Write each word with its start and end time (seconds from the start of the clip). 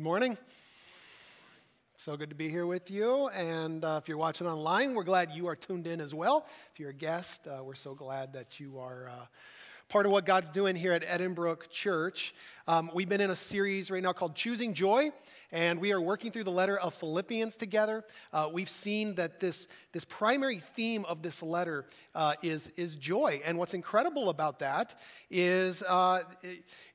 Good 0.00 0.04
morning. 0.04 0.38
So 1.98 2.16
good 2.16 2.30
to 2.30 2.34
be 2.34 2.48
here 2.48 2.64
with 2.64 2.90
you. 2.90 3.28
And 3.28 3.84
uh, 3.84 4.00
if 4.00 4.08
you're 4.08 4.16
watching 4.16 4.46
online, 4.46 4.94
we're 4.94 5.04
glad 5.04 5.32
you 5.32 5.46
are 5.46 5.54
tuned 5.54 5.86
in 5.86 6.00
as 6.00 6.14
well. 6.14 6.46
If 6.72 6.80
you're 6.80 6.88
a 6.88 6.94
guest, 6.94 7.46
uh, 7.46 7.62
we're 7.62 7.74
so 7.74 7.94
glad 7.94 8.32
that 8.32 8.58
you 8.58 8.78
are 8.78 9.10
uh, 9.10 9.26
part 9.90 10.06
of 10.06 10.12
what 10.12 10.24
God's 10.24 10.48
doing 10.48 10.74
here 10.74 10.92
at 10.92 11.02
Edinbrook 11.02 11.68
Church. 11.68 12.34
Um, 12.66 12.90
we've 12.94 13.10
been 13.10 13.20
in 13.20 13.30
a 13.30 13.36
series 13.36 13.90
right 13.90 14.02
now 14.02 14.14
called 14.14 14.34
Choosing 14.36 14.72
Joy, 14.72 15.10
and 15.52 15.78
we 15.78 15.92
are 15.92 16.00
working 16.00 16.30
through 16.30 16.44
the 16.44 16.50
letter 16.50 16.78
of 16.78 16.94
Philippians 16.94 17.56
together. 17.56 18.02
Uh, 18.32 18.48
we've 18.50 18.70
seen 18.70 19.16
that 19.16 19.38
this, 19.38 19.66
this 19.92 20.06
primary 20.06 20.60
theme 20.76 21.04
of 21.04 21.20
this 21.20 21.42
letter 21.42 21.84
uh, 22.14 22.36
is, 22.42 22.68
is 22.78 22.96
joy. 22.96 23.42
And 23.44 23.58
what's 23.58 23.74
incredible 23.74 24.30
about 24.30 24.60
that 24.60 24.98
is, 25.28 25.82
uh, 25.82 26.22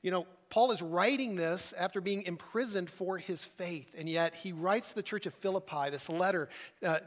you 0.02 0.10
know, 0.10 0.26
Paul 0.48 0.70
is 0.70 0.80
writing 0.80 1.34
this 1.34 1.74
after 1.78 2.00
being 2.00 2.22
imprisoned 2.22 2.88
for 2.88 3.18
his 3.18 3.44
faith, 3.44 3.94
and 3.98 4.08
yet 4.08 4.34
he 4.34 4.52
writes 4.52 4.92
the 4.92 5.02
church 5.02 5.26
of 5.26 5.34
Philippi 5.34 5.90
this 5.90 6.08
letter 6.08 6.48
uh, 6.84 6.98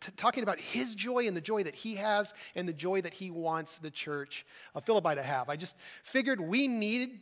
t- 0.00 0.12
talking 0.16 0.42
about 0.42 0.58
his 0.58 0.94
joy 0.94 1.26
and 1.26 1.36
the 1.36 1.40
joy 1.40 1.62
that 1.62 1.74
he 1.74 1.94
has 1.94 2.34
and 2.54 2.68
the 2.68 2.72
joy 2.72 3.00
that 3.00 3.14
he 3.14 3.30
wants 3.30 3.76
the 3.76 3.90
church 3.90 4.44
of 4.74 4.84
Philippi 4.84 5.14
to 5.14 5.22
have. 5.22 5.48
I 5.48 5.56
just 5.56 5.76
figured 6.02 6.40
we 6.40 6.66
need 6.66 7.20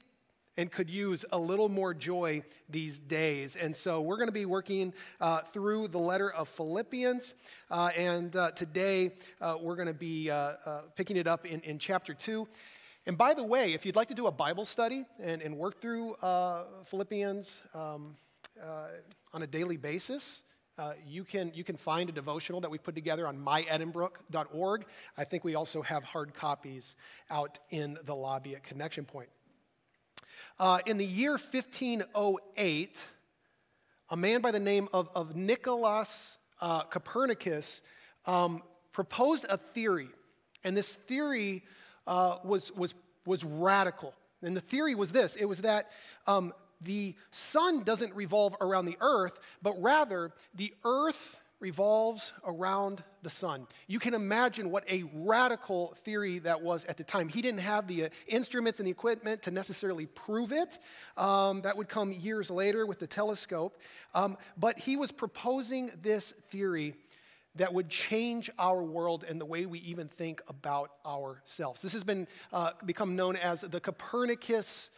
and 0.56 0.70
could 0.70 0.88
use 0.88 1.24
a 1.32 1.38
little 1.38 1.68
more 1.68 1.92
joy 1.92 2.42
these 2.68 2.98
days. 2.98 3.56
And 3.56 3.74
so 3.74 4.00
we're 4.00 4.16
going 4.16 4.28
to 4.28 4.32
be 4.32 4.46
working 4.46 4.94
uh, 5.20 5.40
through 5.40 5.88
the 5.88 5.98
letter 5.98 6.32
of 6.32 6.48
Philippians. 6.48 7.34
Uh, 7.70 7.90
and 7.96 8.34
uh, 8.34 8.52
today 8.52 9.12
uh, 9.40 9.56
we're 9.60 9.76
going 9.76 9.88
to 9.88 9.94
be 9.94 10.30
uh, 10.30 10.54
uh, 10.64 10.80
picking 10.96 11.16
it 11.16 11.26
up 11.26 11.44
in, 11.44 11.60
in 11.62 11.78
chapter 11.78 12.14
2. 12.14 12.46
And 13.08 13.16
by 13.16 13.34
the 13.34 13.44
way, 13.44 13.72
if 13.72 13.86
you'd 13.86 13.94
like 13.94 14.08
to 14.08 14.14
do 14.14 14.26
a 14.26 14.32
Bible 14.32 14.64
study 14.64 15.04
and, 15.20 15.40
and 15.40 15.56
work 15.56 15.80
through 15.80 16.14
uh, 16.14 16.64
Philippians 16.86 17.60
um, 17.72 18.16
uh, 18.60 18.88
on 19.32 19.42
a 19.44 19.46
daily 19.46 19.76
basis, 19.76 20.40
uh, 20.76 20.94
you, 21.06 21.22
can, 21.22 21.52
you 21.54 21.62
can 21.62 21.76
find 21.76 22.08
a 22.08 22.12
devotional 22.12 22.60
that 22.62 22.70
we 22.70 22.78
put 22.78 22.96
together 22.96 23.28
on 23.28 23.38
myedinbrook.org. 23.38 24.86
I 25.16 25.22
think 25.22 25.44
we 25.44 25.54
also 25.54 25.82
have 25.82 26.02
hard 26.02 26.34
copies 26.34 26.96
out 27.30 27.60
in 27.70 27.96
the 28.04 28.14
lobby 28.14 28.56
at 28.56 28.64
Connection 28.64 29.04
Point. 29.04 29.28
Uh, 30.58 30.80
in 30.84 30.96
the 30.96 31.06
year 31.06 31.32
1508, 31.32 33.04
a 34.10 34.16
man 34.16 34.40
by 34.40 34.50
the 34.50 34.58
name 34.58 34.88
of, 34.92 35.08
of 35.14 35.36
Nicholas 35.36 36.38
uh, 36.60 36.82
Copernicus 36.82 37.82
um, 38.26 38.64
proposed 38.90 39.46
a 39.48 39.56
theory. 39.56 40.08
And 40.64 40.76
this 40.76 40.90
theory 40.90 41.62
uh, 42.06 42.38
was, 42.44 42.72
was, 42.74 42.94
was 43.24 43.44
radical. 43.44 44.14
And 44.42 44.56
the 44.56 44.60
theory 44.60 44.94
was 44.94 45.12
this 45.12 45.34
it 45.36 45.46
was 45.46 45.62
that 45.62 45.90
um, 46.26 46.52
the 46.80 47.14
sun 47.30 47.82
doesn't 47.82 48.14
revolve 48.14 48.54
around 48.60 48.84
the 48.84 48.98
earth, 49.00 49.38
but 49.62 49.80
rather 49.80 50.32
the 50.54 50.72
earth 50.84 51.40
revolves 51.58 52.32
around 52.44 53.02
the 53.22 53.30
sun. 53.30 53.66
You 53.86 53.98
can 53.98 54.12
imagine 54.12 54.70
what 54.70 54.84
a 54.90 55.04
radical 55.14 55.96
theory 56.04 56.38
that 56.40 56.60
was 56.60 56.84
at 56.84 56.98
the 56.98 57.04
time. 57.04 57.28
He 57.28 57.40
didn't 57.40 57.60
have 57.60 57.88
the 57.88 58.04
uh, 58.04 58.08
instruments 58.28 58.78
and 58.78 58.86
the 58.86 58.90
equipment 58.90 59.42
to 59.42 59.50
necessarily 59.50 60.04
prove 60.04 60.52
it. 60.52 60.78
Um, 61.16 61.62
that 61.62 61.76
would 61.76 61.88
come 61.88 62.12
years 62.12 62.50
later 62.50 62.84
with 62.84 62.98
the 62.98 63.06
telescope. 63.06 63.78
Um, 64.14 64.36
but 64.58 64.78
he 64.78 64.98
was 64.98 65.12
proposing 65.12 65.90
this 66.02 66.32
theory 66.50 66.94
that 67.56 67.72
would 67.72 67.88
change 67.88 68.50
our 68.58 68.82
world 68.82 69.24
and 69.28 69.40
the 69.40 69.44
way 69.44 69.66
we 69.66 69.78
even 69.80 70.08
think 70.08 70.40
about 70.48 70.90
ourselves. 71.04 71.82
This 71.82 71.92
has 71.92 72.04
been 72.04 72.26
uh, 72.52 72.72
become 72.84 73.16
known 73.16 73.36
as 73.36 73.62
the 73.62 73.80
Copernicus 73.80 74.90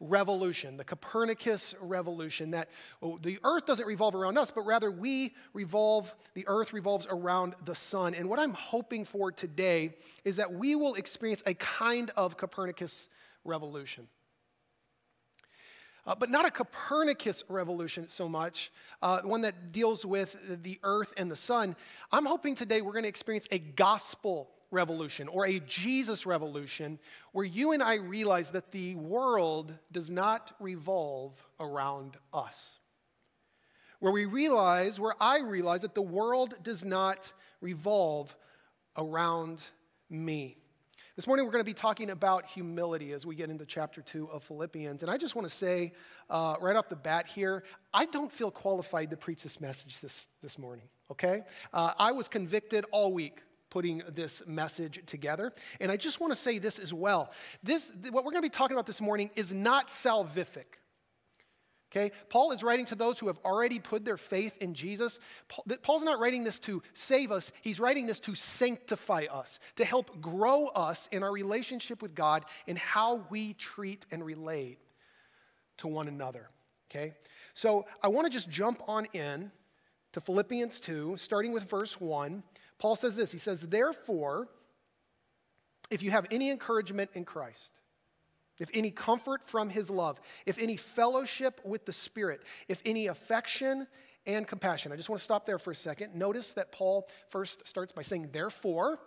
revolution, 0.00 0.76
the 0.76 0.84
Copernicus 0.84 1.74
revolution, 1.80 2.50
that 2.50 2.68
oh, 3.02 3.18
the 3.22 3.38
earth 3.44 3.66
doesn't 3.66 3.86
revolve 3.86 4.14
around 4.14 4.36
us, 4.36 4.50
but 4.50 4.62
rather 4.62 4.90
we 4.90 5.32
revolve, 5.54 6.12
the 6.34 6.44
earth 6.48 6.72
revolves 6.72 7.06
around 7.08 7.54
the 7.64 7.74
sun. 7.74 8.14
And 8.14 8.28
what 8.28 8.38
I'm 8.38 8.54
hoping 8.54 9.04
for 9.04 9.30
today 9.30 9.94
is 10.24 10.36
that 10.36 10.52
we 10.52 10.74
will 10.74 10.94
experience 10.94 11.42
a 11.46 11.54
kind 11.54 12.10
of 12.16 12.36
Copernicus 12.36 13.08
revolution. 13.44 14.08
Uh, 16.04 16.14
but 16.16 16.28
not 16.28 16.44
a 16.44 16.50
Copernicus 16.50 17.44
revolution 17.48 18.08
so 18.08 18.28
much, 18.28 18.72
uh, 19.02 19.20
one 19.22 19.42
that 19.42 19.70
deals 19.70 20.04
with 20.04 20.36
the 20.62 20.80
earth 20.82 21.12
and 21.16 21.30
the 21.30 21.36
sun. 21.36 21.76
I'm 22.10 22.26
hoping 22.26 22.56
today 22.56 22.80
we're 22.80 22.92
going 22.92 23.04
to 23.04 23.08
experience 23.08 23.46
a 23.52 23.60
gospel 23.60 24.50
revolution 24.72 25.28
or 25.28 25.46
a 25.46 25.60
Jesus 25.60 26.26
revolution 26.26 26.98
where 27.30 27.44
you 27.44 27.72
and 27.72 27.82
I 27.82 27.96
realize 27.96 28.50
that 28.50 28.72
the 28.72 28.96
world 28.96 29.72
does 29.92 30.10
not 30.10 30.52
revolve 30.58 31.34
around 31.60 32.16
us. 32.32 32.78
Where 34.00 34.12
we 34.12 34.24
realize, 34.24 34.98
where 34.98 35.14
I 35.20 35.40
realize 35.40 35.82
that 35.82 35.94
the 35.94 36.02
world 36.02 36.56
does 36.64 36.84
not 36.84 37.32
revolve 37.60 38.34
around 38.96 39.62
me. 40.10 40.56
This 41.14 41.26
morning, 41.26 41.44
we're 41.44 41.52
going 41.52 41.60
to 41.60 41.68
be 41.68 41.74
talking 41.74 42.08
about 42.08 42.46
humility 42.46 43.12
as 43.12 43.26
we 43.26 43.34
get 43.34 43.50
into 43.50 43.66
chapter 43.66 44.00
2 44.00 44.30
of 44.30 44.42
Philippians. 44.44 45.02
And 45.02 45.10
I 45.10 45.18
just 45.18 45.36
want 45.36 45.46
to 45.46 45.54
say 45.54 45.92
uh, 46.30 46.54
right 46.58 46.74
off 46.74 46.88
the 46.88 46.96
bat 46.96 47.26
here, 47.26 47.64
I 47.92 48.06
don't 48.06 48.32
feel 48.32 48.50
qualified 48.50 49.10
to 49.10 49.18
preach 49.18 49.42
this 49.42 49.60
message 49.60 50.00
this, 50.00 50.26
this 50.42 50.58
morning, 50.58 50.86
okay? 51.10 51.42
Uh, 51.70 51.92
I 51.98 52.12
was 52.12 52.28
convicted 52.28 52.86
all 52.92 53.12
week 53.12 53.42
putting 53.68 54.02
this 54.14 54.42
message 54.46 55.02
together. 55.04 55.52
And 55.82 55.92
I 55.92 55.98
just 55.98 56.18
want 56.18 56.32
to 56.32 56.38
say 56.38 56.58
this 56.58 56.78
as 56.78 56.94
well. 56.94 57.30
This, 57.62 57.92
what 58.10 58.24
we're 58.24 58.32
going 58.32 58.42
to 58.42 58.48
be 58.48 58.48
talking 58.48 58.74
about 58.74 58.86
this 58.86 59.02
morning 59.02 59.30
is 59.36 59.52
not 59.52 59.88
salvific. 59.88 60.78
Okay? 61.92 62.10
Paul 62.30 62.52
is 62.52 62.62
writing 62.62 62.86
to 62.86 62.94
those 62.94 63.18
who 63.18 63.26
have 63.26 63.38
already 63.44 63.78
put 63.78 64.04
their 64.04 64.16
faith 64.16 64.56
in 64.62 64.72
Jesus. 64.72 65.20
Paul's 65.82 66.02
not 66.02 66.18
writing 66.18 66.42
this 66.42 66.58
to 66.60 66.82
save 66.94 67.30
us, 67.30 67.52
he's 67.60 67.78
writing 67.78 68.06
this 68.06 68.18
to 68.20 68.34
sanctify 68.34 69.26
us, 69.30 69.58
to 69.76 69.84
help 69.84 70.20
grow 70.20 70.66
us 70.68 71.06
in 71.12 71.22
our 71.22 71.30
relationship 71.30 72.00
with 72.00 72.14
God 72.14 72.44
and 72.66 72.78
how 72.78 73.26
we 73.28 73.52
treat 73.54 74.06
and 74.10 74.24
relate 74.24 74.78
to 75.78 75.88
one 75.88 76.08
another. 76.08 76.48
Okay? 76.90 77.12
So 77.52 77.84
I 78.02 78.08
want 78.08 78.26
to 78.26 78.30
just 78.30 78.48
jump 78.48 78.82
on 78.88 79.06
in 79.12 79.52
to 80.12 80.20
Philippians 80.20 80.80
2, 80.80 81.16
starting 81.18 81.52
with 81.52 81.64
verse 81.64 82.00
1. 82.00 82.42
Paul 82.78 82.96
says 82.96 83.16
this 83.16 83.32
He 83.32 83.38
says, 83.38 83.60
Therefore, 83.60 84.48
if 85.90 86.02
you 86.02 86.10
have 86.10 86.26
any 86.30 86.50
encouragement 86.50 87.10
in 87.12 87.26
Christ, 87.26 87.68
if 88.62 88.70
any 88.72 88.92
comfort 88.92 89.44
from 89.44 89.68
his 89.68 89.90
love, 89.90 90.20
if 90.46 90.56
any 90.56 90.76
fellowship 90.76 91.60
with 91.64 91.84
the 91.84 91.92
Spirit, 91.92 92.42
if 92.68 92.80
any 92.86 93.08
affection 93.08 93.88
and 94.24 94.46
compassion. 94.46 94.92
I 94.92 94.96
just 94.96 95.08
want 95.10 95.18
to 95.18 95.24
stop 95.24 95.46
there 95.46 95.58
for 95.58 95.72
a 95.72 95.74
second. 95.74 96.14
Notice 96.14 96.52
that 96.52 96.70
Paul 96.70 97.08
first 97.30 97.66
starts 97.66 97.92
by 97.92 98.02
saying, 98.02 98.28
therefore, 98.32 99.00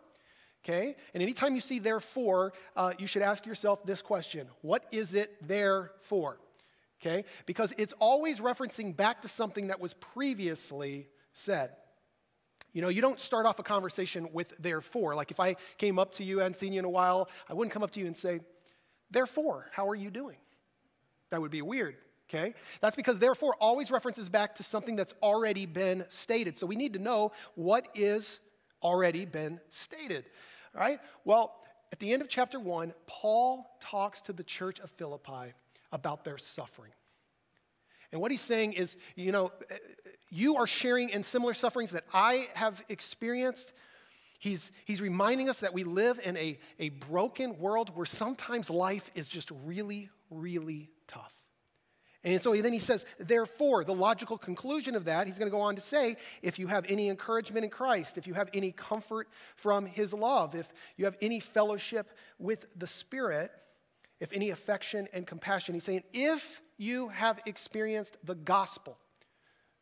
okay? 0.62 0.98
And 1.14 1.24
anytime 1.24 1.56
you 1.56 1.62
see 1.62 1.80
therefore, 1.80 2.52
uh, 2.76 2.92
you 2.98 3.08
should 3.08 3.22
ask 3.22 3.46
yourself 3.46 3.86
this 3.86 4.02
question 4.02 4.50
What 4.62 4.84
is 4.92 5.14
it 5.14 5.36
there 5.48 5.92
for? 6.02 6.38
Okay? 7.02 7.24
Because 7.46 7.74
it's 7.78 7.94
always 8.00 8.42
referencing 8.42 8.94
back 8.94 9.22
to 9.22 9.30
something 9.30 9.68
that 9.68 9.80
was 9.80 9.94
previously 9.94 11.08
said. 11.32 11.72
You 12.74 12.82
know, 12.82 12.90
you 12.90 13.02
don't 13.02 13.22
start 13.22 13.46
off 13.46 13.58
a 13.60 13.64
conversation 13.64 14.28
with 14.34 14.54
therefore. 14.60 15.16
Like 15.16 15.32
if 15.32 15.40
I 15.40 15.56
came 15.78 15.98
up 15.98 16.16
to 16.16 16.26
you 16.26 16.42
and 16.42 16.54
seen 16.54 16.74
you 16.74 16.80
in 16.80 16.86
a 16.86 16.90
while, 16.90 17.30
I 17.50 17.54
wouldn't 17.54 17.72
come 17.72 17.84
up 17.84 17.92
to 17.92 18.02
you 18.02 18.06
and 18.06 18.18
say, 18.18 18.42
Therefore, 19.12 19.68
how 19.72 19.88
are 19.90 19.96
you 19.96 20.12
doing? 20.12 20.38
That 21.30 21.42
would 21.42 21.52
be 21.52 21.62
weird, 21.62 21.96
okay? 22.30 22.54
That's 22.82 22.96
because 22.96 23.20
therefore 23.20 23.56
always 23.60 23.92
references 23.92 24.30
back 24.30 24.56
to 24.56 24.64
something 24.64 24.96
that's 24.96 25.14
already 25.22 25.66
been 25.66 26.06
stated. 26.10 26.58
So 26.58 26.68
we 26.68 26.76
need 26.76 26.94
to 26.94 27.00
know 27.00 27.32
what 27.56 27.88
is 27.96 28.40
already 28.84 29.26
been 29.26 29.60
stated, 29.70 30.26
all 30.76 30.82
right? 30.82 31.00
Well, 31.24 31.56
at 31.92 32.00
the 32.00 32.14
end 32.14 32.22
of 32.22 32.30
chapter 32.30 32.60
one, 32.60 32.94
Paul 33.08 33.66
talks 33.80 34.22
to 34.22 34.34
the 34.34 34.44
church 34.44 34.80
of 34.80 34.92
Philippi 34.92 35.54
about 35.92 36.24
their 36.24 36.38
suffering. 36.38 36.92
And 38.12 38.22
what 38.22 38.32
he's 38.32 38.42
saying 38.42 38.74
is, 38.74 38.98
you 39.16 39.32
know, 39.32 39.52
you 40.30 40.58
are 40.58 40.68
sharing 40.68 41.10
in 41.10 41.24
similar 41.24 41.54
sufferings 41.54 41.92
that 41.92 42.06
I 42.14 42.48
have 42.54 42.84
experienced. 42.90 43.72
He's, 44.46 44.70
he's 44.86 45.02
reminding 45.02 45.50
us 45.50 45.62
that 45.62 45.74
we 45.74 45.84
live 45.84 46.20
in 46.24 46.38
a, 46.38 46.60
a 46.78 46.90
broken 46.90 47.58
world 47.58 47.90
where 47.96 48.06
sometimes 48.06 48.70
life 48.70 49.10
is 49.16 49.28
just 49.28 49.50
really, 49.66 50.12
really 50.30 50.92
tough. 51.08 51.34
And 52.24 52.40
so 52.40 52.56
then 52.56 52.72
he 52.72 52.78
says, 52.78 53.08
therefore, 53.20 53.84
the 53.84 53.96
logical 53.96 54.38
conclusion 54.38 54.96
of 54.96 55.06
that, 55.06 55.26
he's 55.26 55.40
going 55.40 55.50
to 55.50 55.58
go 55.58 55.62
on 55.62 55.74
to 55.78 55.82
say, 55.82 56.18
if 56.44 56.60
you 56.60 56.68
have 56.68 56.86
any 56.90 57.10
encouragement 57.10 57.64
in 57.64 57.72
Christ, 57.72 58.20
if 58.20 58.28
you 58.28 58.36
have 58.36 58.52
any 58.54 58.72
comfort 58.72 59.30
from 59.56 59.88
his 59.88 60.14
love, 60.14 60.54
if 60.54 60.68
you 60.96 61.06
have 61.06 61.18
any 61.22 61.40
fellowship 61.40 62.12
with 62.38 62.68
the 62.78 62.86
Spirit, 62.86 63.50
if 64.20 64.32
any 64.32 64.52
affection 64.52 65.08
and 65.12 65.26
compassion, 65.26 65.74
he's 65.74 65.86
saying, 65.86 66.04
if 66.14 66.62
you 66.78 67.08
have 67.08 67.42
experienced 67.48 68.16
the 68.24 68.36
gospel, 68.36 69.00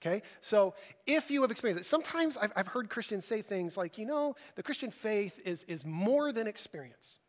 Okay? 0.05 0.21
So 0.41 0.73
if 1.07 1.31
you 1.31 1.41
have 1.43 1.51
experienced 1.51 1.85
it, 1.85 1.87
sometimes 1.87 2.35
I've, 2.35 2.51
I've 2.55 2.67
heard 2.67 2.89
Christians 2.89 3.23
say 3.23 3.41
things 3.41 3.77
like, 3.77 3.97
you 3.97 4.05
know, 4.05 4.35
the 4.55 4.63
Christian 4.63 4.91
faith 4.91 5.39
is, 5.45 5.63
is 5.63 5.85
more 5.85 6.33
than 6.33 6.45
experience. 6.45 7.19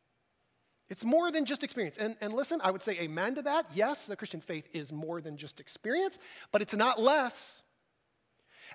It's 0.88 1.04
more 1.04 1.30
than 1.30 1.44
just 1.44 1.62
experience. 1.62 1.96
And, 1.96 2.16
and 2.20 2.34
listen, 2.34 2.60
I 2.62 2.70
would 2.70 2.82
say 2.82 2.98
amen 2.98 3.36
to 3.36 3.42
that. 3.42 3.66
Yes, 3.74 4.06
the 4.06 4.16
Christian 4.16 4.40
faith 4.40 4.68
is 4.72 4.92
more 4.92 5.20
than 5.20 5.36
just 5.36 5.60
experience, 5.60 6.18
but 6.52 6.62
it's 6.62 6.74
not 6.74 7.00
less. 7.00 7.62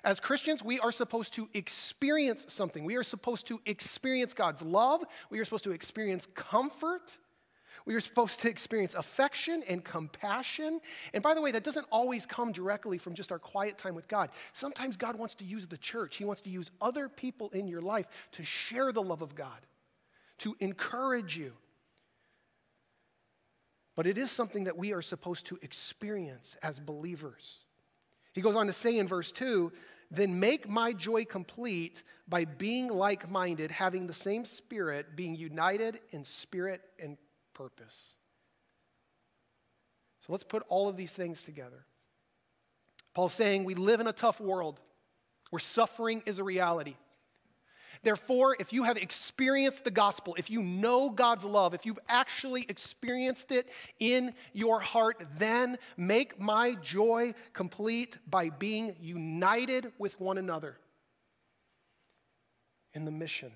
As 0.02 0.18
Christians, 0.18 0.64
we 0.64 0.80
are 0.80 0.92
supposed 0.92 1.34
to 1.34 1.48
experience 1.52 2.46
something. 2.48 2.84
We 2.84 2.96
are 2.96 3.02
supposed 3.02 3.46
to 3.48 3.60
experience 3.66 4.32
God's 4.32 4.62
love. 4.62 5.02
We 5.28 5.40
are 5.40 5.44
supposed 5.44 5.64
to 5.64 5.72
experience 5.72 6.26
comfort. 6.34 7.18
We 7.86 7.94
are 7.94 8.00
supposed 8.00 8.40
to 8.40 8.48
experience 8.48 8.94
affection 8.94 9.62
and 9.68 9.84
compassion. 9.84 10.80
And 11.14 11.22
by 11.22 11.34
the 11.34 11.40
way, 11.40 11.50
that 11.52 11.64
doesn't 11.64 11.86
always 11.90 12.26
come 12.26 12.52
directly 12.52 12.98
from 12.98 13.14
just 13.14 13.32
our 13.32 13.38
quiet 13.38 13.78
time 13.78 13.94
with 13.94 14.08
God. 14.08 14.30
Sometimes 14.52 14.96
God 14.96 15.18
wants 15.18 15.34
to 15.36 15.44
use 15.44 15.66
the 15.66 15.78
church, 15.78 16.16
He 16.16 16.24
wants 16.24 16.42
to 16.42 16.50
use 16.50 16.70
other 16.80 17.08
people 17.08 17.50
in 17.50 17.66
your 17.66 17.80
life 17.80 18.06
to 18.32 18.44
share 18.44 18.92
the 18.92 19.02
love 19.02 19.22
of 19.22 19.34
God, 19.34 19.60
to 20.38 20.56
encourage 20.60 21.36
you. 21.36 21.52
But 23.96 24.06
it 24.06 24.16
is 24.16 24.30
something 24.30 24.64
that 24.64 24.76
we 24.76 24.92
are 24.92 25.02
supposed 25.02 25.46
to 25.46 25.58
experience 25.62 26.56
as 26.62 26.80
believers. 26.80 27.64
He 28.32 28.40
goes 28.40 28.56
on 28.56 28.66
to 28.68 28.72
say 28.72 28.98
in 28.98 29.08
verse 29.08 29.30
2 29.32 29.72
then 30.10 30.40
make 30.40 30.68
my 30.68 30.92
joy 30.92 31.24
complete 31.24 32.02
by 32.26 32.44
being 32.44 32.88
like 32.88 33.30
minded, 33.30 33.70
having 33.70 34.06
the 34.06 34.12
same 34.12 34.44
spirit, 34.44 35.14
being 35.14 35.36
united 35.36 36.00
in 36.10 36.24
spirit 36.24 36.80
and 37.00 37.16
purpose. 37.60 38.14
So 40.20 40.32
let's 40.32 40.44
put 40.44 40.62
all 40.70 40.88
of 40.88 40.96
these 40.96 41.12
things 41.12 41.42
together. 41.42 41.84
Paul's 43.12 43.34
saying 43.34 43.64
we 43.64 43.74
live 43.74 44.00
in 44.00 44.06
a 44.06 44.14
tough 44.14 44.40
world 44.40 44.80
where 45.50 45.60
suffering 45.60 46.22
is 46.24 46.38
a 46.38 46.44
reality. 46.44 46.94
Therefore, 48.02 48.56
if 48.58 48.72
you 48.72 48.84
have 48.84 48.96
experienced 48.96 49.84
the 49.84 49.90
gospel, 49.90 50.34
if 50.38 50.48
you 50.48 50.62
know 50.62 51.10
God's 51.10 51.44
love, 51.44 51.74
if 51.74 51.84
you've 51.84 51.98
actually 52.08 52.64
experienced 52.66 53.52
it 53.52 53.68
in 53.98 54.32
your 54.54 54.80
heart, 54.80 55.22
then 55.36 55.76
make 55.98 56.40
my 56.40 56.76
joy 56.76 57.34
complete 57.52 58.16
by 58.26 58.48
being 58.48 58.96
united 59.02 59.92
with 59.98 60.18
one 60.18 60.38
another 60.38 60.78
in 62.94 63.04
the 63.04 63.10
mission 63.10 63.52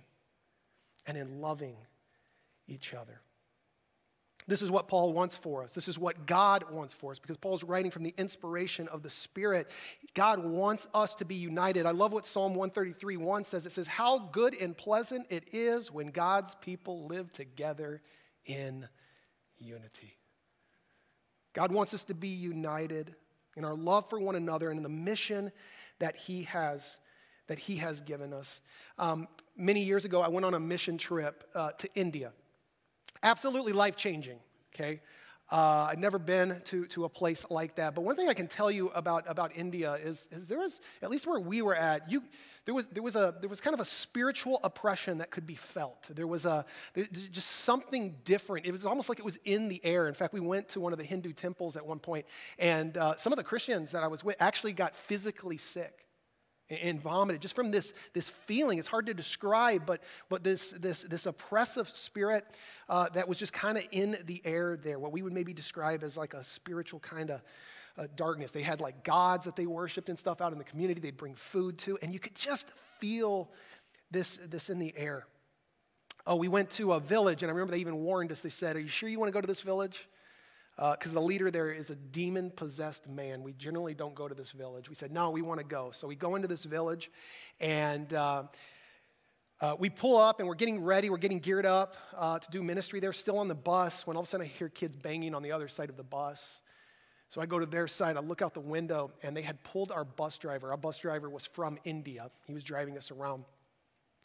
and 1.06 1.16
in 1.16 1.40
loving 1.40 1.76
each 2.66 2.92
other. 2.92 3.23
This 4.46 4.60
is 4.60 4.70
what 4.70 4.88
Paul 4.88 5.14
wants 5.14 5.36
for 5.36 5.62
us. 5.62 5.72
This 5.72 5.88
is 5.88 5.98
what 5.98 6.26
God 6.26 6.64
wants 6.70 6.92
for 6.92 7.12
us 7.12 7.18
because 7.18 7.38
Paul's 7.38 7.64
writing 7.64 7.90
from 7.90 8.02
the 8.02 8.14
inspiration 8.18 8.88
of 8.88 9.02
the 9.02 9.08
Spirit. 9.08 9.70
God 10.12 10.38
wants 10.44 10.86
us 10.92 11.14
to 11.16 11.24
be 11.24 11.34
united. 11.34 11.86
I 11.86 11.92
love 11.92 12.12
what 12.12 12.26
Psalm 12.26 12.54
133 12.54 13.16
1 13.16 13.44
says. 13.44 13.64
It 13.64 13.72
says, 13.72 13.86
How 13.86 14.18
good 14.18 14.54
and 14.60 14.76
pleasant 14.76 15.26
it 15.30 15.54
is 15.54 15.90
when 15.90 16.08
God's 16.08 16.54
people 16.56 17.06
live 17.06 17.32
together 17.32 18.02
in 18.44 18.86
unity. 19.58 20.18
God 21.54 21.72
wants 21.72 21.94
us 21.94 22.04
to 22.04 22.14
be 22.14 22.28
united 22.28 23.14
in 23.56 23.64
our 23.64 23.74
love 23.74 24.10
for 24.10 24.18
one 24.18 24.34
another 24.34 24.68
and 24.68 24.76
in 24.76 24.82
the 24.82 24.88
mission 24.90 25.52
that 26.00 26.16
He 26.16 26.42
has, 26.42 26.98
that 27.46 27.58
he 27.58 27.76
has 27.76 28.02
given 28.02 28.34
us. 28.34 28.60
Um, 28.98 29.26
many 29.56 29.84
years 29.84 30.04
ago, 30.04 30.20
I 30.20 30.28
went 30.28 30.44
on 30.44 30.52
a 30.52 30.60
mission 30.60 30.98
trip 30.98 31.48
uh, 31.54 31.70
to 31.72 31.88
India 31.94 32.32
absolutely 33.24 33.72
life 33.72 33.96
changing, 33.96 34.38
okay? 34.74 35.00
Uh, 35.50 35.88
I'd 35.90 35.98
never 35.98 36.18
been 36.18 36.60
to, 36.66 36.86
to 36.86 37.04
a 37.04 37.08
place 37.08 37.44
like 37.50 37.76
that. 37.76 37.94
But 37.94 38.02
one 38.02 38.16
thing 38.16 38.28
I 38.28 38.34
can 38.34 38.46
tell 38.46 38.70
you 38.70 38.88
about, 38.88 39.24
about 39.26 39.52
India 39.54 39.94
is, 39.94 40.26
is 40.30 40.46
there 40.46 40.58
was, 40.58 40.80
at 41.02 41.10
least 41.10 41.26
where 41.26 41.38
we 41.38 41.60
were 41.60 41.74
at, 41.74 42.10
you, 42.10 42.22
there, 42.64 42.74
was, 42.74 42.86
there, 42.86 43.02
was 43.02 43.14
a, 43.14 43.34
there 43.40 43.50
was 43.50 43.60
kind 43.60 43.74
of 43.74 43.80
a 43.80 43.84
spiritual 43.84 44.58
oppression 44.64 45.18
that 45.18 45.30
could 45.30 45.46
be 45.46 45.54
felt. 45.54 46.08
There 46.08 46.26
was 46.26 46.46
a, 46.46 46.64
there, 46.94 47.04
just 47.30 47.48
something 47.50 48.16
different. 48.24 48.64
It 48.64 48.72
was 48.72 48.86
almost 48.86 49.10
like 49.10 49.18
it 49.18 49.24
was 49.24 49.38
in 49.44 49.68
the 49.68 49.84
air. 49.84 50.08
In 50.08 50.14
fact, 50.14 50.32
we 50.32 50.40
went 50.40 50.70
to 50.70 50.80
one 50.80 50.92
of 50.92 50.98
the 50.98 51.04
Hindu 51.04 51.34
temples 51.34 51.76
at 51.76 51.84
one 51.84 51.98
point, 51.98 52.24
and 52.58 52.96
uh, 52.96 53.16
some 53.16 53.32
of 53.32 53.36
the 53.36 53.44
Christians 53.44 53.90
that 53.90 54.02
I 54.02 54.06
was 54.06 54.24
with 54.24 54.36
actually 54.40 54.72
got 54.72 54.94
physically 54.94 55.58
sick 55.58 56.03
and 56.70 57.00
vomited 57.00 57.42
just 57.42 57.54
from 57.54 57.70
this, 57.70 57.92
this 58.12 58.28
feeling. 58.28 58.78
It's 58.78 58.88
hard 58.88 59.06
to 59.06 59.14
describe 59.14 59.84
but, 59.86 60.02
but 60.28 60.42
this, 60.42 60.70
this, 60.70 61.02
this 61.02 61.26
oppressive 61.26 61.88
spirit 61.88 62.44
uh, 62.88 63.08
that 63.10 63.28
was 63.28 63.38
just 63.38 63.52
kind 63.52 63.76
of 63.76 63.84
in 63.92 64.16
the 64.24 64.40
air 64.44 64.78
there 64.82 64.98
what 64.98 65.12
we 65.12 65.22
would 65.22 65.32
maybe 65.32 65.52
describe 65.52 66.02
as 66.02 66.16
like 66.16 66.34
a 66.34 66.42
spiritual 66.42 67.00
kind 67.00 67.30
of 67.30 67.42
uh, 67.96 68.06
darkness. 68.16 68.50
They 68.50 68.62
had 68.62 68.80
like 68.80 69.04
gods 69.04 69.44
that 69.44 69.56
they 69.56 69.66
worshiped 69.66 70.08
and 70.08 70.18
stuff 70.18 70.40
out 70.40 70.52
in 70.52 70.58
the 70.58 70.64
community 70.64 71.00
they'd 71.00 71.16
bring 71.16 71.34
food 71.34 71.78
to 71.78 71.98
and 72.02 72.12
you 72.12 72.18
could 72.18 72.34
just 72.34 72.70
feel 72.98 73.50
this, 74.10 74.38
this 74.48 74.70
in 74.70 74.78
the 74.78 74.94
air. 74.96 75.26
Oh 76.26 76.36
we 76.36 76.48
went 76.48 76.70
to 76.70 76.94
a 76.94 77.00
village 77.00 77.42
and 77.42 77.50
i 77.50 77.52
remember 77.52 77.72
they 77.72 77.80
even 77.80 77.96
warned 77.96 78.32
us. 78.32 78.40
They 78.40 78.48
said 78.48 78.76
are 78.76 78.80
you 78.80 78.88
sure 78.88 79.08
you 79.08 79.18
want 79.18 79.28
to 79.28 79.34
go 79.34 79.40
to 79.40 79.46
this 79.46 79.60
village 79.60 80.08
because 80.76 81.12
uh, 81.12 81.14
the 81.14 81.20
leader 81.20 81.50
there 81.50 81.70
is 81.70 81.90
a 81.90 81.94
demon 81.94 82.50
possessed 82.50 83.08
man. 83.08 83.42
We 83.42 83.52
generally 83.52 83.94
don't 83.94 84.14
go 84.14 84.26
to 84.26 84.34
this 84.34 84.50
village. 84.50 84.88
We 84.88 84.94
said, 84.94 85.12
no, 85.12 85.30
we 85.30 85.40
want 85.40 85.60
to 85.60 85.66
go. 85.66 85.92
So 85.92 86.08
we 86.08 86.16
go 86.16 86.34
into 86.34 86.48
this 86.48 86.64
village 86.64 87.10
and 87.60 88.12
uh, 88.12 88.44
uh, 89.60 89.76
we 89.78 89.88
pull 89.88 90.16
up 90.16 90.40
and 90.40 90.48
we're 90.48 90.56
getting 90.56 90.82
ready, 90.82 91.10
we're 91.10 91.16
getting 91.16 91.38
geared 91.38 91.64
up 91.64 91.94
uh, 92.16 92.38
to 92.40 92.50
do 92.50 92.62
ministry 92.62 92.98
there, 92.98 93.12
still 93.12 93.38
on 93.38 93.46
the 93.46 93.54
bus, 93.54 94.06
when 94.06 94.16
all 94.16 94.22
of 94.22 94.28
a 94.28 94.30
sudden 94.30 94.46
I 94.46 94.48
hear 94.48 94.68
kids 94.68 94.96
banging 94.96 95.34
on 95.34 95.42
the 95.42 95.52
other 95.52 95.68
side 95.68 95.90
of 95.90 95.96
the 95.96 96.02
bus. 96.02 96.60
So 97.28 97.40
I 97.40 97.46
go 97.46 97.58
to 97.58 97.66
their 97.66 97.88
side, 97.88 98.16
I 98.16 98.20
look 98.20 98.42
out 98.42 98.54
the 98.54 98.60
window, 98.60 99.12
and 99.22 99.36
they 99.36 99.42
had 99.42 99.62
pulled 99.62 99.90
our 99.90 100.04
bus 100.04 100.38
driver. 100.38 100.70
Our 100.70 100.76
bus 100.76 100.98
driver 100.98 101.30
was 101.30 101.46
from 101.46 101.78
India, 101.84 102.30
he 102.46 102.52
was 102.52 102.64
driving 102.64 102.96
us 102.96 103.10
around. 103.10 103.44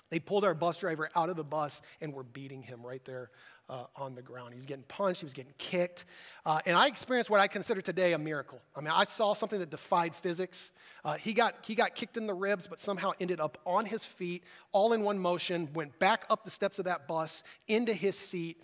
They 0.09 0.19
pulled 0.19 0.43
our 0.43 0.53
bus 0.53 0.79
driver 0.79 1.09
out 1.15 1.29
of 1.29 1.35
the 1.35 1.43
bus 1.43 1.81
and 2.01 2.13
were 2.13 2.23
beating 2.23 2.63
him 2.63 2.85
right 2.85 3.03
there 3.05 3.29
uh, 3.69 3.85
on 3.95 4.15
the 4.15 4.21
ground. 4.21 4.53
He 4.53 4.57
was 4.57 4.65
getting 4.65 4.85
punched, 4.85 5.21
he 5.21 5.25
was 5.25 5.33
getting 5.33 5.53
kicked. 5.57 6.05
Uh, 6.45 6.59
and 6.65 6.75
I 6.75 6.87
experienced 6.87 7.29
what 7.29 7.39
I 7.39 7.47
consider 7.47 7.81
today 7.81 8.13
a 8.13 8.17
miracle. 8.17 8.59
I 8.75 8.81
mean, 8.81 8.91
I 8.91 9.03
saw 9.03 9.33
something 9.33 9.59
that 9.59 9.69
defied 9.69 10.15
physics. 10.15 10.71
Uh, 11.05 11.13
he, 11.13 11.33
got, 11.33 11.55
he 11.61 11.75
got 11.75 11.93
kicked 11.95 12.17
in 12.17 12.25
the 12.25 12.33
ribs, 12.33 12.65
but 12.67 12.79
somehow 12.79 13.11
ended 13.19 13.39
up 13.39 13.59
on 13.65 13.85
his 13.85 14.03
feet, 14.03 14.43
all 14.71 14.93
in 14.93 15.03
one 15.03 15.19
motion, 15.19 15.69
went 15.73 15.97
back 15.99 16.25
up 16.29 16.43
the 16.43 16.51
steps 16.51 16.79
of 16.79 16.85
that 16.85 17.07
bus 17.07 17.43
into 17.67 17.93
his 17.93 18.17
seat. 18.17 18.61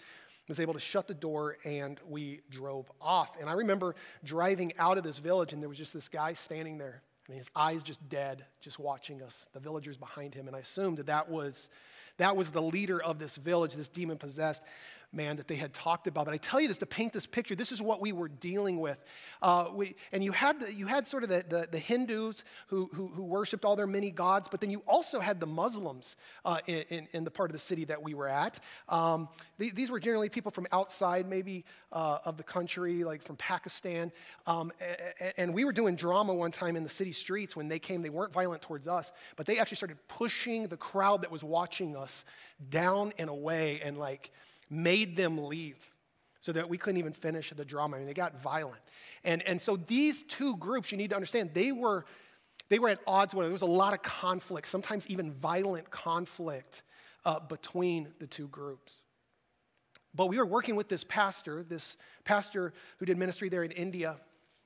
Was 0.47 0.59
able 0.59 0.73
to 0.75 0.79
shut 0.79 1.07
the 1.07 1.15
door 1.15 1.57
and 1.65 1.99
we 2.07 2.41
drove 2.51 2.91
off. 3.01 3.31
And 3.39 3.49
I 3.49 3.53
remember 3.53 3.95
driving 4.23 4.73
out 4.77 4.99
of 4.99 5.03
this 5.03 5.17
village, 5.17 5.53
and 5.53 5.61
there 5.61 5.69
was 5.69 5.77
just 5.79 5.91
this 5.91 6.07
guy 6.07 6.35
standing 6.35 6.77
there 6.77 7.01
and 7.27 7.38
his 7.38 7.50
eyes 7.55 7.82
just 7.84 8.08
dead, 8.08 8.46
just 8.62 8.79
watching 8.79 9.22
us, 9.22 9.48
the 9.53 9.60
villagers 9.60 9.98
behind 9.98 10.34
him. 10.34 10.48
And 10.48 10.55
I 10.55 10.60
assumed 10.60 10.98
that 10.98 11.08
that 11.08 11.29
was, 11.29 11.70
that 12.17 12.36
was 12.36 12.51
the 12.51 12.62
leader 12.62 13.01
of 13.01 13.20
this 13.20 13.36
village, 13.36 13.74
this 13.74 13.89
demon 13.89 14.17
possessed 14.17 14.62
man 15.15 15.38
that 15.38 15.48
they 15.48 15.55
had 15.55 15.74
talked 15.74 16.07
about. 16.07 16.25
But 16.25 16.34
I 16.34 16.38
tell 16.38 16.60
you 16.60 16.67
this 16.67 16.77
to 16.79 16.86
paint 16.86 17.13
this 17.13 17.25
picture. 17.25 17.55
This 17.55 17.72
is 17.72 17.81
what 17.81 18.01
we 18.01 18.12
were 18.12 18.27
dealing 18.27 18.79
with. 18.79 18.98
Uh, 19.41 19.67
we, 19.74 19.95
and 20.12 20.24
you 20.24 20.31
had, 20.31 20.60
the, 20.60 20.74
you 20.74 20.88
had 20.88 21.07
sort 21.07 21.24
of 21.24 21.29
the, 21.29 21.45
the, 21.48 21.67
the 21.72 21.79
Hindus 21.79 22.43
who, 22.67 22.89
who, 22.93 23.07
who, 23.07 23.24
worshiped 23.24 23.65
all 23.65 23.75
their 23.75 23.88
many 23.88 24.12
gods, 24.12 24.48
but 24.50 24.62
then 24.62 24.69
you 24.69 24.84
also 24.88 25.19
had 25.19 25.39
the 25.39 25.48
Muslims 25.48 26.15
uh, 26.45 26.60
in, 26.67 27.07
in, 27.12 27.24
the 27.24 27.31
part 27.31 27.50
of 27.50 27.53
the 27.53 27.60
city 27.60 27.86
that 27.86 28.01
we 28.01 28.13
were 28.13 28.29
at. 28.29 28.60
Um, 28.88 29.27
th- 29.60 29.74
these 29.74 29.89
were 29.89 30.00
generally 30.00 30.29
people 30.29 30.51
from 30.51 30.67
outside, 30.72 31.27
maybe 31.27 31.65
uh, 31.91 32.19
of 32.24 32.38
the 32.38 32.43
country, 32.43 33.03
like 33.03 33.24
from 33.24 33.36
Pakistan. 33.36 34.12
Um, 34.45 34.72
and, 35.19 35.34
and 35.38 35.53
we 35.53 35.65
were 35.65 35.74
doing 35.74 35.95
drama 35.95 36.34
one 36.34 36.51
time 36.51 36.75
in 36.75 36.84
the 36.84 36.89
city 36.89 37.12
streets 37.12 37.55
when 37.55 37.67
they 37.67 37.79
came. 37.79 38.01
They 38.01 38.10
weren't 38.10 38.34
violent 38.34 38.62
towards 38.62 38.88
us, 38.88 39.12
but 39.36 39.45
they 39.45 39.57
actually 39.57 39.77
started 39.77 39.98
pushing 40.07 40.67
the 40.67 40.77
crowd 40.77 41.22
that 41.24 41.31
was 41.31 41.43
watching 41.43 41.95
us 41.98 42.25
down 42.69 43.12
and 43.17 43.29
away 43.29 43.81
and 43.84 43.98
like, 43.98 44.31
made 44.69 45.15
them 45.15 45.38
leave 45.38 45.77
so 46.41 46.51
that 46.51 46.69
we 46.69 46.77
couldn't 46.77 47.00
even 47.00 47.13
finish 47.13 47.51
the 47.55 47.65
drama. 47.65 47.95
I 47.95 48.00
mean, 48.00 48.07
they 48.07 48.13
got 48.13 48.39
violent. 48.41 48.81
And, 49.24 49.41
and 49.48 49.62
so 49.62 49.75
these 49.75 50.24
two 50.24 50.55
groups, 50.57 50.91
you 50.91 50.98
need 50.98 51.10
to 51.10 51.15
understand, 51.15 51.51
they 51.53 51.72
were, 51.72 52.05
they 52.69 52.77
were 52.77 52.89
at 52.89 53.00
odds 53.07 53.34
with 53.34 53.45
There 53.45 53.51
was 53.51 53.63
a 53.63 53.65
lot 53.65 53.93
of 53.93 54.03
conflict, 54.03 54.67
sometimes 54.67 55.07
even 55.07 55.31
violent 55.34 55.89
conflict 55.89 56.84
uh, 57.25 57.39
between 57.39 58.10
the 58.19 58.27
two 58.27 58.48
groups. 58.48 58.98
But 60.13 60.27
we 60.27 60.38
were 60.38 60.45
working 60.45 60.75
with 60.75 60.88
this 60.88 61.03
pastor, 61.03 61.63
this 61.63 61.98
pastor 62.24 62.74
who 62.98 63.05
did 63.05 63.17
ministry 63.17 63.50
there 63.50 63.63
in 63.63 63.72
India. 63.72 64.17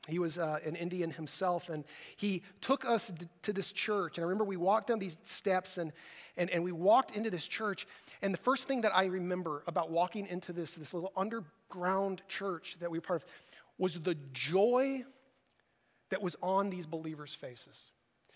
He 0.10 0.20
was 0.20 0.38
uh, 0.38 0.60
an 0.66 0.76
Indian 0.76 1.12
himself, 1.12 1.70
and 1.70 1.84
he 2.16 2.44
took 2.62 2.86
us 2.86 3.12
to 3.44 3.54
this 3.54 3.72
church. 3.72 4.18
And 4.18 4.26
I 4.26 4.28
remember 4.28 4.44
we 4.44 4.58
walked 4.58 4.88
down 4.88 5.00
these 5.00 5.18
steps, 5.24 5.78
and, 5.78 5.92
and, 6.38 6.50
and 6.50 6.64
we 6.64 6.72
walked 6.72 7.16
into 7.16 7.30
this 7.30 7.46
church. 7.46 7.88
And 8.22 8.34
the 8.34 8.40
first 8.40 8.68
thing 8.68 8.82
that 8.82 8.96
I 8.96 9.06
remember 9.06 9.64
about 9.68 9.92
walking 9.92 10.28
into 10.28 10.54
this, 10.54 10.76
this 10.76 10.94
little 10.94 11.12
underground 11.16 12.22
church 12.28 12.78
that 12.80 12.90
we 12.90 12.98
were 12.98 13.04
part 13.04 13.24
of 13.24 13.30
was 13.78 14.00
the 14.00 14.16
joy 14.34 15.04
that 16.10 16.22
was 16.22 16.36
on 16.42 16.70
these 16.70 16.86
believers' 16.86 17.36
faces 17.36 17.92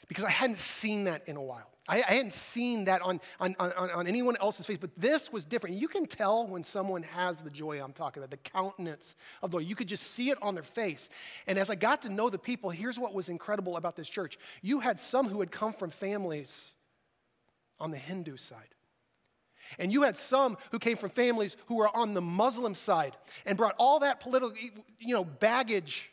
because 0.07 0.23
I 0.23 0.29
hadn't 0.29 0.59
seen 0.59 1.05
that 1.05 1.27
in 1.27 1.35
a 1.35 1.41
while. 1.41 1.72
I, 1.87 1.97
I 1.97 2.13
hadn't 2.13 2.33
seen 2.33 2.85
that 2.85 3.01
on, 3.01 3.19
on, 3.41 3.55
on, 3.59 3.89
on, 3.91 4.07
anyone 4.07 4.37
else's 4.39 4.65
face, 4.65 4.77
but 4.79 4.91
this 4.95 5.33
was 5.33 5.43
different. 5.43 5.75
You 5.75 5.89
can 5.89 6.05
tell 6.05 6.47
when 6.47 6.63
someone 6.63 7.03
has 7.03 7.41
the 7.41 7.49
joy 7.49 7.83
I'm 7.83 7.91
talking 7.91 8.23
about, 8.23 8.31
the 8.31 8.37
countenance 8.37 9.15
of 9.41 9.51
the 9.51 9.57
Lord. 9.57 9.67
You 9.67 9.75
could 9.75 9.89
just 9.89 10.13
see 10.13 10.29
it 10.29 10.37
on 10.41 10.55
their 10.55 10.63
face. 10.63 11.09
And 11.45 11.57
as 11.59 11.69
I 11.69 11.75
got 11.75 12.03
to 12.03 12.09
know 12.09 12.29
the 12.29 12.37
people, 12.37 12.69
here's 12.69 12.97
what 12.97 13.13
was 13.13 13.27
incredible 13.27 13.75
about 13.75 13.97
this 13.97 14.07
church. 14.07 14.37
You 14.61 14.79
had 14.79 14.97
some 14.97 15.27
who 15.27 15.41
had 15.41 15.51
come 15.51 15.73
from 15.73 15.89
families 15.89 16.73
on 17.79 17.91
the 17.91 17.97
Hindu 17.97 18.37
side. 18.37 18.69
And 19.77 19.91
you 19.91 20.03
had 20.03 20.15
some 20.15 20.57
who 20.71 20.79
came 20.79 20.95
from 20.95 21.09
families 21.09 21.57
who 21.65 21.75
were 21.75 21.93
on 21.95 22.13
the 22.13 22.21
Muslim 22.21 22.75
side 22.75 23.15
and 23.45 23.57
brought 23.57 23.75
all 23.77 23.99
that 23.99 24.21
political, 24.21 24.55
you 24.99 25.13
know, 25.13 25.25
baggage 25.25 26.11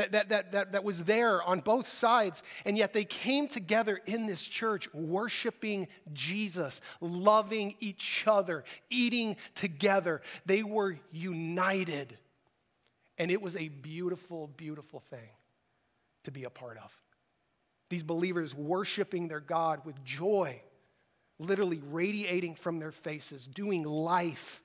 that, 0.00 0.12
that, 0.12 0.28
that, 0.30 0.52
that, 0.52 0.72
that 0.72 0.84
was 0.84 1.04
there 1.04 1.42
on 1.42 1.60
both 1.60 1.86
sides. 1.86 2.42
And 2.64 2.78
yet 2.78 2.94
they 2.94 3.04
came 3.04 3.48
together 3.48 4.00
in 4.06 4.26
this 4.26 4.40
church, 4.40 4.92
worshiping 4.94 5.88
Jesus, 6.14 6.80
loving 7.00 7.74
each 7.80 8.24
other, 8.26 8.64
eating 8.88 9.36
together. 9.54 10.22
They 10.46 10.62
were 10.62 10.98
united. 11.12 12.16
And 13.18 13.30
it 13.30 13.42
was 13.42 13.56
a 13.56 13.68
beautiful, 13.68 14.48
beautiful 14.56 15.00
thing 15.00 15.28
to 16.24 16.30
be 16.30 16.44
a 16.44 16.50
part 16.50 16.78
of. 16.78 16.90
These 17.90 18.02
believers 18.02 18.54
worshiping 18.54 19.28
their 19.28 19.40
God 19.40 19.84
with 19.84 20.02
joy, 20.04 20.62
literally 21.38 21.82
radiating 21.90 22.54
from 22.54 22.78
their 22.78 22.92
faces, 22.92 23.46
doing 23.46 23.82
life 23.82 24.62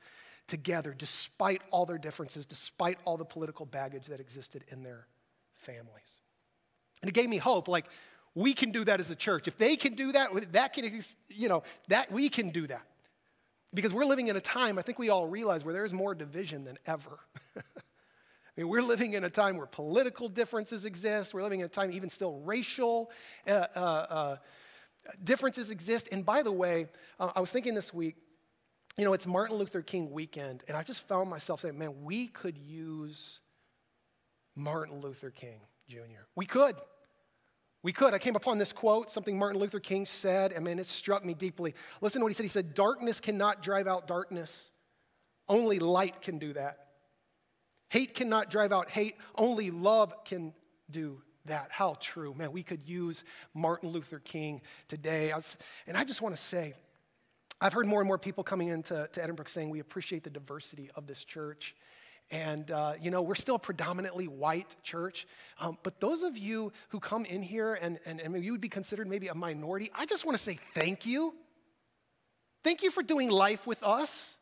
together 0.47 0.95
despite 0.97 1.61
all 1.71 1.85
their 1.85 1.97
differences, 1.97 2.45
despite 2.45 2.99
all 3.03 3.17
the 3.17 3.25
political 3.25 3.65
baggage 3.65 4.05
that 4.05 4.21
existed 4.21 4.63
in 4.69 4.81
their 4.83 5.07
families. 5.65 6.19
And 7.01 7.09
it 7.09 7.13
gave 7.13 7.29
me 7.29 7.37
hope 7.37 7.67
like, 7.67 7.85
we 8.35 8.53
can 8.53 8.71
do 8.71 8.83
that 8.83 8.99
as 8.99 9.09
a 9.11 9.15
church. 9.15 9.47
If 9.47 9.57
they 9.57 9.75
can 9.75 9.93
do 9.93 10.11
that, 10.11 10.51
that 10.51 10.73
can, 10.73 11.03
you 11.29 11.47
know, 11.47 11.63
that 11.87 12.11
we 12.11 12.29
can 12.29 12.49
do 12.49 12.67
that. 12.67 12.85
Because 13.73 13.93
we're 13.93 14.05
living 14.05 14.27
in 14.27 14.35
a 14.35 14.41
time, 14.41 14.77
I 14.77 14.81
think 14.81 14.99
we 14.99 15.09
all 15.09 15.25
realize, 15.25 15.63
where 15.63 15.73
there's 15.73 15.93
more 15.93 16.13
division 16.13 16.65
than 16.65 16.77
ever. 16.85 17.19
I 17.57 17.61
mean, 18.61 18.69
we're 18.69 18.81
living 18.81 19.13
in 19.13 19.23
a 19.23 19.29
time 19.29 19.57
where 19.57 19.67
political 19.67 20.29
differences 20.29 20.85
exist. 20.85 21.33
We're 21.33 21.43
living 21.43 21.59
in 21.61 21.65
a 21.65 21.69
time, 21.69 21.91
even 21.91 22.09
still, 22.09 22.39
racial 22.39 23.11
uh, 23.47 23.67
uh, 23.75 23.79
uh, 23.79 24.37
differences 25.23 25.69
exist. 25.69 26.07
And 26.11 26.25
by 26.25 26.41
the 26.41 26.51
way, 26.51 26.87
uh, 27.19 27.31
I 27.35 27.41
was 27.41 27.51
thinking 27.51 27.73
this 27.73 27.93
week, 27.93 28.15
you 28.97 29.03
know, 29.03 29.13
it's 29.13 29.27
Martin 29.27 29.57
Luther 29.57 29.81
King 29.81 30.11
weekend, 30.11 30.63
and 30.69 30.77
I 30.77 30.83
just 30.83 31.05
found 31.05 31.29
myself 31.29 31.61
saying, 31.61 31.77
man, 31.77 32.03
we 32.03 32.27
could 32.27 32.57
use 32.57 33.39
Martin 34.55 35.01
Luther 35.01 35.31
King 35.31 35.59
Jr. 35.87 36.23
We 36.35 36.45
could. 36.45 36.75
We 37.83 37.91
could. 37.93 38.13
I 38.15 38.17
came 38.17 38.35
upon 38.35 38.57
this 38.57 38.73
quote, 38.73 39.11
something 39.11 39.37
Martin 39.37 39.59
Luther 39.59 39.79
King 39.79 40.07
said, 40.07 40.53
and 40.53 40.65
man, 40.65 40.79
it 40.79 40.87
struck 40.87 41.23
me 41.23 41.35
deeply. 41.35 41.75
Listen 42.01 42.19
to 42.19 42.25
what 42.25 42.29
he 42.29 42.33
said. 42.33 42.43
He 42.43 42.49
said, 42.49 42.73
Darkness 42.73 43.19
cannot 43.19 43.61
drive 43.61 43.85
out 43.87 44.07
darkness, 44.07 44.71
only 45.47 45.77
light 45.79 46.21
can 46.21 46.39
do 46.39 46.53
that. 46.53 46.79
Hate 47.89 48.15
cannot 48.15 48.49
drive 48.49 48.71
out 48.71 48.89
hate, 48.89 49.15
only 49.35 49.69
love 49.69 50.13
can 50.25 50.53
do 50.89 51.21
that. 51.45 51.67
How 51.69 51.95
true. 51.99 52.33
Man, 52.33 52.51
we 52.51 52.63
could 52.63 52.89
use 52.89 53.23
Martin 53.53 53.89
Luther 53.89 54.19
King 54.19 54.61
today. 54.87 55.31
I 55.31 55.35
was, 55.35 55.55
and 55.87 55.95
I 55.95 56.03
just 56.03 56.21
want 56.21 56.35
to 56.35 56.41
say, 56.41 56.73
I've 57.61 57.73
heard 57.73 57.85
more 57.85 58.01
and 58.01 58.07
more 58.07 58.17
people 58.17 58.43
coming 58.43 58.67
into 58.67 59.07
to 59.13 59.19
Edinbrook 59.19 59.47
saying 59.47 59.69
we 59.69 59.79
appreciate 59.79 60.23
the 60.23 60.29
diversity 60.29 60.89
of 60.95 61.07
this 61.07 61.23
church. 61.23 61.75
And, 62.31 62.71
uh, 62.71 62.93
you 62.99 63.11
know, 63.11 63.21
we're 63.21 63.35
still 63.35 63.55
a 63.55 63.59
predominantly 63.59 64.27
white 64.27 64.75
church. 64.81 65.27
Um, 65.59 65.77
but 65.83 65.99
those 65.99 66.23
of 66.23 66.35
you 66.37 66.71
who 66.89 66.99
come 66.99 67.23
in 67.25 67.43
here 67.43 67.75
and, 67.75 67.99
and, 68.05 68.19
and 68.19 68.43
you 68.43 68.51
would 68.51 68.61
be 68.61 68.69
considered 68.69 69.07
maybe 69.07 69.27
a 69.27 69.35
minority, 69.35 69.91
I 69.93 70.05
just 70.05 70.25
want 70.25 70.37
to 70.37 70.43
say 70.43 70.57
thank 70.73 71.05
you. 71.05 71.35
Thank 72.63 72.81
you 72.81 72.89
for 72.89 73.03
doing 73.03 73.29
life 73.29 73.67
with 73.67 73.83
us. 73.83 74.33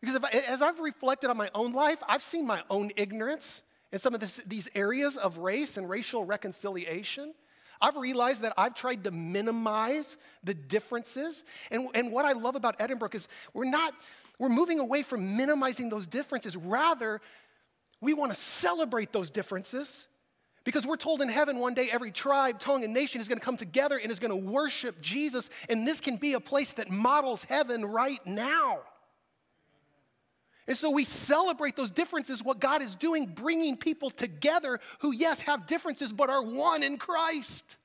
Because 0.00 0.16
if, 0.16 0.24
as 0.48 0.60
I've 0.60 0.78
reflected 0.80 1.30
on 1.30 1.36
my 1.36 1.50
own 1.54 1.72
life, 1.72 1.98
I've 2.06 2.22
seen 2.22 2.46
my 2.46 2.62
own 2.68 2.92
ignorance 2.96 3.62
in 3.90 3.98
some 3.98 4.14
of 4.14 4.20
this, 4.20 4.42
these 4.46 4.68
areas 4.74 5.16
of 5.16 5.38
race 5.38 5.76
and 5.76 5.88
racial 5.88 6.24
reconciliation. 6.24 7.34
I've 7.80 7.96
realized 7.96 8.42
that 8.42 8.54
I've 8.56 8.74
tried 8.74 9.04
to 9.04 9.10
minimize 9.10 10.16
the 10.44 10.54
differences. 10.54 11.44
And, 11.70 11.88
and 11.94 12.12
what 12.12 12.24
I 12.24 12.32
love 12.32 12.56
about 12.56 12.78
Edinbrook 12.78 13.14
is 13.14 13.28
we're 13.54 13.64
not, 13.64 13.94
we're 14.38 14.48
moving 14.48 14.80
away 14.80 15.02
from 15.02 15.36
minimizing 15.36 15.88
those 15.88 16.06
differences. 16.06 16.56
Rather, 16.56 17.20
we 18.00 18.14
want 18.14 18.32
to 18.32 18.38
celebrate 18.38 19.12
those 19.12 19.30
differences 19.30 20.06
because 20.64 20.86
we're 20.86 20.96
told 20.96 21.22
in 21.22 21.28
heaven 21.28 21.58
one 21.58 21.74
day 21.74 21.88
every 21.90 22.10
tribe, 22.10 22.60
tongue, 22.60 22.84
and 22.84 22.92
nation 22.92 23.20
is 23.20 23.28
going 23.28 23.38
to 23.38 23.44
come 23.44 23.56
together 23.56 23.96
and 23.96 24.12
is 24.12 24.18
going 24.18 24.30
to 24.30 24.50
worship 24.50 25.00
Jesus. 25.00 25.48
And 25.68 25.86
this 25.86 26.00
can 26.00 26.16
be 26.16 26.34
a 26.34 26.40
place 26.40 26.74
that 26.74 26.90
models 26.90 27.44
heaven 27.44 27.84
right 27.84 28.20
now. 28.26 28.80
And 30.68 30.76
so 30.76 30.90
we 30.90 31.04
celebrate 31.04 31.76
those 31.76 31.90
differences, 31.90 32.44
what 32.44 32.60
God 32.60 32.82
is 32.82 32.94
doing, 32.94 33.24
bringing 33.24 33.78
people 33.78 34.10
together 34.10 34.80
who, 34.98 35.12
yes, 35.12 35.40
have 35.40 35.66
differences, 35.66 36.12
but 36.12 36.28
are 36.28 36.42
one 36.42 36.82
in 36.82 36.98
Christ. 36.98 37.76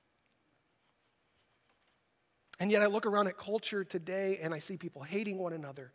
And 2.60 2.70
yet 2.70 2.82
I 2.82 2.88
look 2.88 3.06
around 3.06 3.28
at 3.28 3.38
culture 3.38 3.86
today 3.86 4.38
and 4.42 4.54
I 4.54 4.60
see 4.60 4.75
people 4.75 5.02
hating 5.02 5.38
one 5.38 5.54
another 5.54 5.94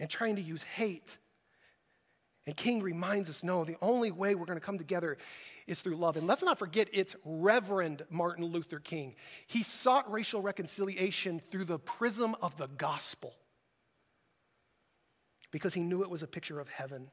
and 0.00 0.08
trying 0.08 0.36
to 0.36 0.42
use 0.42 0.62
hate. 0.62 1.18
And 2.46 2.56
King 2.56 2.82
reminds 2.82 3.28
us 3.28 3.42
no, 3.44 3.64
the 3.64 3.76
only 3.82 4.10
way 4.10 4.34
we're 4.34 4.46
going 4.46 4.58
to 4.58 4.64
come 4.64 4.78
together 4.78 5.18
is 5.66 5.82
through 5.82 5.96
love. 5.96 6.16
And 6.16 6.26
let's 6.26 6.42
not 6.42 6.58
forget, 6.58 6.88
it's 6.94 7.14
Reverend 7.26 8.06
Martin 8.08 8.46
Luther 8.46 8.78
King. 8.78 9.16
He 9.48 9.62
sought 9.62 10.10
racial 10.10 10.40
reconciliation 10.40 11.40
through 11.40 11.64
the 11.64 11.78
prism 11.78 12.34
of 12.40 12.56
the 12.56 12.68
gospel 12.68 13.34
because 15.56 15.72
he 15.72 15.80
knew 15.80 16.02
it 16.02 16.10
was 16.10 16.22
a 16.22 16.26
picture 16.26 16.60
of 16.60 16.68
heaven 16.68 17.10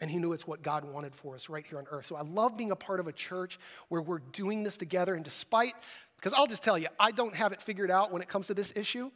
and 0.00 0.08
he 0.08 0.16
knew 0.16 0.32
it's 0.32 0.46
what 0.46 0.62
God 0.62 0.84
wanted 0.84 1.16
for 1.16 1.34
us 1.34 1.48
right 1.48 1.66
here 1.66 1.78
on 1.78 1.86
earth. 1.90 2.06
So 2.06 2.14
I 2.14 2.22
love 2.22 2.56
being 2.56 2.70
a 2.70 2.76
part 2.76 3.00
of 3.00 3.08
a 3.08 3.12
church 3.12 3.58
where 3.88 4.00
we're 4.00 4.20
doing 4.20 4.62
this 4.62 4.76
together. 4.76 5.16
And 5.16 5.24
despite, 5.24 5.74
because 6.16 6.32
I'll 6.32 6.46
just 6.46 6.62
tell 6.62 6.78
you, 6.78 6.86
I 7.00 7.10
don't 7.10 7.34
have 7.34 7.50
it 7.50 7.60
figured 7.60 7.90
out 7.90 8.12
when 8.12 8.22
it 8.22 8.28
comes 8.28 8.46
to 8.46 8.54
this 8.54 8.72
issue. 8.76 9.10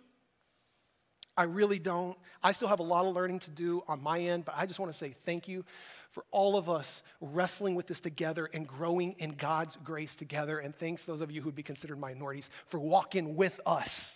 I 1.37 1.45
really 1.45 1.79
don't. 1.79 2.19
I 2.43 2.51
still 2.51 2.67
have 2.67 2.81
a 2.81 2.85
lot 2.85 3.07
of 3.07 3.15
learning 3.15 3.39
to 3.41 3.51
do 3.51 3.85
on 3.87 4.03
my 4.03 4.19
end, 4.19 4.45
but 4.47 4.57
I 4.59 4.67
just 4.67 4.81
want 4.81 4.91
to 4.91 4.99
say 4.99 5.15
thank 5.25 5.47
you 5.47 5.65
for 6.11 6.25
all 6.33 6.57
of 6.57 6.69
us 6.69 7.05
wrestling 7.21 7.77
with 7.77 7.87
this 7.87 8.01
together 8.01 8.51
and 8.53 8.67
growing 8.67 9.15
in 9.19 9.35
God's 9.35 9.77
grace 9.85 10.17
together. 10.17 10.59
And 10.59 10.75
thanks 10.75 11.05
those 11.05 11.21
of 11.21 11.31
you 11.31 11.41
who 11.41 11.47
would 11.47 11.55
be 11.55 11.63
considered 11.63 12.01
minorities 12.01 12.51
for 12.67 12.81
walking 12.81 13.37
with 13.37 13.61
us 13.65 14.13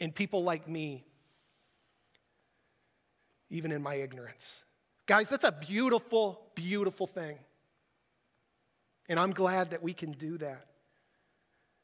and 0.00 0.14
people 0.14 0.42
like 0.42 0.66
me 0.66 1.04
even 3.50 3.72
in 3.72 3.82
my 3.82 3.94
ignorance. 3.94 4.64
Guys, 5.06 5.28
that's 5.28 5.44
a 5.44 5.52
beautiful, 5.52 6.40
beautiful 6.54 7.06
thing. 7.06 7.38
And 9.08 9.18
I'm 9.18 9.32
glad 9.32 9.70
that 9.70 9.82
we 9.82 9.92
can 9.92 10.12
do 10.12 10.38
that 10.38 10.66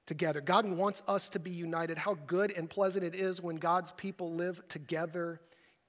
together. 0.07 0.41
God 0.41 0.65
wants 0.69 1.03
us 1.07 1.29
to 1.31 1.39
be 1.39 1.51
united. 1.51 1.99
How 1.99 2.15
good 2.27 2.53
and 2.57 2.69
pleasant 2.69 3.05
it 3.05 3.15
is 3.15 3.43
when 3.43 3.57
God's 3.57 3.93
people 3.93 4.33
live 4.33 4.67
together 4.69 5.41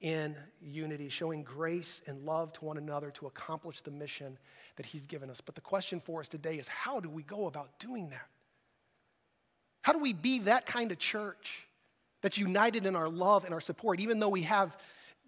in 0.01 0.35
unity, 0.61 1.09
showing 1.09 1.43
grace 1.43 2.01
and 2.07 2.25
love 2.25 2.51
to 2.53 2.65
one 2.65 2.77
another 2.77 3.11
to 3.11 3.27
accomplish 3.27 3.81
the 3.81 3.91
mission 3.91 4.37
that 4.75 4.85
He's 4.85 5.05
given 5.05 5.29
us. 5.29 5.41
But 5.41 5.55
the 5.55 5.61
question 5.61 5.99
for 5.99 6.19
us 6.19 6.27
today 6.27 6.55
is 6.55 6.67
how 6.67 6.99
do 6.99 7.09
we 7.09 7.23
go 7.23 7.47
about 7.47 7.79
doing 7.79 8.09
that? 8.09 8.27
How 9.83 9.93
do 9.93 9.99
we 9.99 10.13
be 10.13 10.39
that 10.39 10.65
kind 10.65 10.91
of 10.91 10.99
church 10.99 11.65
that's 12.21 12.37
united 12.37 12.85
in 12.85 12.95
our 12.95 13.09
love 13.09 13.45
and 13.45 13.53
our 13.53 13.61
support, 13.61 13.99
even 13.99 14.19
though 14.19 14.29
we 14.29 14.43
have 14.43 14.75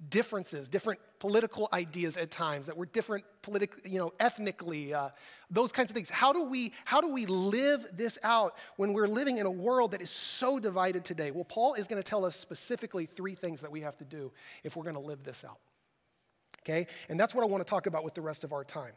differences, 0.09 0.67
different 0.67 0.99
political 1.19 1.69
ideas 1.71 2.17
at 2.17 2.31
times 2.31 2.65
that 2.67 2.75
we're 2.75 2.85
different 2.85 3.23
politically, 3.41 3.91
you 3.91 3.99
know, 3.99 4.11
ethnically, 4.19 4.93
uh, 4.93 5.09
those 5.49 5.71
kinds 5.71 5.91
of 5.91 5.95
things. 5.95 6.09
How 6.09 6.33
do 6.33 6.43
we 6.43 6.73
how 6.85 6.99
do 6.99 7.09
we 7.09 7.25
live 7.25 7.85
this 7.93 8.17
out 8.23 8.55
when 8.77 8.93
we're 8.93 9.07
living 9.07 9.37
in 9.37 9.45
a 9.45 9.51
world 9.51 9.91
that 9.91 10.01
is 10.01 10.09
so 10.09 10.59
divided 10.59 11.05
today? 11.05 11.31
Well, 11.31 11.45
Paul 11.45 11.75
is 11.75 11.87
going 11.87 12.01
to 12.01 12.07
tell 12.07 12.25
us 12.25 12.35
specifically 12.35 13.05
three 13.05 13.35
things 13.35 13.61
that 13.61 13.71
we 13.71 13.81
have 13.81 13.97
to 13.97 14.05
do 14.05 14.31
if 14.63 14.75
we're 14.75 14.83
going 14.83 14.95
to 14.95 15.01
live 15.01 15.23
this 15.23 15.43
out. 15.45 15.59
Okay, 16.61 16.87
and 17.09 17.19
that's 17.19 17.35
what 17.35 17.43
I 17.43 17.47
want 17.47 17.65
to 17.65 17.69
talk 17.69 17.87
about 17.87 18.03
with 18.03 18.13
the 18.13 18.21
rest 18.21 18.43
of 18.43 18.53
our 18.53 18.63
time. 18.63 18.93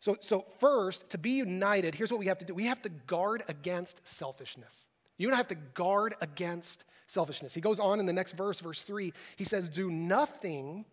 So, 0.00 0.16
so 0.20 0.46
first, 0.60 1.10
to 1.10 1.18
be 1.18 1.30
united, 1.30 1.94
here's 1.94 2.10
what 2.10 2.20
we 2.20 2.26
have 2.26 2.38
to 2.38 2.44
do: 2.44 2.54
we 2.54 2.66
have 2.66 2.82
to 2.82 2.88
guard 2.88 3.42
against 3.48 4.00
selfishness. 4.06 4.86
You 5.18 5.28
and 5.28 5.34
I 5.34 5.38
have 5.38 5.48
to 5.48 5.54
guard 5.54 6.14
against 6.20 6.84
selfishness. 7.06 7.54
He 7.54 7.60
goes 7.60 7.78
on 7.78 8.00
in 8.00 8.06
the 8.06 8.12
next 8.12 8.32
verse, 8.32 8.60
verse 8.60 8.82
3, 8.82 9.12
he 9.36 9.44
says, 9.44 9.68
Do 9.68 9.90
nothing 9.90 10.84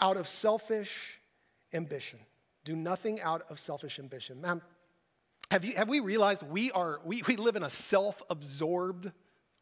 out 0.00 0.16
of 0.16 0.28
selfish 0.28 1.18
ambition. 1.72 2.18
Do 2.64 2.74
nothing 2.74 3.20
out 3.20 3.44
of 3.48 3.58
selfish 3.58 3.98
ambition. 3.98 4.40
Man, 4.40 4.60
have, 5.50 5.64
you, 5.64 5.74
have 5.76 5.88
we 5.88 6.00
realized 6.00 6.42
we, 6.42 6.72
are, 6.72 7.00
we, 7.04 7.22
we 7.26 7.36
live 7.36 7.56
in 7.56 7.62
a 7.62 7.70
self 7.70 8.22
absorbed 8.28 9.12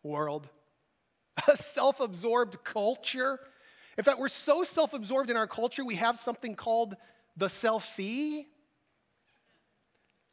world, 0.03 0.49
a 1.49 1.57
self 1.57 2.01
absorbed 2.01 2.65
culture? 2.65 3.39
In 3.97 4.05
fact, 4.05 4.19
we're 4.19 4.29
so 4.29 4.65
self 4.65 4.93
absorbed 4.93 5.31
in 5.31 5.37
our 5.37 5.47
culture, 5.47 5.85
we 5.85 5.97
have 5.97 6.19
something 6.19 6.55
called 6.55 6.95
the 7.37 7.47
selfie. 7.47 8.47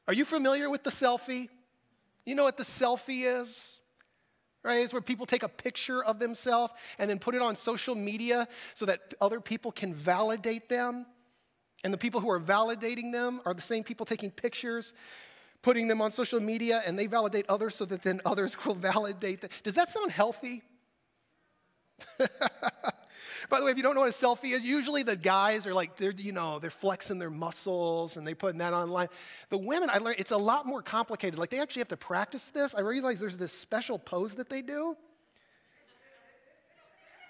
Are 0.07 0.13
you 0.13 0.25
familiar 0.25 0.69
with 0.69 0.83
the 0.83 0.89
selfie? 0.89 1.49
You 2.25 2.35
know 2.35 2.43
what 2.43 2.57
the 2.57 2.63
selfie 2.63 3.41
is? 3.41 3.79
Right? 4.63 4.81
It's 4.81 4.93
where 4.93 5.01
people 5.01 5.25
take 5.25 5.43
a 5.43 5.49
picture 5.49 6.03
of 6.03 6.19
themselves 6.19 6.73
and 6.99 7.09
then 7.09 7.19
put 7.19 7.35
it 7.35 7.41
on 7.41 7.55
social 7.55 7.95
media 7.95 8.47
so 8.73 8.85
that 8.85 9.13
other 9.19 9.39
people 9.39 9.71
can 9.71 9.93
validate 9.93 10.69
them. 10.69 11.05
And 11.83 11.91
the 11.91 11.97
people 11.97 12.21
who 12.21 12.29
are 12.29 12.39
validating 12.39 13.11
them 13.11 13.41
are 13.45 13.53
the 13.53 13.61
same 13.61 13.83
people 13.83 14.05
taking 14.05 14.29
pictures, 14.29 14.93
putting 15.61 15.87
them 15.87 16.01
on 16.01 16.11
social 16.11 16.39
media, 16.39 16.83
and 16.85 16.97
they 16.97 17.07
validate 17.07 17.45
others 17.49 17.75
so 17.75 17.85
that 17.85 18.03
then 18.03 18.21
others 18.25 18.55
will 18.65 18.75
validate 18.75 19.41
them. 19.41 19.49
Does 19.63 19.75
that 19.75 19.89
sound 19.89 20.11
healthy? 20.11 20.61
By 23.49 23.59
the 23.59 23.65
way, 23.65 23.71
if 23.71 23.77
you 23.77 23.83
don't 23.83 23.95
know 23.95 24.01
what 24.01 24.09
a 24.09 24.13
selfie 24.13 24.53
is, 24.53 24.61
usually 24.61 25.03
the 25.03 25.15
guys 25.15 25.65
are 25.65 25.73
like, 25.73 25.95
they're, 25.95 26.11
you 26.11 26.31
know, 26.31 26.59
they're 26.59 26.69
flexing 26.69 27.19
their 27.19 27.29
muscles 27.29 28.17
and 28.17 28.25
they 28.25 28.33
putting 28.33 28.59
that 28.59 28.73
online. 28.73 29.07
The 29.49 29.57
women, 29.57 29.89
I 29.91 29.97
learned 29.97 30.19
it's 30.19 30.31
a 30.31 30.37
lot 30.37 30.65
more 30.65 30.81
complicated. 30.81 31.39
Like 31.39 31.49
they 31.49 31.59
actually 31.59 31.81
have 31.81 31.89
to 31.89 31.97
practice 31.97 32.49
this. 32.49 32.75
I 32.75 32.81
realize 32.81 33.19
there's 33.19 33.37
this 33.37 33.53
special 33.53 33.97
pose 33.99 34.35
that 34.35 34.49
they 34.49 34.61
do. 34.61 34.95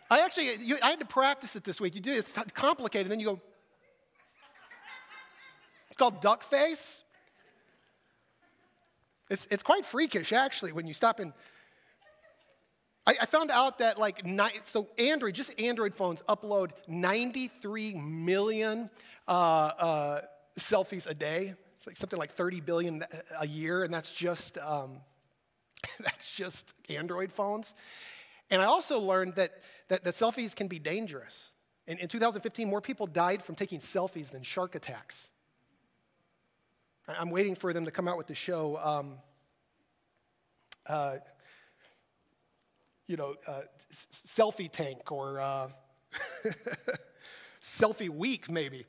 I 0.09 0.19
actually, 0.19 0.57
you, 0.57 0.77
I 0.83 0.89
had 0.89 0.99
to 0.99 1.05
practice 1.05 1.55
it 1.55 1.63
this 1.63 1.79
week. 1.79 1.95
You 1.95 2.01
do 2.01 2.11
it's 2.11 2.33
complicated, 2.53 3.11
then 3.11 3.19
you 3.19 3.27
go. 3.27 3.41
It's 5.89 5.97
called 5.97 6.21
duck 6.21 6.43
face. 6.43 7.03
It's, 9.29 9.47
it's 9.49 9.63
quite 9.63 9.85
freakish, 9.85 10.33
actually, 10.33 10.73
when 10.73 10.85
you 10.85 10.93
stop 10.93 11.21
and 11.21 11.31
I, 13.11 13.23
I 13.23 13.25
found 13.25 13.51
out 13.51 13.79
that 13.79 13.97
like, 13.97 14.23
so 14.63 14.87
Android, 14.97 15.35
just 15.35 15.59
Android 15.59 15.93
phones 15.93 16.21
upload 16.23 16.71
93 16.87 17.95
million 17.95 18.89
uh, 19.27 19.31
uh, 19.31 20.21
selfies 20.57 21.09
a 21.09 21.13
day. 21.13 21.53
It's 21.77 21.87
like 21.87 21.97
something 21.97 22.19
like 22.19 22.31
30 22.31 22.61
billion 22.61 23.03
a 23.39 23.47
year, 23.47 23.83
and 23.83 23.93
that's 23.93 24.09
just, 24.09 24.57
um, 24.59 25.01
that's 25.99 26.31
just 26.31 26.73
Android 26.89 27.31
phones. 27.31 27.73
And 28.49 28.61
I 28.61 28.65
also 28.65 28.99
learned 28.99 29.35
that, 29.35 29.51
that, 29.89 30.03
selfies 30.05 30.55
can 30.55 30.67
be 30.67 30.79
dangerous. 30.79 31.51
In, 31.87 31.97
in 31.97 32.07
2015, 32.07 32.69
more 32.69 32.81
people 32.81 33.07
died 33.07 33.41
from 33.43 33.55
taking 33.55 33.79
selfies 33.79 34.29
than 34.29 34.43
shark 34.43 34.75
attacks. 34.75 35.29
I'm 37.07 37.29
waiting 37.29 37.55
for 37.55 37.73
them 37.73 37.85
to 37.85 37.91
come 37.91 38.07
out 38.07 38.17
with 38.17 38.27
the 38.27 38.35
show. 38.35 38.79
Um, 38.81 39.17
uh, 40.87 41.17
you 43.11 43.17
know, 43.17 43.35
uh, 43.45 43.63
selfie 44.25 44.71
tank 44.71 45.11
or 45.11 45.41
uh, 45.41 45.67
selfie 47.61 48.09
week, 48.09 48.49
maybe. 48.49 48.85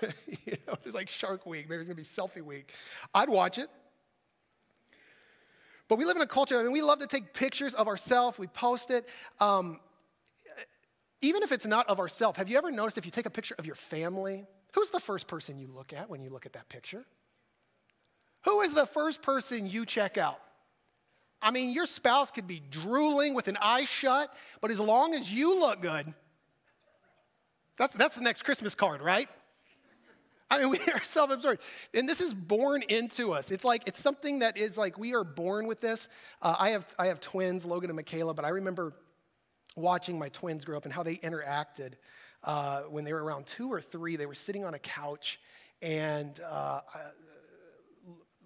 you 0.46 0.56
know, 0.66 0.74
it's 0.84 0.94
like 0.94 1.08
Shark 1.08 1.44
Week. 1.44 1.68
Maybe 1.68 1.80
it's 1.80 1.88
going 1.88 1.96
to 1.96 2.02
be 2.02 2.08
selfie 2.08 2.44
week. 2.44 2.72
I'd 3.12 3.28
watch 3.28 3.58
it. 3.58 3.68
But 5.88 5.98
we 5.98 6.04
live 6.04 6.14
in 6.14 6.22
a 6.22 6.26
culture, 6.26 6.58
I 6.58 6.62
mean, 6.62 6.70
we 6.70 6.82
love 6.82 7.00
to 7.00 7.06
take 7.08 7.34
pictures 7.34 7.74
of 7.74 7.88
ourselves, 7.88 8.38
we 8.38 8.46
post 8.46 8.90
it. 8.90 9.06
Um, 9.40 9.80
even 11.20 11.42
if 11.42 11.50
it's 11.50 11.66
not 11.66 11.88
of 11.88 11.98
ourselves, 11.98 12.38
have 12.38 12.48
you 12.48 12.56
ever 12.56 12.70
noticed 12.70 12.96
if 12.96 13.04
you 13.04 13.10
take 13.10 13.26
a 13.26 13.30
picture 13.30 13.56
of 13.58 13.66
your 13.66 13.74
family, 13.74 14.46
who's 14.72 14.90
the 14.90 15.00
first 15.00 15.26
person 15.26 15.58
you 15.58 15.66
look 15.66 15.92
at 15.92 16.08
when 16.08 16.22
you 16.22 16.30
look 16.30 16.46
at 16.46 16.52
that 16.52 16.68
picture? 16.68 17.04
Who 18.44 18.60
is 18.60 18.72
the 18.72 18.86
first 18.86 19.20
person 19.20 19.66
you 19.66 19.84
check 19.84 20.16
out? 20.16 20.38
I 21.42 21.50
mean, 21.50 21.72
your 21.72 21.86
spouse 21.86 22.30
could 22.30 22.46
be 22.46 22.62
drooling 22.70 23.34
with 23.34 23.48
an 23.48 23.58
eye 23.60 23.84
shut, 23.84 24.34
but 24.60 24.70
as 24.70 24.80
long 24.80 25.14
as 25.14 25.30
you 25.30 25.58
look 25.60 25.82
good, 25.82 26.12
that's, 27.76 27.94
that's 27.96 28.14
the 28.14 28.22
next 28.22 28.42
Christmas 28.42 28.74
card, 28.74 29.02
right? 29.02 29.28
I 30.50 30.58
mean, 30.58 30.70
we 30.70 30.78
are 30.92 31.02
self 31.02 31.30
absorbed. 31.30 31.60
And 31.92 32.08
this 32.08 32.20
is 32.20 32.32
born 32.32 32.82
into 32.88 33.32
us. 33.32 33.50
It's 33.50 33.64
like, 33.64 33.82
it's 33.86 34.00
something 34.00 34.40
that 34.40 34.56
is 34.56 34.78
like, 34.78 34.98
we 34.98 35.14
are 35.14 35.24
born 35.24 35.66
with 35.66 35.80
this. 35.80 36.08
Uh, 36.40 36.54
I, 36.58 36.70
have, 36.70 36.86
I 36.98 37.06
have 37.06 37.20
twins, 37.20 37.64
Logan 37.64 37.90
and 37.90 37.96
Michaela, 37.96 38.34
but 38.34 38.44
I 38.44 38.50
remember 38.50 38.94
watching 39.76 40.18
my 40.18 40.28
twins 40.28 40.64
grow 40.64 40.76
up 40.76 40.84
and 40.84 40.92
how 40.92 41.02
they 41.02 41.16
interacted 41.16 41.94
uh, 42.44 42.82
when 42.82 43.04
they 43.04 43.12
were 43.12 43.22
around 43.22 43.46
two 43.46 43.72
or 43.72 43.80
three. 43.80 44.16
They 44.16 44.26
were 44.26 44.34
sitting 44.34 44.64
on 44.64 44.74
a 44.74 44.78
couch, 44.78 45.40
and 45.82 46.38
uh, 46.40 46.80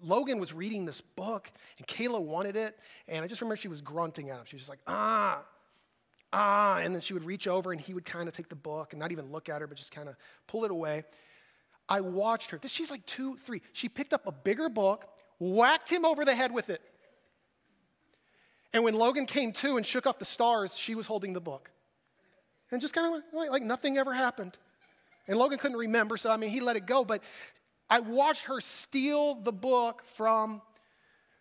Logan 0.03 0.39
was 0.39 0.53
reading 0.53 0.85
this 0.85 1.01
book, 1.01 1.51
and 1.77 1.87
Kayla 1.87 2.21
wanted 2.21 2.55
it, 2.55 2.77
and 3.07 3.23
I 3.23 3.27
just 3.27 3.41
remember 3.41 3.55
she 3.55 3.67
was 3.67 3.81
grunting 3.81 4.29
at 4.29 4.39
him. 4.39 4.45
She 4.45 4.55
was 4.55 4.61
just 4.61 4.69
like, 4.69 4.79
ah, 4.87 5.43
ah, 6.33 6.77
and 6.77 6.93
then 6.93 7.01
she 7.01 7.13
would 7.13 7.25
reach 7.25 7.47
over, 7.47 7.71
and 7.71 7.81
he 7.81 7.93
would 7.93 8.05
kind 8.05 8.27
of 8.27 8.35
take 8.35 8.49
the 8.49 8.55
book 8.55 8.93
and 8.93 8.99
not 8.99 9.11
even 9.11 9.31
look 9.31 9.49
at 9.49 9.61
her, 9.61 9.67
but 9.67 9.77
just 9.77 9.91
kind 9.91 10.09
of 10.09 10.15
pull 10.47 10.65
it 10.65 10.71
away. 10.71 11.03
I 11.87 12.01
watched 12.01 12.51
her. 12.51 12.59
She's 12.67 12.91
like 12.91 13.05
two, 13.05 13.35
three. 13.37 13.61
She 13.73 13.89
picked 13.89 14.13
up 14.13 14.27
a 14.27 14.31
bigger 14.31 14.69
book, 14.69 15.05
whacked 15.39 15.89
him 15.89 16.05
over 16.05 16.23
the 16.23 16.35
head 16.35 16.53
with 16.53 16.69
it. 16.69 16.81
And 18.73 18.83
when 18.83 18.93
Logan 18.93 19.25
came 19.25 19.51
to 19.53 19.77
and 19.77 19.85
shook 19.85 20.05
off 20.05 20.19
the 20.19 20.25
stars, 20.25 20.77
she 20.77 20.93
was 20.93 21.07
holding 21.07 21.33
the 21.33 21.41
book. 21.41 21.71
And 22.71 22.79
just 22.79 22.93
kind 22.93 23.07
of 23.07 23.23
like, 23.33 23.49
like 23.49 23.63
nothing 23.63 23.97
ever 23.97 24.13
happened. 24.13 24.55
And 25.27 25.37
Logan 25.37 25.57
couldn't 25.57 25.77
remember, 25.77 26.17
so 26.17 26.29
I 26.29 26.37
mean, 26.37 26.51
he 26.51 26.61
let 26.61 26.75
it 26.75 26.85
go. 26.85 27.03
But 27.03 27.23
I 27.89 27.99
watched 27.99 28.43
her 28.43 28.61
steal 28.61 29.35
the 29.35 29.51
book 29.51 30.03
from 30.15 30.61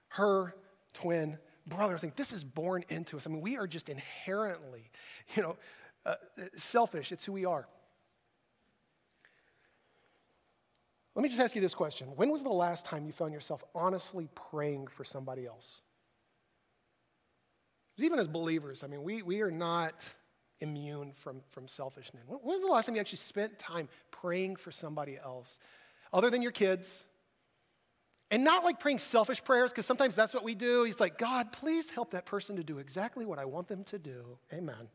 her 0.09 0.55
twin 0.95 1.39
brother. 1.67 1.95
I 1.95 1.99
like, 2.03 2.17
this 2.17 2.33
is 2.33 2.43
born 2.43 2.85
into 2.89 3.17
us. 3.17 3.27
I 3.27 3.31
mean, 3.31 3.43
we 3.43 3.57
are 3.59 3.67
just 3.67 3.89
inherently, 3.89 4.91
you 5.35 5.43
know, 5.43 5.57
uh, 6.07 6.15
selfish. 6.57 7.13
It's 7.13 7.25
who 7.25 7.33
we 7.33 7.45
are. 7.45 7.69
Let 11.15 11.23
me 11.23 11.29
just 11.29 11.41
ask 11.41 11.55
you 11.55 11.61
this 11.61 11.75
question. 11.75 12.09
When 12.15 12.31
was 12.31 12.43
the 12.43 12.49
last 12.49 12.85
time 12.87 13.05
you 13.05 13.13
found 13.13 13.33
yourself 13.33 13.65
honestly 13.75 14.29
praying 14.51 14.87
for 14.87 15.05
somebody 15.05 15.47
else? 15.47 15.81
Even 17.97 18.21
as 18.21 18.29
believers, 18.29 18.85
I 18.85 18.87
mean, 18.87 19.03
we, 19.03 19.23
we 19.23 19.41
are 19.43 19.51
not 19.51 20.09
immune 20.61 21.13
from, 21.17 21.43
from 21.51 21.67
selfishness. 21.67 22.23
When 22.27 22.39
was 22.45 22.61
the 22.61 22.69
last 22.69 22.87
time 22.87 22.95
you 22.95 23.01
actually 23.01 23.19
spent 23.19 23.59
time 23.59 23.89
praying 24.13 24.57
for 24.57 24.71
somebody 24.71 25.19
else? 25.19 25.59
Other 26.13 26.31
than 26.31 26.43
your 26.43 26.53
kids. 26.53 27.05
And 28.31 28.45
not 28.45 28.63
like 28.63 28.79
praying 28.79 28.99
selfish 28.99 29.43
prayers, 29.43 29.71
because 29.71 29.87
sometimes 29.87 30.15
that's 30.15 30.35
what 30.35 30.45
we 30.45 30.55
do. 30.55 30.85
He's 30.85 31.01
like, 31.01 31.17
God, 31.17 31.51
please 31.51 31.89
help 31.89 32.11
that 32.11 32.27
person 32.27 32.57
to 32.57 32.65
do 32.65 32.79
exactly 32.79 33.25
what 33.25 33.39
I 33.39 33.47
want 33.47 33.69
them 33.69 33.85
to 33.85 33.99
do. 33.99 34.39
Amen. 34.53 34.89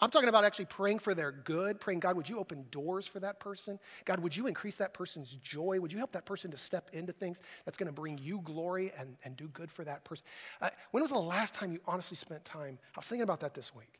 I'm 0.00 0.10
talking 0.10 0.28
about 0.28 0.44
actually 0.44 0.66
praying 0.66 1.00
for 1.00 1.12
their 1.12 1.32
good, 1.32 1.80
praying, 1.80 2.00
God, 2.00 2.16
would 2.16 2.28
you 2.28 2.38
open 2.38 2.66
doors 2.70 3.06
for 3.06 3.18
that 3.20 3.40
person? 3.40 3.80
God, 4.04 4.20
would 4.20 4.36
you 4.36 4.46
increase 4.46 4.76
that 4.76 4.94
person's 4.94 5.32
joy? 5.32 5.80
Would 5.80 5.90
you 5.90 5.98
help 5.98 6.12
that 6.12 6.24
person 6.24 6.52
to 6.52 6.56
step 6.56 6.88
into 6.92 7.12
things 7.12 7.40
that's 7.64 7.76
going 7.76 7.88
to 7.88 7.92
bring 7.92 8.16
you 8.16 8.40
glory 8.44 8.92
and, 8.96 9.16
and 9.24 9.36
do 9.36 9.48
good 9.48 9.72
for 9.72 9.84
that 9.84 10.04
person? 10.04 10.24
Uh, 10.60 10.70
when 10.92 11.02
was 11.02 11.10
the 11.10 11.18
last 11.18 11.52
time 11.52 11.72
you 11.72 11.80
honestly 11.84 12.16
spent 12.16 12.44
time? 12.44 12.78
I 12.94 12.98
was 12.98 13.06
thinking 13.06 13.24
about 13.24 13.40
that 13.40 13.54
this 13.54 13.74
week. 13.74 13.98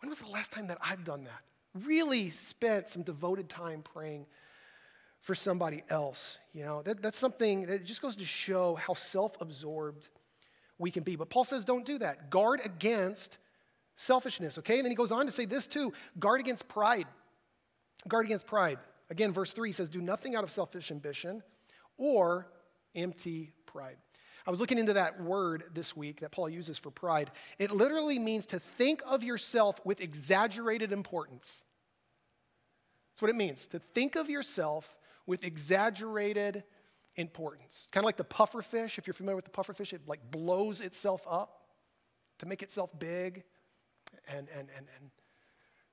When 0.00 0.10
was 0.10 0.18
the 0.18 0.26
last 0.26 0.50
time 0.50 0.66
that 0.66 0.78
I've 0.84 1.04
done 1.04 1.22
that? 1.22 1.42
Really 1.86 2.30
spent 2.30 2.88
some 2.88 3.02
devoted 3.02 3.48
time 3.48 3.82
praying 3.82 4.26
for 5.20 5.34
somebody 5.34 5.82
else. 5.88 6.38
You 6.52 6.64
know, 6.64 6.82
that, 6.82 7.02
that's 7.02 7.18
something 7.18 7.66
that 7.66 7.84
just 7.84 8.02
goes 8.02 8.16
to 8.16 8.24
show 8.24 8.76
how 8.76 8.94
self 8.94 9.36
absorbed 9.40 10.08
we 10.78 10.90
can 10.90 11.02
be. 11.02 11.16
But 11.16 11.30
Paul 11.30 11.44
says, 11.44 11.64
don't 11.64 11.84
do 11.84 11.98
that. 11.98 12.30
Guard 12.30 12.60
against 12.64 13.38
selfishness, 13.96 14.58
okay? 14.58 14.76
And 14.76 14.84
then 14.84 14.92
he 14.92 14.96
goes 14.96 15.12
on 15.12 15.26
to 15.26 15.32
say 15.32 15.44
this 15.44 15.66
too 15.66 15.92
guard 16.18 16.40
against 16.40 16.68
pride. 16.68 17.06
Guard 18.06 18.26
against 18.26 18.46
pride. 18.46 18.78
Again, 19.10 19.32
verse 19.32 19.50
3 19.50 19.72
says, 19.72 19.88
do 19.88 20.00
nothing 20.00 20.36
out 20.36 20.44
of 20.44 20.50
selfish 20.50 20.90
ambition 20.90 21.42
or 21.96 22.46
empty 22.94 23.52
pride. 23.66 23.96
I 24.46 24.50
was 24.50 24.60
looking 24.60 24.78
into 24.78 24.94
that 24.94 25.20
word 25.20 25.64
this 25.74 25.96
week 25.96 26.20
that 26.20 26.30
Paul 26.30 26.48
uses 26.48 26.78
for 26.78 26.90
pride. 26.90 27.30
It 27.58 27.70
literally 27.70 28.18
means 28.18 28.46
to 28.46 28.58
think 28.58 29.02
of 29.06 29.22
yourself 29.22 29.80
with 29.84 30.00
exaggerated 30.00 30.92
importance. 30.92 31.52
That's 33.12 33.22
what 33.22 33.30
it 33.30 33.36
means, 33.36 33.66
to 33.66 33.78
think 33.78 34.16
of 34.16 34.30
yourself 34.30 34.96
with 35.28 35.44
exaggerated 35.44 36.64
importance. 37.16 37.86
Kind 37.92 38.02
of 38.02 38.06
like 38.06 38.16
the 38.16 38.24
puffer 38.24 38.62
fish. 38.62 38.96
If 38.96 39.06
you're 39.06 39.14
familiar 39.14 39.36
with 39.36 39.44
the 39.44 39.50
puffer 39.50 39.74
fish, 39.74 39.92
it 39.92 40.00
like 40.08 40.20
blows 40.30 40.80
itself 40.80 41.24
up 41.30 41.66
to 42.38 42.46
make 42.46 42.62
itself 42.62 42.90
big 42.98 43.44
and, 44.26 44.48
and, 44.48 44.68
and, 44.74 44.86
and 44.96 45.10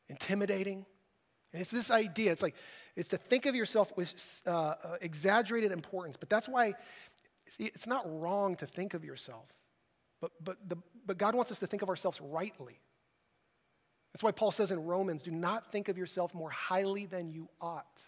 intimidating. 0.07 0.85
And 1.51 1.61
it's 1.61 1.69
this 1.69 1.91
idea. 1.91 2.31
It's 2.31 2.41
like, 2.41 2.55
it's 2.95 3.09
to 3.09 3.17
think 3.17 3.45
of 3.45 3.55
yourself 3.55 3.91
with 3.97 4.41
uh, 4.47 4.51
uh, 4.51 4.75
exaggerated 5.01 5.73
importance. 5.73 6.15
But 6.17 6.29
that's 6.29 6.47
why 6.47 6.73
it's 7.59 7.85
not 7.85 8.03
wrong 8.21 8.55
to 8.55 8.65
think 8.65 8.93
of 8.93 9.03
yourself. 9.03 9.49
But, 10.21 10.31
but, 10.41 10.69
the, 10.69 10.77
but 11.05 11.17
God 11.17 11.35
wants 11.35 11.51
us 11.51 11.59
to 11.59 11.67
think 11.67 11.81
of 11.81 11.89
ourselves 11.89 12.21
rightly. 12.21 12.79
That's 14.13 14.23
why 14.23 14.31
Paul 14.31 14.51
says 14.51 14.71
in 14.71 14.85
Romans, 14.85 15.23
do 15.23 15.31
not 15.31 15.73
think 15.73 15.89
of 15.89 15.97
yourself 15.97 16.33
more 16.33 16.51
highly 16.51 17.05
than 17.05 17.29
you 17.29 17.49
ought 17.59 18.01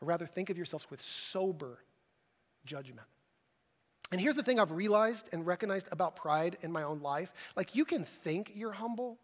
but 0.00 0.06
rather 0.06 0.26
think 0.26 0.50
of 0.50 0.56
yourselves 0.56 0.86
with 0.90 1.00
sober 1.00 1.78
judgment. 2.64 3.06
And 4.10 4.20
here's 4.20 4.36
the 4.36 4.42
thing 4.42 4.58
I've 4.58 4.72
realized 4.72 5.28
and 5.32 5.46
recognized 5.46 5.88
about 5.92 6.16
pride 6.16 6.56
in 6.62 6.72
my 6.72 6.82
own 6.82 7.00
life. 7.00 7.30
Like, 7.56 7.74
you 7.74 7.84
can 7.84 8.04
think 8.04 8.52
you're 8.54 8.72
humble. 8.72 9.18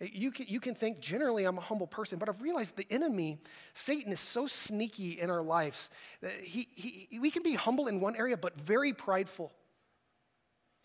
Eh, 0.00 0.08
you 0.12 0.30
can, 0.30 0.46
you 0.48 0.60
can 0.60 0.74
think 0.74 1.00
generally 1.00 1.44
I'm 1.44 1.58
a 1.58 1.62
humble 1.62 1.86
person, 1.86 2.18
but 2.18 2.28
I've 2.28 2.40
realized 2.40 2.76
the 2.76 2.86
enemy, 2.90 3.38
Satan, 3.74 4.12
is 4.12 4.20
so 4.20 4.46
sneaky 4.46 5.20
in 5.20 5.28
our 5.28 5.42
lives. 5.42 5.90
Eh, 6.22 6.28
he, 6.42 6.66
he, 6.74 7.18
we 7.18 7.30
can 7.30 7.42
be 7.42 7.54
humble 7.54 7.86
in 7.86 8.00
one 8.00 8.16
area, 8.16 8.36
but 8.36 8.58
very 8.58 8.94
prideful 8.94 9.52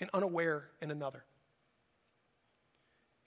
and 0.01 0.09
unaware 0.13 0.65
in 0.81 0.91
another. 0.91 1.23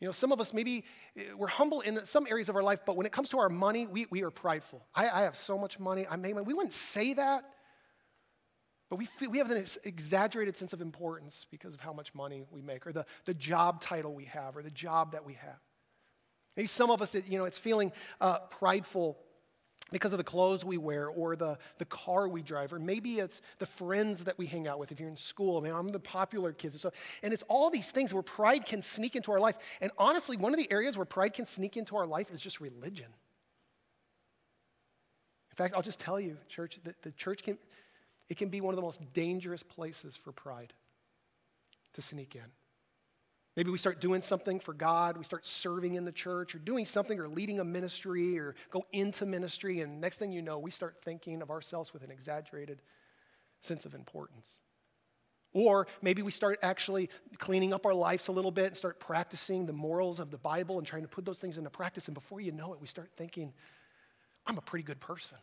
You 0.00 0.08
know, 0.08 0.12
some 0.12 0.32
of 0.32 0.40
us 0.40 0.52
maybe 0.52 0.84
eh, 1.16 1.22
we're 1.36 1.46
humble 1.46 1.80
in 1.80 2.04
some 2.04 2.26
areas 2.26 2.48
of 2.48 2.56
our 2.56 2.62
life, 2.62 2.80
but 2.84 2.96
when 2.96 3.06
it 3.06 3.12
comes 3.12 3.28
to 3.30 3.38
our 3.38 3.48
money, 3.48 3.86
we, 3.86 4.06
we 4.10 4.22
are 4.22 4.30
prideful. 4.30 4.84
I, 4.94 5.08
I 5.08 5.22
have 5.22 5.36
so 5.36 5.56
much 5.56 5.78
money, 5.78 6.06
I 6.10 6.16
made 6.16 6.34
money. 6.34 6.46
We 6.46 6.54
wouldn't 6.54 6.74
say 6.74 7.14
that, 7.14 7.44
But 8.90 8.96
we, 8.96 9.06
feel, 9.06 9.30
we 9.30 9.38
have 9.38 9.50
an 9.50 9.64
exaggerated 9.84 10.56
sense 10.56 10.72
of 10.72 10.80
importance 10.80 11.46
because 11.50 11.74
of 11.74 11.80
how 11.80 11.92
much 11.92 12.14
money 12.14 12.44
we 12.50 12.62
make 12.62 12.86
or 12.86 12.92
the, 12.92 13.06
the 13.24 13.34
job 13.34 13.80
title 13.80 14.14
we 14.14 14.26
have 14.26 14.56
or 14.56 14.62
the 14.62 14.70
job 14.70 15.12
that 15.12 15.24
we 15.24 15.34
have. 15.34 15.58
Maybe 16.56 16.68
some 16.68 16.90
of 16.90 17.02
us, 17.02 17.14
you 17.14 17.38
know, 17.38 17.44
it's 17.44 17.58
feeling 17.58 17.92
uh, 18.20 18.40
prideful 18.50 19.18
because 19.94 20.12
of 20.12 20.18
the 20.18 20.24
clothes 20.24 20.64
we 20.64 20.76
wear 20.76 21.06
or 21.06 21.36
the, 21.36 21.56
the 21.78 21.84
car 21.84 22.26
we 22.26 22.42
drive, 22.42 22.72
or 22.72 22.80
maybe 22.80 23.20
it's 23.20 23.40
the 23.60 23.66
friends 23.66 24.24
that 24.24 24.36
we 24.36 24.44
hang 24.44 24.66
out 24.66 24.80
with 24.80 24.90
if 24.90 24.98
you're 24.98 25.08
in 25.08 25.16
school. 25.16 25.56
I 25.56 25.60
mean, 25.60 25.72
I'm 25.72 25.92
the 25.92 26.00
popular 26.00 26.52
kids. 26.52 26.80
So, 26.80 26.92
and 27.22 27.32
it's 27.32 27.44
all 27.46 27.70
these 27.70 27.88
things 27.92 28.12
where 28.12 28.24
pride 28.24 28.66
can 28.66 28.82
sneak 28.82 29.14
into 29.14 29.30
our 29.30 29.38
life. 29.38 29.54
And 29.80 29.92
honestly, 29.96 30.36
one 30.36 30.52
of 30.52 30.58
the 30.58 30.68
areas 30.72 30.96
where 30.96 31.06
pride 31.06 31.32
can 31.32 31.44
sneak 31.44 31.76
into 31.76 31.94
our 31.96 32.08
life 32.08 32.32
is 32.32 32.40
just 32.40 32.60
religion. 32.60 33.06
In 35.52 35.56
fact, 35.56 35.76
I'll 35.76 35.82
just 35.82 36.00
tell 36.00 36.18
you, 36.18 36.38
church, 36.48 36.80
the, 36.82 36.92
the 37.02 37.12
church 37.12 37.44
can, 37.44 37.56
it 38.28 38.36
can 38.36 38.48
be 38.48 38.60
one 38.60 38.74
of 38.74 38.76
the 38.76 38.82
most 38.82 39.00
dangerous 39.12 39.62
places 39.62 40.16
for 40.16 40.32
pride 40.32 40.72
to 41.92 42.02
sneak 42.02 42.34
in. 42.34 42.50
Maybe 43.56 43.70
we 43.70 43.78
start 43.78 44.00
doing 44.00 44.20
something 44.20 44.58
for 44.58 44.74
God, 44.74 45.16
we 45.16 45.24
start 45.24 45.46
serving 45.46 45.94
in 45.94 46.04
the 46.04 46.12
church, 46.12 46.54
or 46.54 46.58
doing 46.58 46.86
something, 46.86 47.20
or 47.20 47.28
leading 47.28 47.60
a 47.60 47.64
ministry, 47.64 48.38
or 48.38 48.56
go 48.70 48.84
into 48.92 49.26
ministry, 49.26 49.80
and 49.80 50.00
next 50.00 50.18
thing 50.18 50.32
you 50.32 50.42
know, 50.42 50.58
we 50.58 50.72
start 50.72 50.96
thinking 51.04 51.40
of 51.40 51.50
ourselves 51.50 51.92
with 51.92 52.02
an 52.02 52.10
exaggerated 52.10 52.82
sense 53.60 53.84
of 53.84 53.94
importance. 53.94 54.58
Or 55.52 55.86
maybe 56.02 56.20
we 56.22 56.32
start 56.32 56.58
actually 56.62 57.10
cleaning 57.38 57.72
up 57.72 57.86
our 57.86 57.94
lives 57.94 58.26
a 58.26 58.32
little 58.32 58.50
bit 58.50 58.66
and 58.66 58.76
start 58.76 58.98
practicing 58.98 59.66
the 59.66 59.72
morals 59.72 60.18
of 60.18 60.32
the 60.32 60.38
Bible 60.38 60.78
and 60.78 60.86
trying 60.86 61.02
to 61.02 61.08
put 61.08 61.24
those 61.24 61.38
things 61.38 61.56
into 61.56 61.70
practice. 61.70 62.08
And 62.08 62.14
before 62.14 62.40
you 62.40 62.50
know 62.50 62.74
it, 62.74 62.80
we 62.80 62.88
start 62.88 63.12
thinking, 63.16 63.52
I'm 64.46 64.58
a 64.58 64.62
pretty 64.62 64.82
good 64.82 64.98
person. 64.98 65.38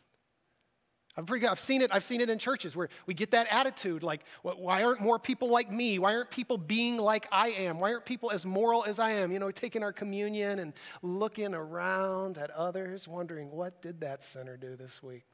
I've, 1.17 1.26
pretty, 1.26 1.45
I've 1.45 1.60
seen 1.60 1.82
it. 1.82 1.91
I've 1.93 2.04
seen 2.04 2.21
it 2.21 2.30
in 2.30 2.38
churches 2.38 2.76
where 2.76 2.88
we 3.06 3.13
get 3.13 3.32
that 3.32 3.47
attitude, 3.52 4.02
like, 4.02 4.21
why 4.43 4.84
aren't 4.84 5.02
more 5.02 5.19
people 5.19 5.50
like 5.50 5.69
me? 5.69 6.00
Why 6.00 6.15
aren't 6.15 6.32
people 6.32 6.58
being 6.58 6.97
like 6.97 7.28
I 7.32 7.50
am? 7.50 7.80
Why 7.80 7.91
aren't 7.91 8.06
people 8.06 8.32
as 8.32 8.45
moral 8.45 8.86
as 8.86 8.97
I 8.97 9.12
am? 9.12 9.32
You 9.32 9.39
know, 9.39 9.52
taking 9.52 9.84
our 9.84 9.91
communion 9.91 10.60
and 10.60 10.74
looking 11.02 11.54
around 11.54 12.38
at 12.38 12.50
others, 12.52 13.08
wondering 13.08 13.52
what 13.52 13.82
did 13.82 14.02
that 14.02 14.24
sinner 14.24 14.56
do 14.56 14.78
this 14.78 15.04
week? 15.04 15.26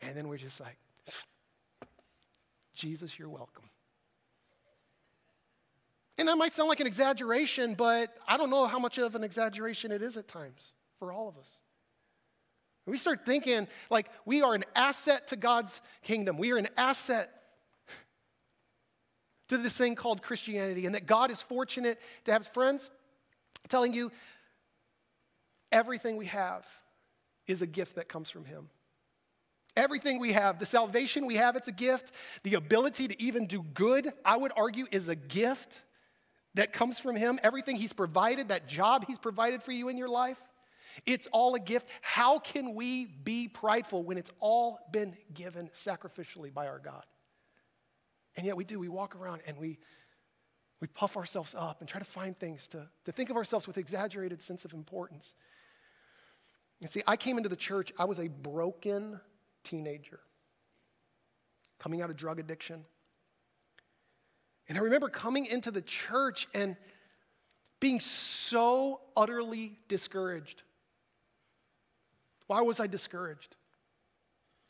And 0.00 0.16
then 0.16 0.28
we're 0.28 0.38
just 0.38 0.60
like, 0.60 0.78
Jesus, 2.74 3.18
you're 3.18 3.28
welcome. 3.28 3.64
And 6.16 6.26
that 6.26 6.36
might 6.36 6.54
sound 6.54 6.68
like 6.68 6.80
an 6.80 6.86
exaggeration, 6.86 7.74
but 7.74 8.14
I 8.26 8.36
don't 8.36 8.50
know 8.50 8.66
how 8.66 8.78
much 8.78 8.98
of 8.98 9.14
an 9.14 9.22
exaggeration 9.22 9.92
it 9.92 10.02
is 10.02 10.16
at 10.16 10.26
times 10.26 10.72
for 10.98 11.12
all 11.12 11.28
of 11.28 11.36
us. 11.36 11.57
We 12.90 12.98
start 12.98 13.24
thinking 13.24 13.68
like 13.90 14.08
we 14.24 14.42
are 14.42 14.54
an 14.54 14.64
asset 14.74 15.28
to 15.28 15.36
God's 15.36 15.80
kingdom, 16.02 16.38
we 16.38 16.52
are 16.52 16.56
an 16.56 16.68
asset 16.76 17.32
to 19.48 19.56
this 19.56 19.76
thing 19.76 19.94
called 19.94 20.22
Christianity, 20.22 20.86
and 20.86 20.94
that 20.94 21.06
God 21.06 21.30
is 21.30 21.40
fortunate 21.42 21.98
to 22.24 22.32
have 22.32 22.46
friends 22.48 22.90
telling 23.68 23.92
you 23.92 24.10
everything 25.72 26.16
we 26.16 26.26
have 26.26 26.66
is 27.46 27.62
a 27.62 27.66
gift 27.66 27.96
that 27.96 28.08
comes 28.08 28.30
from 28.30 28.44
Him. 28.44 28.68
Everything 29.76 30.18
we 30.18 30.32
have, 30.32 30.58
the 30.58 30.66
salvation 30.66 31.26
we 31.26 31.36
have, 31.36 31.56
it's 31.56 31.68
a 31.68 31.72
gift. 31.72 32.12
The 32.42 32.54
ability 32.54 33.08
to 33.08 33.22
even 33.22 33.46
do 33.46 33.62
good, 33.62 34.12
I 34.24 34.36
would 34.36 34.52
argue, 34.56 34.86
is 34.90 35.08
a 35.08 35.14
gift 35.14 35.80
that 36.54 36.72
comes 36.72 36.98
from 36.98 37.16
Him. 37.16 37.38
Everything 37.42 37.76
He's 37.76 37.92
provided, 37.92 38.48
that 38.48 38.66
job 38.66 39.04
He's 39.06 39.18
provided 39.18 39.62
for 39.62 39.72
you 39.72 39.88
in 39.88 39.96
your 39.96 40.08
life, 40.08 40.40
it's 41.06 41.26
all 41.32 41.54
a 41.54 41.60
gift. 41.60 41.88
How 42.00 42.38
can 42.38 42.74
we 42.74 43.06
be 43.06 43.48
prideful 43.48 44.02
when 44.02 44.18
it's 44.18 44.30
all 44.40 44.78
been 44.92 45.16
given 45.32 45.70
sacrificially 45.74 46.52
by 46.52 46.66
our 46.66 46.78
God? 46.78 47.04
And 48.36 48.46
yet 48.46 48.56
we 48.56 48.64
do. 48.64 48.78
We 48.78 48.88
walk 48.88 49.16
around 49.16 49.42
and 49.46 49.58
we, 49.58 49.78
we 50.80 50.86
puff 50.88 51.16
ourselves 51.16 51.54
up 51.56 51.80
and 51.80 51.88
try 51.88 51.98
to 51.98 52.04
find 52.04 52.38
things 52.38 52.66
to, 52.68 52.88
to 53.04 53.12
think 53.12 53.30
of 53.30 53.36
ourselves 53.36 53.66
with 53.66 53.78
exaggerated 53.78 54.40
sense 54.40 54.64
of 54.64 54.72
importance. 54.72 55.34
And 56.80 56.90
see, 56.90 57.02
I 57.06 57.16
came 57.16 57.36
into 57.36 57.48
the 57.48 57.56
church, 57.56 57.92
I 57.98 58.04
was 58.04 58.20
a 58.20 58.28
broken 58.28 59.20
teenager 59.64 60.20
coming 61.78 62.00
out 62.00 62.10
of 62.10 62.16
drug 62.16 62.38
addiction. 62.38 62.84
And 64.68 64.76
I 64.76 64.82
remember 64.82 65.08
coming 65.08 65.46
into 65.46 65.70
the 65.70 65.82
church 65.82 66.46
and 66.54 66.76
being 67.80 68.00
so 68.00 69.00
utterly 69.16 69.78
discouraged. 69.88 70.62
Why 72.48 72.60
was 72.62 72.80
I 72.80 72.88
discouraged? 72.88 73.56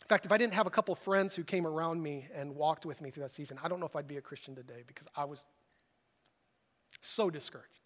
In 0.02 0.08
fact, 0.08 0.26
if 0.26 0.32
I 0.32 0.36
didn't 0.36 0.54
have 0.54 0.66
a 0.66 0.70
couple 0.70 0.94
friends 0.94 1.34
who 1.34 1.44
came 1.44 1.66
around 1.66 2.02
me 2.02 2.26
and 2.34 2.54
walked 2.54 2.84
with 2.84 3.00
me 3.00 3.10
through 3.10 3.22
that 3.22 3.32
season, 3.32 3.58
I 3.62 3.68
don't 3.68 3.80
know 3.80 3.86
if 3.86 3.96
I'd 3.96 4.08
be 4.08 4.16
a 4.16 4.22
Christian 4.22 4.54
today 4.54 4.82
because 4.86 5.06
I 5.16 5.24
was 5.24 5.44
so 7.00 7.30
discouraged. 7.30 7.80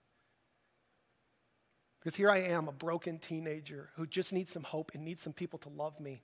Because 2.00 2.16
here 2.16 2.30
I 2.30 2.38
am, 2.38 2.66
a 2.68 2.72
broken 2.72 3.18
teenager 3.18 3.90
who 3.96 4.06
just 4.06 4.32
needs 4.32 4.50
some 4.50 4.64
hope 4.64 4.90
and 4.94 5.04
needs 5.04 5.22
some 5.22 5.32
people 5.32 5.58
to 5.60 5.68
love 5.68 6.00
me. 6.00 6.22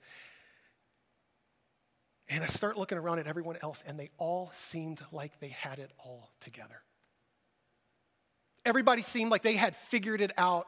And 2.27 2.43
I 2.43 2.47
start 2.47 2.77
looking 2.77 2.97
around 2.97 3.19
at 3.19 3.27
everyone 3.27 3.57
else, 3.63 3.83
and 3.87 3.99
they 3.99 4.09
all 4.17 4.51
seemed 4.55 5.01
like 5.11 5.39
they 5.39 5.47
had 5.49 5.79
it 5.79 5.91
all 5.97 6.31
together. 6.41 6.81
Everybody 8.65 9.01
seemed 9.01 9.31
like 9.31 9.41
they 9.41 9.55
had 9.55 9.75
figured 9.75 10.21
it 10.21 10.31
out. 10.37 10.67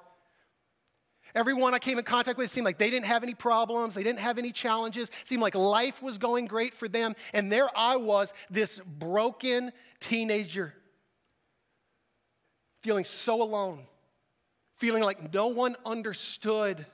Everyone 1.33 1.73
I 1.73 1.79
came 1.79 1.97
in 1.97 2.03
contact 2.03 2.37
with 2.37 2.51
seemed 2.51 2.65
like 2.65 2.77
they 2.77 2.89
didn't 2.89 3.05
have 3.05 3.23
any 3.23 3.33
problems, 3.33 3.93
they 3.95 4.03
didn't 4.03 4.19
have 4.19 4.37
any 4.37 4.51
challenges, 4.51 5.09
it 5.09 5.27
seemed 5.27 5.41
like 5.41 5.55
life 5.55 6.01
was 6.01 6.17
going 6.17 6.45
great 6.45 6.73
for 6.73 6.87
them. 6.87 7.15
And 7.33 7.51
there 7.51 7.69
I 7.75 7.97
was, 7.97 8.33
this 8.49 8.79
broken 8.99 9.71
teenager, 9.99 10.73
feeling 12.81 13.05
so 13.05 13.41
alone, 13.41 13.79
feeling 14.77 15.03
like 15.03 15.33
no 15.33 15.47
one 15.47 15.75
understood 15.85 16.85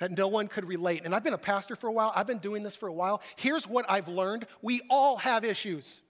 that 0.00 0.16
no 0.16 0.28
one 0.28 0.48
could 0.48 0.64
relate. 0.64 1.02
And 1.04 1.14
I've 1.14 1.24
been 1.24 1.34
a 1.34 1.38
pastor 1.38 1.76
for 1.76 1.88
a 1.88 1.92
while, 1.92 2.12
I've 2.14 2.26
been 2.26 2.38
doing 2.38 2.62
this 2.62 2.76
for 2.76 2.88
a 2.88 2.92
while. 2.92 3.20
Here's 3.36 3.66
what 3.66 3.84
I've 3.88 4.08
learned 4.08 4.46
we 4.62 4.80
all 4.88 5.16
have 5.18 5.44
issues. 5.44 6.00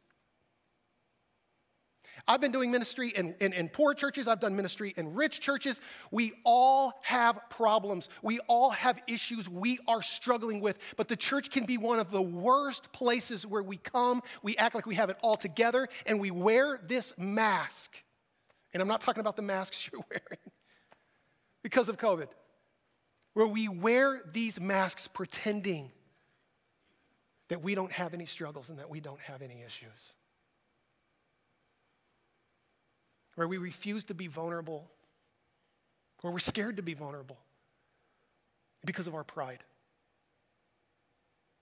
I've 2.27 2.41
been 2.41 2.53
doing 2.53 2.71
ministry 2.71 3.11
in, 3.11 3.35
in, 3.41 3.53
in, 3.53 3.69
poor 3.69 3.95
churches, 3.95 4.27
I've 4.27 4.41
done 4.41 4.57
ministry 4.57 4.95
in 4.97 5.15
rich 5.15 5.41
churches. 5.41 5.81
We 6.11 6.33
all 6.45 6.93
have 7.03 7.39
problems, 7.51 8.09
we 8.23 8.39
all 8.49 8.71
have 8.71 9.01
issues 9.07 9.49
we 9.49 9.79
are 9.87 10.03
struggling 10.03 10.61
with. 10.61 10.79
But 10.97 11.09
the 11.09 11.17
church 11.17 11.51
can 11.51 11.65
be 11.65 11.79
one 11.79 11.99
of 11.99 12.11
the 12.11 12.23
worst 12.23 12.93
places 12.93 13.47
where 13.47 13.63
we 13.63 13.77
come, 13.77 14.23
we 14.43 14.57
act 14.57 14.75
like 14.75 14.87
we 14.87 14.95
have 14.97 15.11
it 15.11 15.17
all 15.23 15.37
together, 15.37 15.89
and 16.07 16.21
we 16.21 16.31
wear 16.31 16.79
this 16.87 17.15
mask. 17.17 17.97
And 18.73 18.81
I'm 18.81 18.89
not 18.89 19.01
talking 19.01 19.21
about 19.21 19.37
the 19.37 19.43
masks 19.43 19.89
you're 19.93 20.03
wearing 20.11 20.51
because 21.63 21.89
of 21.89 21.97
COVID 21.97 22.29
where 23.39 23.47
we 23.47 23.69
wear 23.69 24.21
these 24.33 24.61
masks 24.61 25.07
pretending 25.07 25.93
that 27.49 27.63
we 27.63 27.75
don't 27.75 27.93
have 27.93 28.13
any 28.13 28.27
struggles 28.27 28.69
and 28.69 28.81
that 28.81 28.91
we 28.91 28.99
don't 28.99 29.21
have 29.21 29.43
any 29.43 29.63
issues. 29.65 30.13
Where 33.39 33.47
we 33.47 33.59
refuse 33.59 34.03
to 34.07 34.15
be 34.15 34.27
vulnerable, 34.27 34.91
where 36.23 36.33
we're 36.33 36.41
scared 36.41 36.79
to 36.79 36.83
be 36.83 36.95
vulnerable 36.95 37.39
because 38.85 39.07
of 39.07 39.15
our 39.15 39.23
pride. 39.23 39.63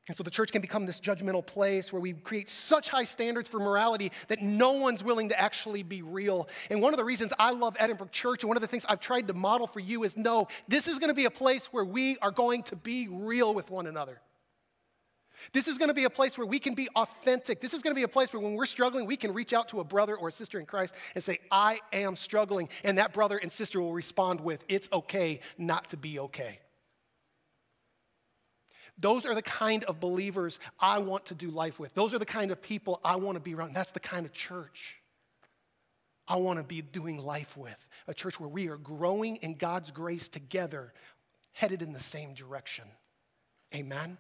And 0.08 0.16
so 0.16 0.22
the 0.22 0.30
church 0.30 0.52
can 0.52 0.62
become 0.62 0.86
this 0.86 0.98
judgmental 0.98 1.44
place 1.44 1.92
where 1.92 2.00
we 2.00 2.14
create 2.14 2.48
such 2.48 2.88
high 2.88 3.04
standards 3.04 3.50
for 3.50 3.58
morality 3.58 4.10
that 4.28 4.40
no 4.40 4.72
one's 4.72 5.04
willing 5.04 5.28
to 5.28 5.38
actually 5.38 5.82
be 5.82 6.00
real. 6.00 6.48
And 6.70 6.80
one 6.80 6.94
of 6.94 6.96
the 6.96 7.04
reasons 7.04 7.34
I 7.38 7.50
love 7.50 7.76
Edinbrook 7.76 8.10
Church, 8.10 8.42
and 8.42 8.48
one 8.48 8.56
of 8.56 8.62
the 8.62 8.68
things 8.68 8.86
I've 8.88 9.00
tried 9.00 9.28
to 9.28 9.34
model 9.34 9.66
for 9.66 9.80
you 9.80 10.02
is 10.04 10.16
no, 10.16 10.48
this 10.68 10.88
is 10.88 10.98
going 10.98 11.10
to 11.10 11.14
be 11.14 11.26
a 11.26 11.30
place 11.30 11.66
where 11.72 11.84
we 11.84 12.16
are 12.22 12.30
going 12.30 12.62
to 12.62 12.76
be 12.76 13.06
real 13.10 13.52
with 13.52 13.68
one 13.68 13.86
another. 13.86 14.22
This 15.53 15.68
is 15.68 15.79
going 15.79 15.88
to 15.88 15.94
be 15.94 16.05
a 16.05 16.11
place 16.11 16.38
where 16.38 16.46
we 16.46 16.59
can 16.59 16.75
be 16.75 16.88
authentic. 16.96 17.61
This 17.61 17.75
is 17.75 17.83
going 17.83 17.92
to 17.92 17.99
be 17.99 18.05
a 18.05 18.09
place 18.09 18.33
where 18.33 18.42
when 18.42 18.55
we're 18.55 18.66
struggling, 18.66 19.07
we 19.07 19.16
can 19.16 19.33
reach 19.33 19.53
out 19.53 19.68
to 19.68 19.81
a 19.81 19.85
brother 19.85 20.16
or 20.16 20.29
a 20.29 20.33
sister 20.33 20.59
in 20.59 20.66
Christ 20.66 20.94
and 21.14 21.22
say, 21.22 21.38
I 21.51 21.81
am 21.92 22.16
struggling. 22.16 22.68
And 22.85 22.99
that 22.99 23.12
brother 23.12 23.38
and 23.38 23.51
sister 23.51 23.81
will 23.81 23.92
respond 23.92 24.40
with, 24.40 24.64
It's 24.68 24.88
okay 24.92 25.40
not 25.59 25.90
to 25.90 25.96
be 25.96 26.18
okay. 26.18 26.61
Those 28.99 29.27
are 29.27 29.35
the 29.35 29.42
kind 29.42 29.85
of 29.85 30.01
believers 30.01 30.59
I 30.81 30.99
want 30.99 31.27
to 31.27 31.35
do 31.35 31.51
life 31.51 31.79
with. 31.79 31.94
Those 31.94 32.14
are 32.14 32.18
the 32.18 32.25
kind 32.25 32.51
of 32.51 32.62
people 32.62 33.01
I 33.05 33.16
want 33.16 33.37
to 33.37 33.40
be 33.40 33.55
around. 33.55 33.75
That's 33.75 33.92
the 33.92 34.01
kind 34.01 34.25
of 34.25 34.33
church 34.33 34.96
I 36.27 36.37
want 36.37 36.59
to 36.59 36.64
be 36.64 36.81
doing 36.81 37.18
life 37.18 37.57
with. 37.57 37.77
A 38.09 38.14
church 38.14 38.40
where 38.40 38.49
we 38.49 38.68
are 38.68 38.79
growing 38.79 39.37
in 39.37 39.55
God's 39.55 39.90
grace 39.90 40.29
together, 40.29 40.92
headed 41.53 41.83
in 41.83 41.92
the 41.92 42.01
same 42.01 42.33
direction. 42.33 42.85
Amen? 43.75 44.16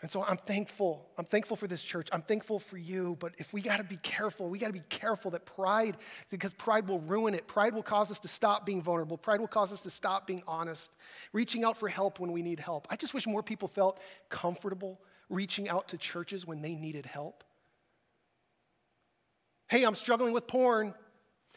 And 0.00 0.08
so 0.08 0.22
I'm 0.22 0.36
thankful. 0.36 1.08
I'm 1.18 1.24
thankful 1.24 1.56
for 1.56 1.66
this 1.66 1.82
church. 1.82 2.08
I'm 2.12 2.22
thankful 2.22 2.60
for 2.60 2.78
you. 2.78 3.16
But 3.18 3.34
if 3.38 3.52
we 3.52 3.60
got 3.60 3.78
to 3.78 3.84
be 3.84 3.96
careful, 3.96 4.48
we 4.48 4.60
got 4.60 4.68
to 4.68 4.72
be 4.72 4.82
careful 4.88 5.32
that 5.32 5.44
pride, 5.44 5.96
because 6.30 6.52
pride 6.54 6.86
will 6.88 7.00
ruin 7.00 7.34
it. 7.34 7.48
Pride 7.48 7.74
will 7.74 7.82
cause 7.82 8.12
us 8.12 8.20
to 8.20 8.28
stop 8.28 8.64
being 8.64 8.80
vulnerable. 8.80 9.18
Pride 9.18 9.40
will 9.40 9.48
cause 9.48 9.72
us 9.72 9.80
to 9.80 9.90
stop 9.90 10.26
being 10.26 10.44
honest, 10.46 10.88
reaching 11.32 11.64
out 11.64 11.76
for 11.76 11.88
help 11.88 12.20
when 12.20 12.30
we 12.30 12.42
need 12.42 12.60
help. 12.60 12.86
I 12.90 12.96
just 12.96 13.12
wish 13.12 13.26
more 13.26 13.42
people 13.42 13.66
felt 13.66 13.98
comfortable 14.28 15.00
reaching 15.28 15.68
out 15.68 15.88
to 15.88 15.98
churches 15.98 16.46
when 16.46 16.62
they 16.62 16.76
needed 16.76 17.04
help. 17.04 17.42
Hey, 19.68 19.84
I'm 19.84 19.96
struggling 19.96 20.32
with 20.32 20.46
porn. 20.46 20.94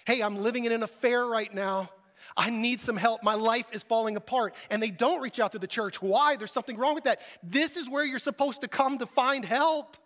Hey, 0.05 0.21
I'm 0.21 0.35
living 0.35 0.65
in 0.65 0.71
an 0.71 0.81
affair 0.81 1.25
right 1.25 1.53
now. 1.53 1.89
I 2.37 2.49
need 2.49 2.79
some 2.79 2.97
help. 2.97 3.23
My 3.23 3.35
life 3.35 3.65
is 3.71 3.83
falling 3.83 4.15
apart. 4.15 4.55
And 4.69 4.81
they 4.81 4.91
don't 4.91 5.21
reach 5.21 5.39
out 5.39 5.51
to 5.53 5.59
the 5.59 5.67
church. 5.67 6.01
Why? 6.01 6.35
There's 6.35 6.51
something 6.51 6.77
wrong 6.77 6.95
with 6.95 7.05
that. 7.05 7.21
This 7.43 7.77
is 7.77 7.89
where 7.89 8.05
you're 8.05 8.19
supposed 8.19 8.61
to 8.61 8.67
come 8.67 8.97
to 8.99 9.05
find 9.05 9.43
help. 9.45 9.97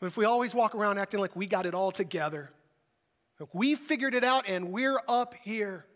But 0.00 0.06
if 0.06 0.16
we 0.16 0.24
always 0.24 0.54
walk 0.54 0.74
around 0.74 0.98
acting 0.98 1.20
like 1.20 1.36
we 1.36 1.46
got 1.46 1.64
it 1.64 1.74
all 1.74 1.92
together, 1.92 2.50
like 3.38 3.54
we 3.54 3.74
figured 3.74 4.14
it 4.14 4.24
out 4.24 4.48
and 4.48 4.72
we're 4.72 5.00
up 5.06 5.34
here, 5.42 5.86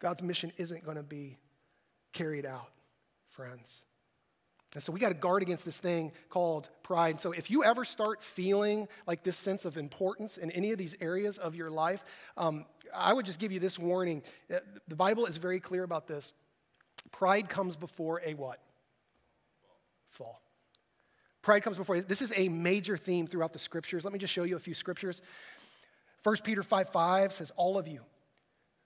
God's 0.00 0.22
mission 0.22 0.52
isn't 0.56 0.84
going 0.84 0.96
to 0.96 1.02
be 1.02 1.38
carried 2.12 2.46
out, 2.46 2.70
friends. 3.28 3.84
And 4.74 4.82
so 4.82 4.92
we 4.92 4.98
got 4.98 5.10
to 5.10 5.14
guard 5.14 5.42
against 5.42 5.64
this 5.64 5.78
thing 5.78 6.10
called 6.28 6.68
pride. 6.82 7.10
And 7.10 7.20
so 7.20 7.30
if 7.30 7.48
you 7.48 7.62
ever 7.62 7.84
start 7.84 8.22
feeling 8.22 8.88
like 9.06 9.22
this 9.22 9.36
sense 9.36 9.64
of 9.64 9.76
importance 9.76 10.36
in 10.36 10.50
any 10.50 10.72
of 10.72 10.78
these 10.78 10.96
areas 11.00 11.38
of 11.38 11.54
your 11.54 11.70
life, 11.70 12.02
um, 12.36 12.66
I 12.92 13.12
would 13.12 13.24
just 13.24 13.38
give 13.38 13.52
you 13.52 13.60
this 13.60 13.78
warning. 13.78 14.22
Uh, 14.52 14.58
the 14.88 14.96
Bible 14.96 15.26
is 15.26 15.36
very 15.36 15.60
clear 15.60 15.84
about 15.84 16.08
this. 16.08 16.32
Pride 17.12 17.48
comes 17.48 17.76
before 17.76 18.20
a 18.26 18.34
what? 18.34 18.58
Fall. 20.10 20.40
Pride 21.40 21.60
comes 21.60 21.76
before. 21.76 22.00
This 22.00 22.22
is 22.22 22.32
a 22.34 22.48
major 22.48 22.96
theme 22.96 23.28
throughout 23.28 23.52
the 23.52 23.58
scriptures. 23.60 24.02
Let 24.02 24.12
me 24.12 24.18
just 24.18 24.32
show 24.32 24.42
you 24.42 24.56
a 24.56 24.60
few 24.60 24.74
scriptures. 24.74 25.22
1 26.24 26.36
Peter 26.42 26.64
5 26.64 26.88
5 26.88 27.32
says, 27.32 27.52
All 27.54 27.78
of 27.78 27.86
you, 27.86 28.00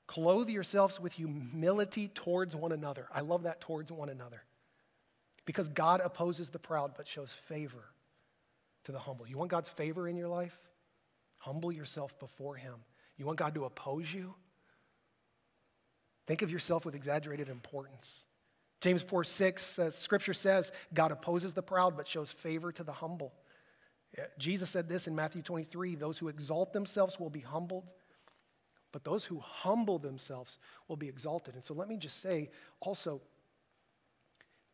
clothe 0.06 0.50
yourselves 0.50 1.00
with 1.00 1.14
humility 1.14 2.08
towards 2.08 2.54
one 2.54 2.72
another. 2.72 3.06
I 3.14 3.20
love 3.20 3.44
that 3.44 3.60
towards 3.62 3.90
one 3.90 4.10
another 4.10 4.42
because 5.48 5.68
God 5.68 6.02
opposes 6.04 6.50
the 6.50 6.58
proud 6.58 6.92
but 6.94 7.08
shows 7.08 7.32
favor 7.32 7.82
to 8.84 8.92
the 8.92 8.98
humble. 8.98 9.26
You 9.26 9.38
want 9.38 9.50
God's 9.50 9.70
favor 9.70 10.06
in 10.06 10.14
your 10.14 10.28
life? 10.28 10.60
Humble 11.38 11.72
yourself 11.72 12.18
before 12.18 12.54
Him. 12.56 12.74
You 13.16 13.24
want 13.24 13.38
God 13.38 13.54
to 13.54 13.64
oppose 13.64 14.12
you? 14.12 14.34
Think 16.26 16.42
of 16.42 16.50
yourself 16.50 16.84
with 16.84 16.94
exaggerated 16.94 17.48
importance. 17.48 18.24
James 18.82 19.02
4 19.02 19.24
6 19.24 19.64
says, 19.64 19.94
Scripture 19.94 20.34
says, 20.34 20.70
God 20.92 21.12
opposes 21.12 21.54
the 21.54 21.62
proud 21.62 21.96
but 21.96 22.06
shows 22.06 22.30
favor 22.30 22.70
to 22.70 22.84
the 22.84 22.92
humble. 22.92 23.32
Jesus 24.36 24.68
said 24.68 24.86
this 24.86 25.06
in 25.06 25.16
Matthew 25.16 25.40
23 25.40 25.94
those 25.94 26.18
who 26.18 26.28
exalt 26.28 26.74
themselves 26.74 27.18
will 27.18 27.30
be 27.30 27.40
humbled, 27.40 27.88
but 28.92 29.02
those 29.02 29.24
who 29.24 29.38
humble 29.38 29.98
themselves 29.98 30.58
will 30.88 30.96
be 30.96 31.08
exalted. 31.08 31.54
And 31.54 31.64
so 31.64 31.72
let 31.72 31.88
me 31.88 31.96
just 31.96 32.20
say 32.20 32.50
also, 32.80 33.22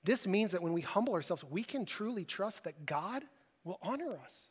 this 0.04 0.26
means 0.26 0.52
that 0.52 0.62
when 0.62 0.72
we 0.74 0.82
humble 0.82 1.14
ourselves, 1.14 1.44
we 1.44 1.64
can 1.64 1.86
truly 1.86 2.24
trust 2.24 2.64
that 2.64 2.86
God 2.86 3.24
will 3.64 3.78
honor 3.82 4.12
us. 4.12 4.48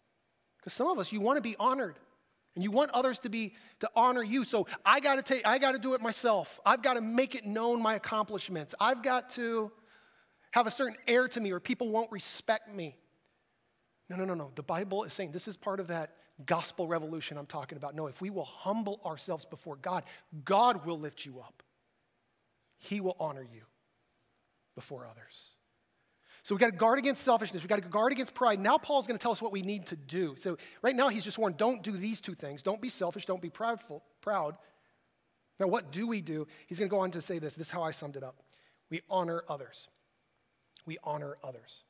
Because 0.58 0.74
some 0.74 0.88
of 0.88 0.98
us, 0.98 1.12
you 1.12 1.22
want 1.22 1.38
to 1.38 1.42
be 1.42 1.56
honored. 1.60 2.00
And 2.56 2.64
you 2.64 2.72
want 2.72 2.92
others 2.92 3.18
to 3.20 3.30
be 3.30 3.54
to 3.80 3.90
honor 3.96 4.24
you. 4.24 4.44
So 4.44 4.68
I 4.86 5.00
got 5.00 5.16
to 5.16 5.24
take 5.24 5.48
I 5.48 5.58
got 5.58 5.72
to 5.72 5.80
do 5.80 5.96
it 5.96 6.02
myself. 6.02 6.60
I've 6.64 6.84
got 6.84 6.96
to 6.96 7.02
make 7.02 7.34
it 7.34 7.46
known 7.46 7.82
my 7.82 7.96
accomplishments. 7.96 8.76
I've 8.80 9.02
got 9.02 9.32
to 9.32 9.72
have 10.52 10.68
a 10.68 10.72
certain 10.72 10.96
air 11.08 11.28
to 11.30 11.42
me 11.42 11.52
or 11.52 11.60
people 11.60 11.90
won't 11.90 12.12
respect 12.12 12.72
me. 12.72 12.96
No, 14.08 14.18
no, 14.18 14.26
no, 14.26 14.36
no. 14.36 14.52
The 14.54 14.62
Bible 14.62 15.04
is 15.04 15.14
saying 15.14 15.32
this 15.32 15.48
is 15.48 15.58
part 15.58 15.80
of 15.80 15.88
that 15.88 16.12
gospel 16.46 16.88
revolution 16.88 17.40
I'm 17.40 17.48
talking 17.48 17.76
about. 17.76 17.96
No, 17.96 18.06
if 18.06 18.22
we 18.22 18.30
will 18.30 18.46
humble 18.46 19.02
ourselves 19.04 19.46
before 19.46 19.78
God, 19.78 20.04
God 20.46 20.86
will 20.86 21.00
lift 21.00 21.26
you 21.26 21.40
up. 21.40 21.64
He 22.78 23.02
will 23.02 23.16
honor 23.20 23.48
you 23.52 23.64
before 24.76 25.06
others. 25.06 25.54
So 26.44 26.54
we 26.54 26.60
got 26.60 26.72
to 26.72 26.78
guard 26.78 27.00
against 27.00 27.24
selfishness. 27.24 27.64
We 27.64 27.70
got 27.70 27.82
to 27.82 27.88
guard 27.88 28.12
against 28.12 28.34
pride. 28.34 28.60
Now 28.60 28.78
Paul's 28.78 29.08
going 29.08 29.18
to 29.18 29.24
tell 29.24 29.32
us 29.32 29.42
what 29.42 29.54
we 29.54 29.62
need 29.62 29.86
to 29.88 29.96
do. 29.96 30.36
So 30.38 30.58
right 30.82 30.96
now 30.96 31.08
he's 31.08 31.24
just 31.24 31.38
warned, 31.38 31.56
don't 31.56 31.82
do 31.82 31.94
these 31.94 32.20
two 32.20 32.36
things. 32.36 32.62
Don't 32.62 32.82
be 32.82 32.90
selfish. 32.90 33.26
Don't 33.26 33.42
be 33.42 33.50
proud. 33.50 34.58
Now 35.60 35.68
what 35.68 35.92
do 35.92 36.06
we 36.06 36.20
do? 36.20 36.46
He's 36.68 36.78
going 36.78 36.90
to 36.90 36.94
go 36.94 37.00
on 37.00 37.12
to 37.12 37.22
say 37.22 37.40
this. 37.40 37.54
This 37.54 37.68
is 37.68 37.72
how 37.72 37.84
I 37.84 37.92
summed 37.92 38.18
it 38.18 38.24
up. 38.24 38.36
We 38.90 39.02
honor 39.10 39.44
others. 39.48 39.88
We 40.86 40.98
honor 41.04 41.38
others. 41.44 41.84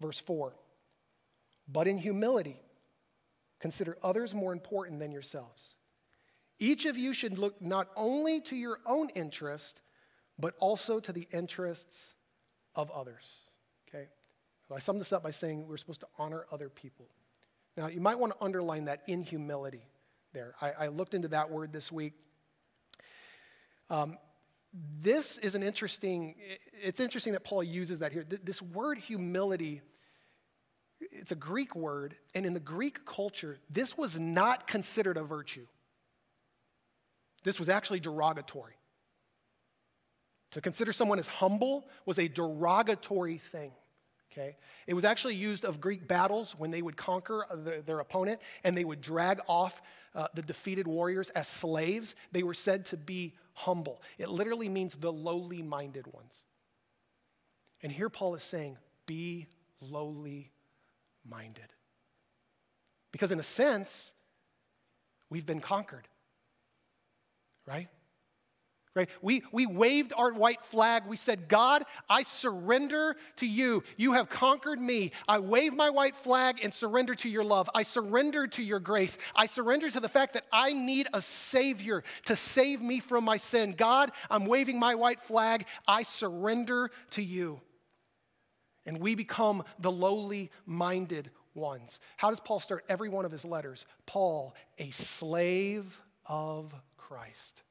Verse 0.00 0.20
4. 0.20 0.54
But 1.66 1.88
in 1.88 1.96
humility, 1.96 2.60
consider 3.58 3.96
others 4.02 4.34
more 4.34 4.52
important 4.52 5.00
than 5.00 5.12
yourselves. 5.12 5.74
Each 6.58 6.84
of 6.84 6.98
you 6.98 7.14
should 7.14 7.38
look 7.38 7.60
not 7.62 7.88
only 7.96 8.40
to 8.42 8.56
your 8.56 8.80
own 8.86 9.08
interest, 9.10 9.80
but 10.38 10.54
also 10.58 11.00
to 11.00 11.12
the 11.12 11.26
interests 11.32 12.14
of 12.74 12.90
others. 12.90 13.24
Okay? 13.88 14.06
So 14.68 14.74
I 14.74 14.78
sum 14.78 14.98
this 14.98 15.12
up 15.12 15.22
by 15.22 15.30
saying 15.30 15.66
we're 15.66 15.76
supposed 15.76 16.00
to 16.00 16.08
honor 16.18 16.46
other 16.52 16.68
people. 16.68 17.06
Now, 17.76 17.88
you 17.88 18.00
might 18.00 18.18
want 18.18 18.32
to 18.36 18.44
underline 18.44 18.86
that 18.86 19.02
in 19.06 19.22
humility 19.22 19.82
there. 20.32 20.54
I, 20.60 20.72
I 20.72 20.86
looked 20.88 21.14
into 21.14 21.28
that 21.28 21.50
word 21.50 21.72
this 21.72 21.92
week. 21.92 22.14
Um, 23.90 24.16
this 25.00 25.38
is 25.38 25.54
an 25.54 25.62
interesting, 25.62 26.34
it's 26.82 27.00
interesting 27.00 27.32
that 27.34 27.44
Paul 27.44 27.62
uses 27.62 28.00
that 28.00 28.12
here. 28.12 28.24
This 28.24 28.60
word 28.60 28.98
humility, 28.98 29.80
it's 31.00 31.32
a 31.32 31.36
Greek 31.36 31.74
word, 31.74 32.16
and 32.34 32.44
in 32.44 32.52
the 32.52 32.60
Greek 32.60 33.06
culture, 33.06 33.58
this 33.70 33.96
was 33.96 34.18
not 34.18 34.66
considered 34.66 35.16
a 35.16 35.22
virtue. 35.22 35.66
This 37.42 37.58
was 37.58 37.68
actually 37.68 38.00
derogatory. 38.00 38.74
To 40.52 40.60
consider 40.60 40.92
someone 40.92 41.18
as 41.18 41.26
humble 41.26 41.86
was 42.04 42.18
a 42.18 42.28
derogatory 42.28 43.38
thing. 43.38 43.72
Okay? 44.32 44.56
It 44.86 44.94
was 44.94 45.04
actually 45.04 45.34
used 45.34 45.64
of 45.64 45.80
Greek 45.80 46.06
battles 46.06 46.54
when 46.58 46.70
they 46.70 46.82
would 46.82 46.96
conquer 46.96 47.46
the, 47.50 47.82
their 47.84 48.00
opponent 48.00 48.40
and 48.64 48.76
they 48.76 48.84
would 48.84 49.00
drag 49.00 49.40
off 49.48 49.80
uh, 50.14 50.28
the 50.34 50.42
defeated 50.42 50.86
warriors 50.86 51.30
as 51.30 51.48
slaves. 51.48 52.14
They 52.32 52.42
were 52.42 52.54
said 52.54 52.86
to 52.86 52.96
be 52.96 53.34
humble. 53.54 54.02
It 54.18 54.28
literally 54.28 54.68
means 54.68 54.94
the 54.94 55.12
lowly 55.12 55.62
minded 55.62 56.06
ones. 56.12 56.42
And 57.82 57.90
here 57.90 58.08
Paul 58.08 58.34
is 58.34 58.42
saying, 58.42 58.78
be 59.06 59.46
lowly 59.80 60.50
minded. 61.28 61.72
Because 63.12 63.32
in 63.32 63.40
a 63.40 63.44
sense, 63.44 64.12
we've 65.30 65.46
been 65.46 65.60
conquered, 65.60 66.08
right? 67.66 67.88
Right? 68.96 69.10
We, 69.20 69.42
we 69.52 69.66
waved 69.66 70.14
our 70.16 70.32
white 70.32 70.64
flag. 70.64 71.02
We 71.06 71.18
said, 71.18 71.48
God, 71.48 71.84
I 72.08 72.22
surrender 72.22 73.14
to 73.36 73.46
you. 73.46 73.84
You 73.98 74.14
have 74.14 74.30
conquered 74.30 74.80
me. 74.80 75.12
I 75.28 75.38
wave 75.38 75.74
my 75.74 75.90
white 75.90 76.16
flag 76.16 76.60
and 76.64 76.72
surrender 76.72 77.14
to 77.16 77.28
your 77.28 77.44
love. 77.44 77.68
I 77.74 77.82
surrender 77.82 78.46
to 78.46 78.62
your 78.62 78.80
grace. 78.80 79.18
I 79.34 79.44
surrender 79.44 79.90
to 79.90 80.00
the 80.00 80.08
fact 80.08 80.32
that 80.32 80.46
I 80.50 80.72
need 80.72 81.08
a 81.12 81.20
Savior 81.20 82.04
to 82.24 82.34
save 82.34 82.80
me 82.80 83.00
from 83.00 83.24
my 83.24 83.36
sin. 83.36 83.74
God, 83.76 84.12
I'm 84.30 84.46
waving 84.46 84.78
my 84.78 84.94
white 84.94 85.20
flag. 85.20 85.66
I 85.86 86.02
surrender 86.02 86.90
to 87.10 87.22
you. 87.22 87.60
And 88.86 88.98
we 88.98 89.14
become 89.14 89.62
the 89.78 89.92
lowly 89.92 90.50
minded 90.64 91.30
ones. 91.52 92.00
How 92.16 92.30
does 92.30 92.40
Paul 92.40 92.60
start 92.60 92.84
every 92.88 93.10
one 93.10 93.26
of 93.26 93.32
his 93.32 93.44
letters? 93.44 93.84
Paul, 94.06 94.54
a 94.78 94.90
slave 94.90 96.00
of 96.24 96.72
Christ. 96.96 97.62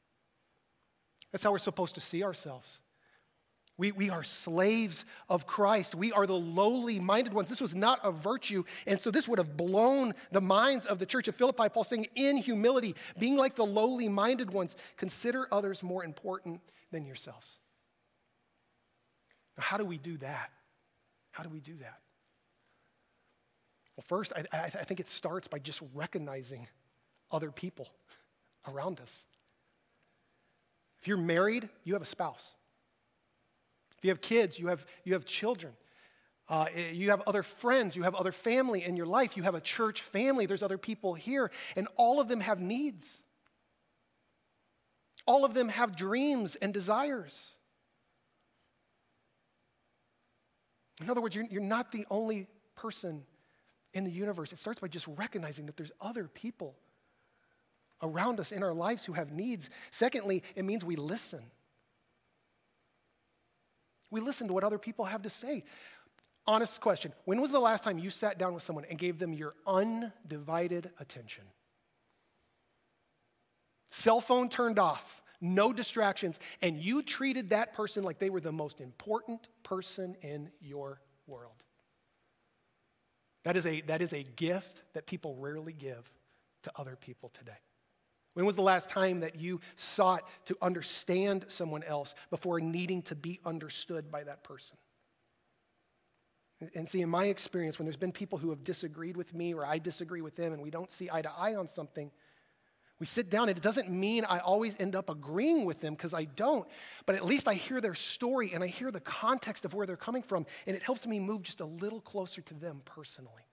That's 1.35 1.43
how 1.43 1.51
we're 1.51 1.57
supposed 1.57 1.95
to 1.95 1.99
see 1.99 2.23
ourselves. 2.23 2.79
We, 3.77 3.91
we 3.91 4.09
are 4.09 4.23
slaves 4.23 5.03
of 5.27 5.45
Christ. 5.45 5.93
We 5.93 6.13
are 6.13 6.25
the 6.25 6.33
lowly 6.33 6.97
minded 6.97 7.33
ones. 7.33 7.49
This 7.49 7.59
was 7.59 7.75
not 7.75 7.99
a 8.05 8.11
virtue. 8.13 8.63
And 8.87 8.97
so 8.97 9.11
this 9.11 9.27
would 9.27 9.37
have 9.37 9.57
blown 9.57 10.13
the 10.31 10.39
minds 10.39 10.85
of 10.85 10.97
the 10.97 11.05
church 11.05 11.27
of 11.27 11.35
Philippi. 11.35 11.67
Paul 11.67 11.83
saying, 11.83 12.07
in 12.15 12.37
humility, 12.37 12.95
being 13.19 13.35
like 13.35 13.55
the 13.55 13.65
lowly 13.65 14.07
minded 14.07 14.49
ones, 14.53 14.77
consider 14.95 15.45
others 15.51 15.83
more 15.83 16.05
important 16.05 16.61
than 16.93 17.05
yourselves. 17.05 17.57
Now, 19.57 19.63
how 19.63 19.75
do 19.75 19.83
we 19.83 19.97
do 19.97 20.15
that? 20.19 20.51
How 21.31 21.43
do 21.43 21.49
we 21.49 21.59
do 21.59 21.75
that? 21.81 21.99
Well, 23.97 24.05
first, 24.07 24.31
I, 24.37 24.45
I, 24.57 24.63
I 24.67 24.85
think 24.85 25.01
it 25.01 25.09
starts 25.09 25.49
by 25.49 25.59
just 25.59 25.81
recognizing 25.93 26.69
other 27.29 27.51
people 27.51 27.89
around 28.65 29.01
us. 29.01 29.25
If 31.05 31.09
you're 31.09 31.17
married, 31.17 31.69
you 31.83 31.93
have 31.93 32.01
a 32.01 32.05
spouse. 32.07 32.55
If 33.95 34.03
you 34.03 34.09
have 34.09 34.21
kids, 34.21 34.57
you 34.57 34.69
have, 34.69 34.83
you 35.03 35.13
have 35.13 35.23
children. 35.23 35.73
Uh, 36.49 36.65
eh, 36.73 36.93
you 36.93 37.11
have 37.11 37.21
other 37.27 37.43
friends, 37.43 37.95
you 37.95 38.01
have 38.01 38.15
other 38.15 38.31
family 38.31 38.83
in 38.83 38.95
your 38.97 39.05
life, 39.05 39.37
you 39.37 39.43
have 39.43 39.53
a 39.53 39.61
church 39.61 40.01
family, 40.01 40.47
there's 40.47 40.63
other 40.63 40.79
people 40.79 41.13
here, 41.13 41.51
and 41.75 41.87
all 41.95 42.19
of 42.19 42.27
them 42.27 42.39
have 42.39 42.59
needs. 42.59 43.07
All 45.27 45.45
of 45.45 45.53
them 45.53 45.69
have 45.69 45.95
dreams 45.95 46.55
and 46.55 46.73
desires. 46.73 47.51
In 51.03 51.07
other 51.07 51.21
words, 51.21 51.35
you're, 51.35 51.45
you're 51.51 51.61
not 51.61 51.91
the 51.91 52.07
only 52.09 52.47
person 52.75 53.23
in 53.93 54.05
the 54.05 54.11
universe. 54.11 54.51
It 54.51 54.57
starts 54.57 54.79
by 54.79 54.87
just 54.87 55.05
recognizing 55.17 55.67
that 55.67 55.77
there's 55.77 55.91
other 56.01 56.27
people 56.27 56.75
around 58.01 58.39
us 58.39 58.51
in 58.51 58.63
our 58.63 58.73
lives 58.73 59.05
who 59.05 59.13
have 59.13 59.31
needs. 59.31 59.69
Secondly, 59.91 60.43
it 60.55 60.65
means 60.65 60.83
we 60.83 60.95
listen. 60.95 61.43
We 64.11 64.21
listen 64.21 64.47
to 64.47 64.53
what 64.53 64.63
other 64.63 64.77
people 64.77 65.05
have 65.05 65.23
to 65.23 65.29
say. 65.29 65.63
Honest 66.47 66.79
question 66.79 67.11
When 67.25 67.41
was 67.41 67.51
the 67.51 67.59
last 67.59 67.83
time 67.83 67.97
you 67.97 68.09
sat 68.09 68.37
down 68.37 68.53
with 68.53 68.63
someone 68.63 68.85
and 68.89 68.99
gave 68.99 69.19
them 69.19 69.33
your 69.33 69.53
undivided 69.65 70.91
attention? 70.99 71.43
Cell 73.89 74.21
phone 74.21 74.49
turned 74.49 74.77
off, 74.77 75.23
no 75.41 75.71
distractions, 75.71 76.39
and 76.61 76.77
you 76.77 77.01
treated 77.01 77.49
that 77.49 77.73
person 77.73 78.03
like 78.03 78.19
they 78.19 78.29
were 78.29 78.41
the 78.41 78.51
most 78.51 78.81
important 78.81 79.47
person 79.63 80.15
in 80.21 80.51
your 80.59 81.01
world. 81.27 81.63
That 83.43 83.55
is 83.55 83.65
a, 83.65 83.81
that 83.81 84.01
is 84.01 84.11
a 84.11 84.23
gift 84.23 84.81
that 84.93 85.05
people 85.05 85.35
rarely 85.35 85.73
give 85.73 86.11
to 86.63 86.71
other 86.75 86.95
people 86.95 87.29
today. 87.29 87.53
When 88.35 88.45
was 88.45 88.57
the 88.57 88.61
last 88.61 88.89
time 88.89 89.21
that 89.21 89.35
you 89.35 89.61
sought 89.77 90.27
to 90.45 90.57
understand 90.61 91.45
someone 91.47 91.83
else 91.83 92.15
before 92.29 92.59
needing 92.59 93.01
to 93.03 93.15
be 93.15 93.39
understood 93.45 94.11
by 94.11 94.23
that 94.23 94.43
person? 94.43 94.77
And 96.73 96.87
see, 96.87 97.01
in 97.01 97.09
my 97.09 97.25
experience, 97.25 97.79
when 97.79 97.85
there's 97.85 97.95
been 97.95 98.11
people 98.11 98.37
who 98.37 98.49
have 98.49 98.63
disagreed 98.63 99.15
with 99.15 99.33
me 99.33 99.53
or 99.53 99.65
I 99.65 99.77
disagree 99.77 100.21
with 100.21 100.35
them 100.35 100.51
and 100.51 100.61
we 100.61 100.69
don't 100.69 100.91
see 100.91 101.09
eye 101.09 101.21
to 101.21 101.31
eye 101.37 101.55
on 101.55 101.69
something, 101.69 102.11
we 102.99 103.05
sit 103.05 103.29
down, 103.29 103.47
and 103.47 103.57
it 103.57 103.61
doesn't 103.61 103.89
mean 103.89 104.25
I 104.25 104.39
always 104.39 104.79
end 104.79 104.95
up 104.95 105.09
agreeing 105.09 105.65
with 105.65 105.79
them 105.79 105.93
because 105.93 106.13
I 106.13 106.25
don't, 106.25 106.67
but 107.05 107.15
at 107.15 107.25
least 107.25 107.47
I 107.47 107.53
hear 107.53 107.79
their 107.79 107.95
story 107.95 108.51
and 108.53 108.63
I 108.63 108.67
hear 108.67 108.91
the 108.91 109.01
context 109.01 109.63
of 109.63 109.73
where 109.73 109.85
they're 109.87 109.97
coming 109.97 110.23
from, 110.23 110.45
and 110.65 110.75
it 110.75 110.83
helps 110.83 111.05
me 111.05 111.19
move 111.19 111.43
just 111.43 111.61
a 111.61 111.65
little 111.65 112.01
closer 112.01 112.41
to 112.41 112.53
them 112.53 112.81
personally. 112.83 113.43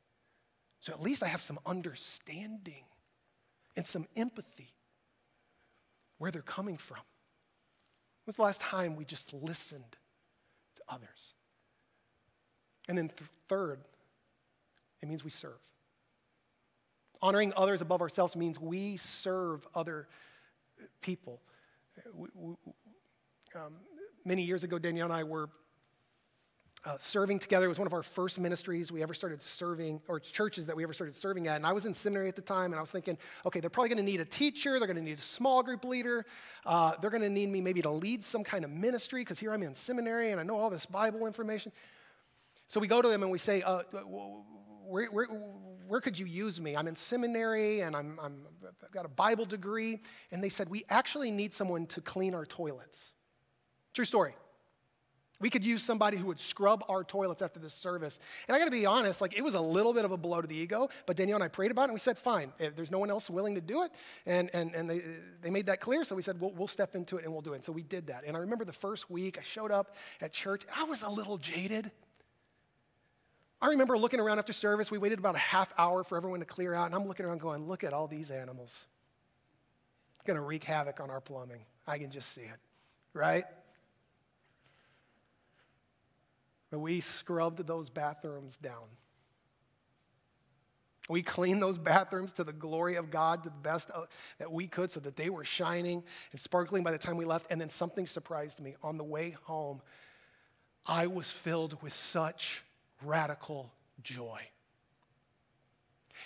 So 0.81 0.93
at 0.93 1.01
least 1.01 1.23
I 1.23 1.29
have 1.29 1.41
some 1.41 1.59
understanding 1.67 2.85
and 3.77 3.87
some 3.87 4.07
empathy 4.17 4.73
where 6.19 6.31
they're 6.31 6.43
coming 6.43 6.77
from. 6.77 6.99
When 6.99 8.31
was 8.31 8.37
the 8.37 8.43
last 8.43 8.61
time 8.61 8.97
we 8.97 9.05
just 9.05 9.33
listened 9.33 9.97
to 10.77 10.83
others? 10.89 11.35
And 12.89 12.97
then, 12.99 13.09
th- 13.09 13.31
third, 13.49 13.81
it 15.03 15.09
means 15.09 15.25
we 15.25 15.31
serve. 15.31 15.59
Honoring 17.21 17.53
others 17.57 17.81
above 17.81 18.01
ourselves 18.01 18.35
means 18.37 18.59
we 18.59 18.97
serve 18.97 19.67
other 19.75 20.09
people. 21.01 21.41
We, 22.15 22.29
we, 22.35 22.55
um, 23.55 23.75
many 24.25 24.43
years 24.43 24.65
ago, 24.65 24.79
Danielle 24.79 25.07
and 25.07 25.15
I 25.15 25.25
were 25.25 25.49
uh, 26.85 26.97
serving 27.01 27.39
together. 27.39 27.67
It 27.67 27.69
was 27.69 27.79
one 27.79 27.87
of 27.87 27.93
our 27.93 28.03
first 28.03 28.39
ministries 28.39 28.91
we 28.91 29.03
ever 29.03 29.15
started 29.15 29.41
serving, 29.41 30.01
or 30.09 30.19
churches 30.19 30.67
that 30.67 30.77
we 30.77 30.83
ever 30.83 30.93
started 30.93 31.15
serving 31.15 31.47
at. 31.47 31.57
And 31.57 31.67
I 31.67 31.73
was 31.73 31.87
in 31.87 31.95
seminary 31.95 32.29
at 32.29 32.37
the 32.37 32.43
time, 32.43 32.67
and 32.67 32.77
I 32.77 32.81
was 32.81 32.91
thinking, 32.91 33.19
okay, 33.47 33.61
they're 33.61 33.71
probably 33.71 33.91
going 33.91 34.05
to 34.05 34.11
need 34.11 34.21
a 34.21 34.25
teacher, 34.25 34.79
they're 34.79 34.89
going 34.89 34.97
to 34.97 35.03
need 35.03 35.19
a 35.19 35.23
small 35.23 35.63
group 35.63 35.85
leader, 35.85 36.27
uh, 36.67 36.95
they're 37.01 37.11
going 37.11 37.23
to 37.23 37.31
need 37.31 37.49
me 37.49 37.61
maybe 37.61 37.83
to 37.83 37.91
lead 37.91 38.23
some 38.23 38.43
kind 38.43 38.65
of 38.65 38.71
ministry, 38.71 39.21
because 39.23 39.39
here 39.39 39.53
I'm 39.53 39.63
in 39.63 39.75
seminary 39.75 40.33
and 40.33 40.41
I 40.41 40.43
know 40.43 40.59
all 40.59 40.71
this 40.71 40.87
Bible 40.87 41.27
information. 41.27 41.73
So 42.69 42.81
we 42.81 42.89
go 42.89 43.03
to 43.03 43.09
them 43.09 43.23
and 43.23 43.31
we 43.31 43.39
say, 43.39 43.63
uh, 43.63 43.83
where, 44.93 45.07
where, 45.07 45.27
where 45.87 46.01
could 46.01 46.19
you 46.19 46.27
use 46.27 46.61
me? 46.61 46.77
I'm 46.77 46.89
in 46.89 46.97
seminary 46.97 47.81
and 47.81 47.95
I'm, 47.95 48.19
I'm, 48.23 48.47
I've 48.83 48.91
got 48.93 49.05
a 49.05 49.09
Bible 49.09 49.45
degree. 49.45 50.01
And 50.31 50.43
they 50.43 50.49
said, 50.49 50.69
We 50.69 50.85
actually 50.89 51.31
need 51.31 51.53
someone 51.53 51.87
to 51.89 52.01
clean 52.01 52.35
our 52.35 52.45
toilets. 52.45 53.13
True 53.95 54.05
story. 54.05 54.35
We 55.43 55.51
could 55.51 55.65
use 55.65 55.83
somebody 55.83 56.17
who 56.17 56.27
would 56.27 56.41
scrub 56.41 56.85
our 56.89 57.05
toilets 57.05 57.43
after 57.43 57.61
this 57.61 57.75
service. 57.75 58.19
And 58.49 58.55
I 58.55 58.59
gotta 58.59 58.71
be 58.71 58.87
honest, 58.87 59.21
like 59.21 59.37
it 59.37 59.43
was 59.43 59.55
a 59.55 59.61
little 59.61 59.93
bit 59.93 60.07
of 60.07 60.13
a 60.13 60.17
blow 60.17 60.41
to 60.41 60.47
the 60.47 60.57
ego, 60.57 60.89
but 61.05 61.17
Danielle 61.17 61.37
and 61.37 61.45
I 61.45 61.49
prayed 61.49 61.71
about 61.71 61.83
it 61.83 61.85
and 61.87 61.95
we 61.95 62.01
said, 62.01 62.17
fine, 62.17 62.53
if 62.59 62.75
there's 62.77 62.91
no 62.91 62.99
one 62.99 63.11
else 63.11 63.29
willing 63.29 63.57
to 63.57 63.61
do 63.61 63.83
it. 63.83 63.91
And, 64.25 64.49
and, 64.55 64.75
and 64.75 64.89
they, 64.89 65.03
they 65.43 65.51
made 65.51 65.67
that 65.67 65.81
clear, 65.81 66.05
so 66.05 66.15
we 66.15 66.23
said, 66.23 66.41
we'll, 66.41 66.53
we'll 66.53 66.69
step 66.69 66.95
into 66.95 67.19
it 67.19 67.25
and 67.25 67.33
we'll 67.33 67.43
do 67.43 67.53
it. 67.53 67.57
And 67.57 67.65
so 67.65 67.73
we 67.73 67.83
did 67.83 68.07
that. 68.07 68.25
And 68.25 68.37
I 68.37 68.41
remember 68.41 68.65
the 68.65 68.73
first 68.73 69.11
week 69.11 69.37
I 69.39 69.43
showed 69.43 69.71
up 69.71 69.97
at 70.21 70.33
church, 70.33 70.63
I 70.75 70.85
was 70.85 71.03
a 71.03 71.11
little 71.11 71.37
jaded. 71.37 71.91
I 73.61 73.69
remember 73.69 73.99
looking 73.99 74.21
around 74.21 74.39
after 74.39 74.53
service. 74.53 74.91
We 74.91 74.99
waited 74.99 75.19
about 75.19 75.35
a 75.35 75.39
half 75.39 75.73
hour 75.79 76.03
for 76.05 76.17
everyone 76.17 76.41
to 76.41 76.47
clear 76.47 76.75
out, 76.75 76.87
and 76.87 76.95
I'm 76.95 77.07
looking 77.07 77.27
around 77.27 77.41
going, 77.41 77.67
look 77.67 77.85
at 77.85 77.93
all 77.93 78.07
these 78.07 78.31
animals. 78.31 78.87
It's 80.17 80.27
going 80.27 80.37
to 80.37 80.43
wreak 80.43 80.65
havoc 80.65 81.01
on 81.01 81.11
our 81.11 81.21
plumbing. 81.21 81.63
I 81.87 81.99
can 81.99 82.11
just 82.11 82.33
see 82.33 82.43
it, 82.43 82.59
right? 83.13 83.45
But 86.73 86.79
we 86.79 87.01
scrubbed 87.01 87.67
those 87.67 87.91
bathrooms 87.91 88.57
down. 88.57 88.89
We 91.11 91.21
cleaned 91.21 91.63
those 91.63 91.77
bathrooms 91.77 92.33
to 92.35 92.45
the 92.45 92.53
glory 92.53 92.95
of 92.95 93.11
God, 93.11 93.45
to 93.45 93.51
the 93.51 93.57
best 93.57 93.91
that 94.39 94.51
we 94.51 94.69
could, 94.69 94.91
so 94.91 94.99
that 95.01 95.15
they 95.15 95.29
were 95.29 95.45
shining 95.45 96.03
and 96.33 96.41
sparkling 96.41 96.83
by 96.83 96.91
the 96.91 96.97
time 96.97 97.19
we 97.19 97.27
left. 97.27 97.51
And 97.51 97.61
then 97.61 97.69
something 97.69 98.07
surprised 98.07 98.59
me. 98.59 98.77
On 98.83 98.97
the 98.97 99.05
way 99.05 99.37
home, 99.43 99.83
I 100.87 101.09
was 101.09 101.31
filled 101.31 101.81
with 101.83 101.93
such 101.93 102.63
radical 103.05 103.71
joy. 104.03 104.41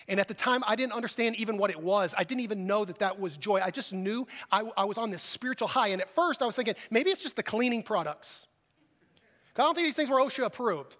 And 0.06 0.20
at 0.20 0.28
the 0.28 0.34
time, 0.34 0.62
I 0.64 0.76
didn't 0.76 0.92
understand 0.92 1.34
even 1.36 1.56
what 1.56 1.70
it 1.70 1.82
was. 1.82 2.14
I 2.16 2.22
didn't 2.22 2.42
even 2.42 2.68
know 2.68 2.84
that 2.84 3.00
that 3.00 3.18
was 3.18 3.36
joy. 3.36 3.60
I 3.64 3.72
just 3.72 3.92
knew 3.92 4.28
I, 4.52 4.62
I, 4.76 4.84
was 4.84 4.96
on 4.96 5.10
this 5.10 5.22
spiritual 5.22 5.66
high. 5.66 5.88
And 5.88 6.00
at 6.00 6.10
first, 6.10 6.40
I 6.40 6.46
was 6.46 6.54
thinking, 6.54 6.76
maybe 6.88 7.10
it's 7.10 7.22
just 7.22 7.34
the 7.34 7.42
cleaning 7.42 7.82
products. 7.82 8.46
I 9.58 9.62
don't 9.62 9.74
think 9.74 9.86
these 9.86 9.94
things 9.94 10.10
were 10.10 10.18
OSHA 10.18 10.44
approved. 10.44 10.96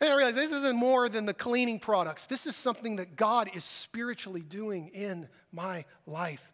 And 0.00 0.10
I 0.10 0.16
realized 0.16 0.36
this 0.36 0.50
isn't 0.50 0.76
more 0.76 1.08
than 1.08 1.26
the 1.26 1.34
cleaning 1.34 1.78
products. 1.78 2.26
This 2.26 2.46
is 2.46 2.56
something 2.56 2.96
that 2.96 3.14
God 3.14 3.50
is 3.54 3.64
spiritually 3.64 4.40
doing 4.40 4.88
in 4.88 5.28
my 5.52 5.84
life. 6.06 6.52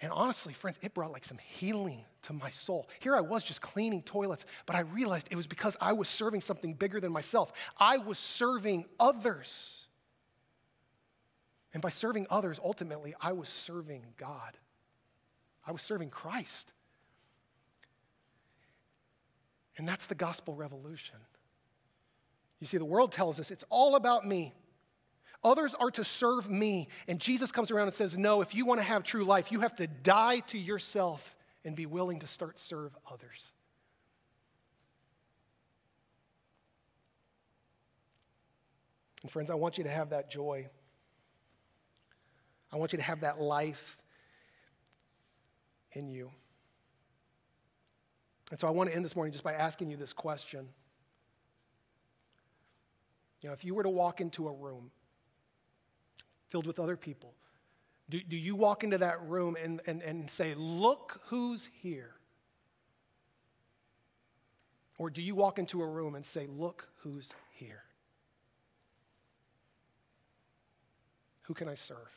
And 0.00 0.10
honestly, 0.10 0.52
friends, 0.52 0.78
it 0.82 0.94
brought 0.94 1.12
like 1.12 1.24
some 1.24 1.38
healing 1.38 2.04
to 2.22 2.32
my 2.32 2.50
soul. 2.50 2.88
Here 3.00 3.14
I 3.14 3.20
was 3.20 3.44
just 3.44 3.60
cleaning 3.60 4.02
toilets, 4.02 4.44
but 4.66 4.74
I 4.74 4.80
realized 4.80 5.28
it 5.30 5.36
was 5.36 5.46
because 5.46 5.76
I 5.80 5.92
was 5.92 6.08
serving 6.08 6.40
something 6.40 6.74
bigger 6.74 7.00
than 7.00 7.12
myself. 7.12 7.52
I 7.78 7.98
was 7.98 8.18
serving 8.18 8.86
others. 8.98 9.86
And 11.72 11.82
by 11.82 11.90
serving 11.90 12.26
others, 12.30 12.58
ultimately, 12.62 13.14
I 13.20 13.32
was 13.32 13.48
serving 13.48 14.02
God. 14.16 14.56
I 15.66 15.72
was 15.72 15.82
serving 15.82 16.10
Christ. 16.10 16.72
And 19.76 19.88
that's 19.88 20.06
the 20.06 20.14
gospel 20.14 20.54
revolution. 20.54 21.16
You 22.60 22.66
see, 22.66 22.78
the 22.78 22.84
world 22.84 23.12
tells 23.12 23.40
us 23.40 23.50
it's 23.50 23.64
all 23.68 23.96
about 23.96 24.26
me. 24.26 24.54
Others 25.42 25.74
are 25.74 25.90
to 25.90 26.04
serve 26.04 26.48
me. 26.48 26.88
And 27.06 27.20
Jesus 27.20 27.52
comes 27.52 27.70
around 27.70 27.88
and 27.88 27.94
says, 27.94 28.16
No, 28.16 28.40
if 28.40 28.54
you 28.54 28.64
want 28.64 28.80
to 28.80 28.86
have 28.86 29.02
true 29.02 29.24
life, 29.24 29.52
you 29.52 29.60
have 29.60 29.76
to 29.76 29.86
die 29.86 30.38
to 30.48 30.58
yourself 30.58 31.36
and 31.64 31.76
be 31.76 31.86
willing 31.86 32.20
to 32.20 32.26
start 32.26 32.58
serve 32.58 32.96
others. 33.10 33.52
And 39.22 39.30
friends, 39.30 39.50
I 39.50 39.54
want 39.54 39.78
you 39.78 39.84
to 39.84 39.90
have 39.90 40.10
that 40.10 40.30
joy. 40.30 40.68
I 42.72 42.76
want 42.76 42.92
you 42.92 42.98
to 42.98 43.04
have 43.04 43.20
that 43.20 43.40
life 43.40 43.98
in 45.92 46.08
you. 46.08 46.30
And 48.54 48.60
so 48.60 48.68
I 48.68 48.70
want 48.70 48.88
to 48.88 48.94
end 48.94 49.04
this 49.04 49.16
morning 49.16 49.32
just 49.32 49.42
by 49.42 49.54
asking 49.54 49.90
you 49.90 49.96
this 49.96 50.12
question. 50.12 50.68
You 53.40 53.48
know, 53.48 53.52
if 53.52 53.64
you 53.64 53.74
were 53.74 53.82
to 53.82 53.90
walk 53.90 54.20
into 54.20 54.46
a 54.46 54.52
room 54.52 54.92
filled 56.50 56.64
with 56.64 56.78
other 56.78 56.96
people, 56.96 57.34
do, 58.08 58.20
do 58.20 58.36
you 58.36 58.54
walk 58.54 58.84
into 58.84 58.96
that 58.98 59.20
room 59.26 59.56
and, 59.60 59.80
and, 59.88 60.02
and 60.02 60.30
say, 60.30 60.54
Look 60.54 61.20
who's 61.24 61.68
here? 61.82 62.14
Or 64.98 65.10
do 65.10 65.20
you 65.20 65.34
walk 65.34 65.58
into 65.58 65.82
a 65.82 65.86
room 65.88 66.14
and 66.14 66.24
say, 66.24 66.46
Look 66.46 66.86
who's 66.98 67.32
here? 67.50 67.82
Who 71.42 71.54
can 71.54 71.68
I 71.68 71.74
serve? 71.74 72.16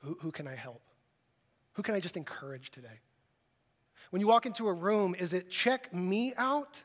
Who, 0.00 0.18
who 0.22 0.32
can 0.32 0.48
I 0.48 0.56
help? 0.56 0.82
Who 1.74 1.84
can 1.84 1.94
I 1.94 2.00
just 2.00 2.16
encourage 2.16 2.72
today? 2.72 2.98
When 4.12 4.20
you 4.20 4.26
walk 4.26 4.44
into 4.44 4.68
a 4.68 4.72
room, 4.74 5.14
is 5.14 5.32
it 5.32 5.48
check 5.48 5.90
me 5.94 6.34
out? 6.36 6.78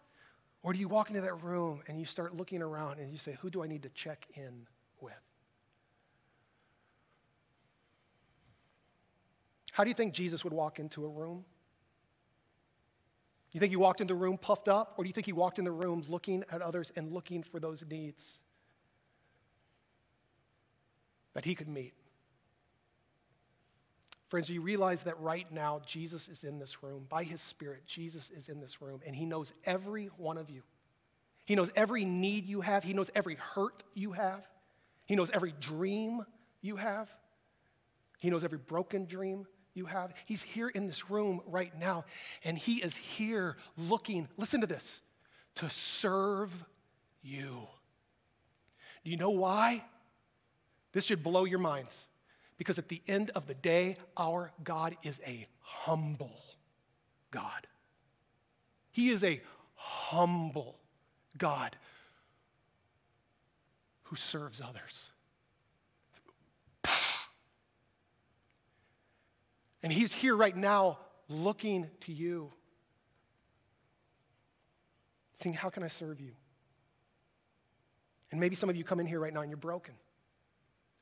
Or 0.64 0.72
do 0.72 0.80
you 0.80 0.88
walk 0.88 1.10
into 1.10 1.20
that 1.20 1.44
room 1.44 1.82
and 1.86 2.00
you 2.00 2.06
start 2.06 2.34
looking 2.34 2.62
around 2.62 3.00
and 3.00 3.12
you 3.12 3.18
say, 3.18 3.38
Who 3.42 3.50
do 3.50 3.62
I 3.62 3.68
need 3.68 3.84
to 3.84 3.90
check 3.90 4.26
in 4.36 4.66
with? 5.02 5.12
How 9.74 9.84
do 9.84 9.90
you 9.90 9.94
think 9.94 10.14
Jesus 10.14 10.46
would 10.46 10.54
walk 10.54 10.80
into 10.80 11.04
a 11.04 11.10
room? 11.10 11.44
You 13.52 13.60
think 13.60 13.72
he 13.72 13.76
walked 13.76 14.00
in 14.00 14.08
the 14.08 14.16
room 14.16 14.38
puffed 14.38 14.70
up, 14.70 14.94
or 14.96 15.04
do 15.04 15.10
you 15.10 15.14
think 15.14 15.26
he 15.26 15.34
walked 15.34 15.60
in 15.60 15.66
the 15.66 15.72
room 15.72 16.06
looking 16.08 16.46
at 16.50 16.62
others 16.62 16.94
and 16.96 17.12
looking 17.12 17.44
for 17.44 17.60
those 17.60 17.84
needs 17.90 18.40
that 21.34 21.44
he 21.44 21.56
could 21.56 21.68
meet? 21.68 21.94
Friends, 24.28 24.50
you 24.50 24.62
realize 24.62 25.04
that 25.04 25.20
right 25.20 25.50
now 25.52 25.82
Jesus 25.86 26.28
is 26.28 26.44
in 26.44 26.60
this 26.60 26.84
room? 26.84 27.06
By 27.08 27.24
his 27.24 27.42
Spirit, 27.42 27.84
Jesus 27.88 28.30
is 28.30 28.50
in 28.50 28.60
this 28.60 28.82
room, 28.82 29.00
and 29.06 29.16
he 29.16 29.26
knows 29.26 29.54
every 29.66 30.08
one 30.18 30.38
of 30.38 30.50
you. 30.50 30.64
He 31.46 31.56
knows 31.56 31.72
every 31.78 32.04
need 32.04 32.46
you 32.46 32.60
have, 32.60 32.84
he 32.84 32.94
knows 32.94 33.10
every 33.16 33.36
hurt 33.36 33.84
you 33.94 34.12
have, 34.12 34.46
he 35.06 35.16
knows 35.16 35.32
every 35.32 35.54
dream 35.62 36.26
you 36.62 36.76
have, 36.76 37.10
he 38.20 38.30
knows 38.30 38.44
every 38.44 38.58
broken 38.58 39.06
dream 39.06 39.48
you 39.74 39.86
have. 39.86 40.14
He's 40.26 40.42
here 40.42 40.68
in 40.68 40.88
this 40.88 41.10
room 41.10 41.40
right 41.46 41.72
now, 41.80 42.04
and 42.44 42.58
he 42.58 42.84
is 42.84 42.98
here 42.98 43.56
looking, 43.78 44.28
listen 44.36 44.60
to 44.60 44.68
this, 44.68 45.02
to 45.56 45.70
serve 45.70 46.52
you. 47.22 47.66
Do 49.06 49.12
you 49.12 49.18
know 49.18 49.30
why? 49.30 49.86
This 50.92 51.06
should 51.06 51.24
blow 51.24 51.46
your 51.46 51.60
minds. 51.60 52.08
Because 52.58 52.80
at 52.80 52.90
the 52.90 53.02
end 53.08 53.30
of 53.32 53.48
the 53.48 53.54
day, 53.54 53.98
our 54.16 54.52
God 54.64 54.96
is 55.04 55.22
a 55.26 55.48
humble 55.60 56.42
God. 57.32 57.68
He 58.92 59.10
is 59.10 59.24
a 59.24 59.42
humble 59.76 60.80
God 61.38 61.76
who 64.04 64.16
serves 64.16 64.62
others. 64.62 65.12
And 69.84 69.94
He's 69.94 70.12
here 70.12 70.36
right 70.36 70.56
now 70.56 70.98
looking 71.30 71.88
to 72.02 72.12
you, 72.12 72.52
saying, 75.38 75.54
How 75.54 75.70
can 75.70 75.84
I 75.84 75.88
serve 75.88 76.20
you? 76.20 76.32
And 78.32 78.40
maybe 78.40 78.56
some 78.56 78.70
of 78.70 78.76
you 78.76 78.84
come 78.84 79.00
in 79.00 79.06
here 79.06 79.20
right 79.20 79.34
now 79.34 79.42
and 79.42 79.50
you're 79.50 79.58
broken. 79.58 79.94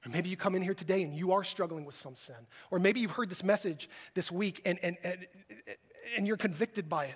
Or 0.06 0.10
maybe 0.10 0.30
you 0.30 0.38
come 0.38 0.56
in 0.56 0.62
here 0.62 0.76
today 0.76 1.02
and 1.04 1.16
you 1.16 1.32
are 1.32 1.44
struggling 1.44 1.84
with 1.84 1.96
some 1.96 2.16
sin. 2.16 2.36
Or 2.70 2.80
maybe 2.80 3.00
you've 3.00 3.12
heard 3.12 3.30
this 3.30 3.44
message 3.44 3.90
this 4.14 4.32
week 4.32 4.62
and, 4.66 4.78
and, 4.84 4.98
and, 5.04 5.26
and 6.18 6.28
you're 6.28 6.38
convicted 6.38 6.88
by 6.88 7.06
it. 7.06 7.16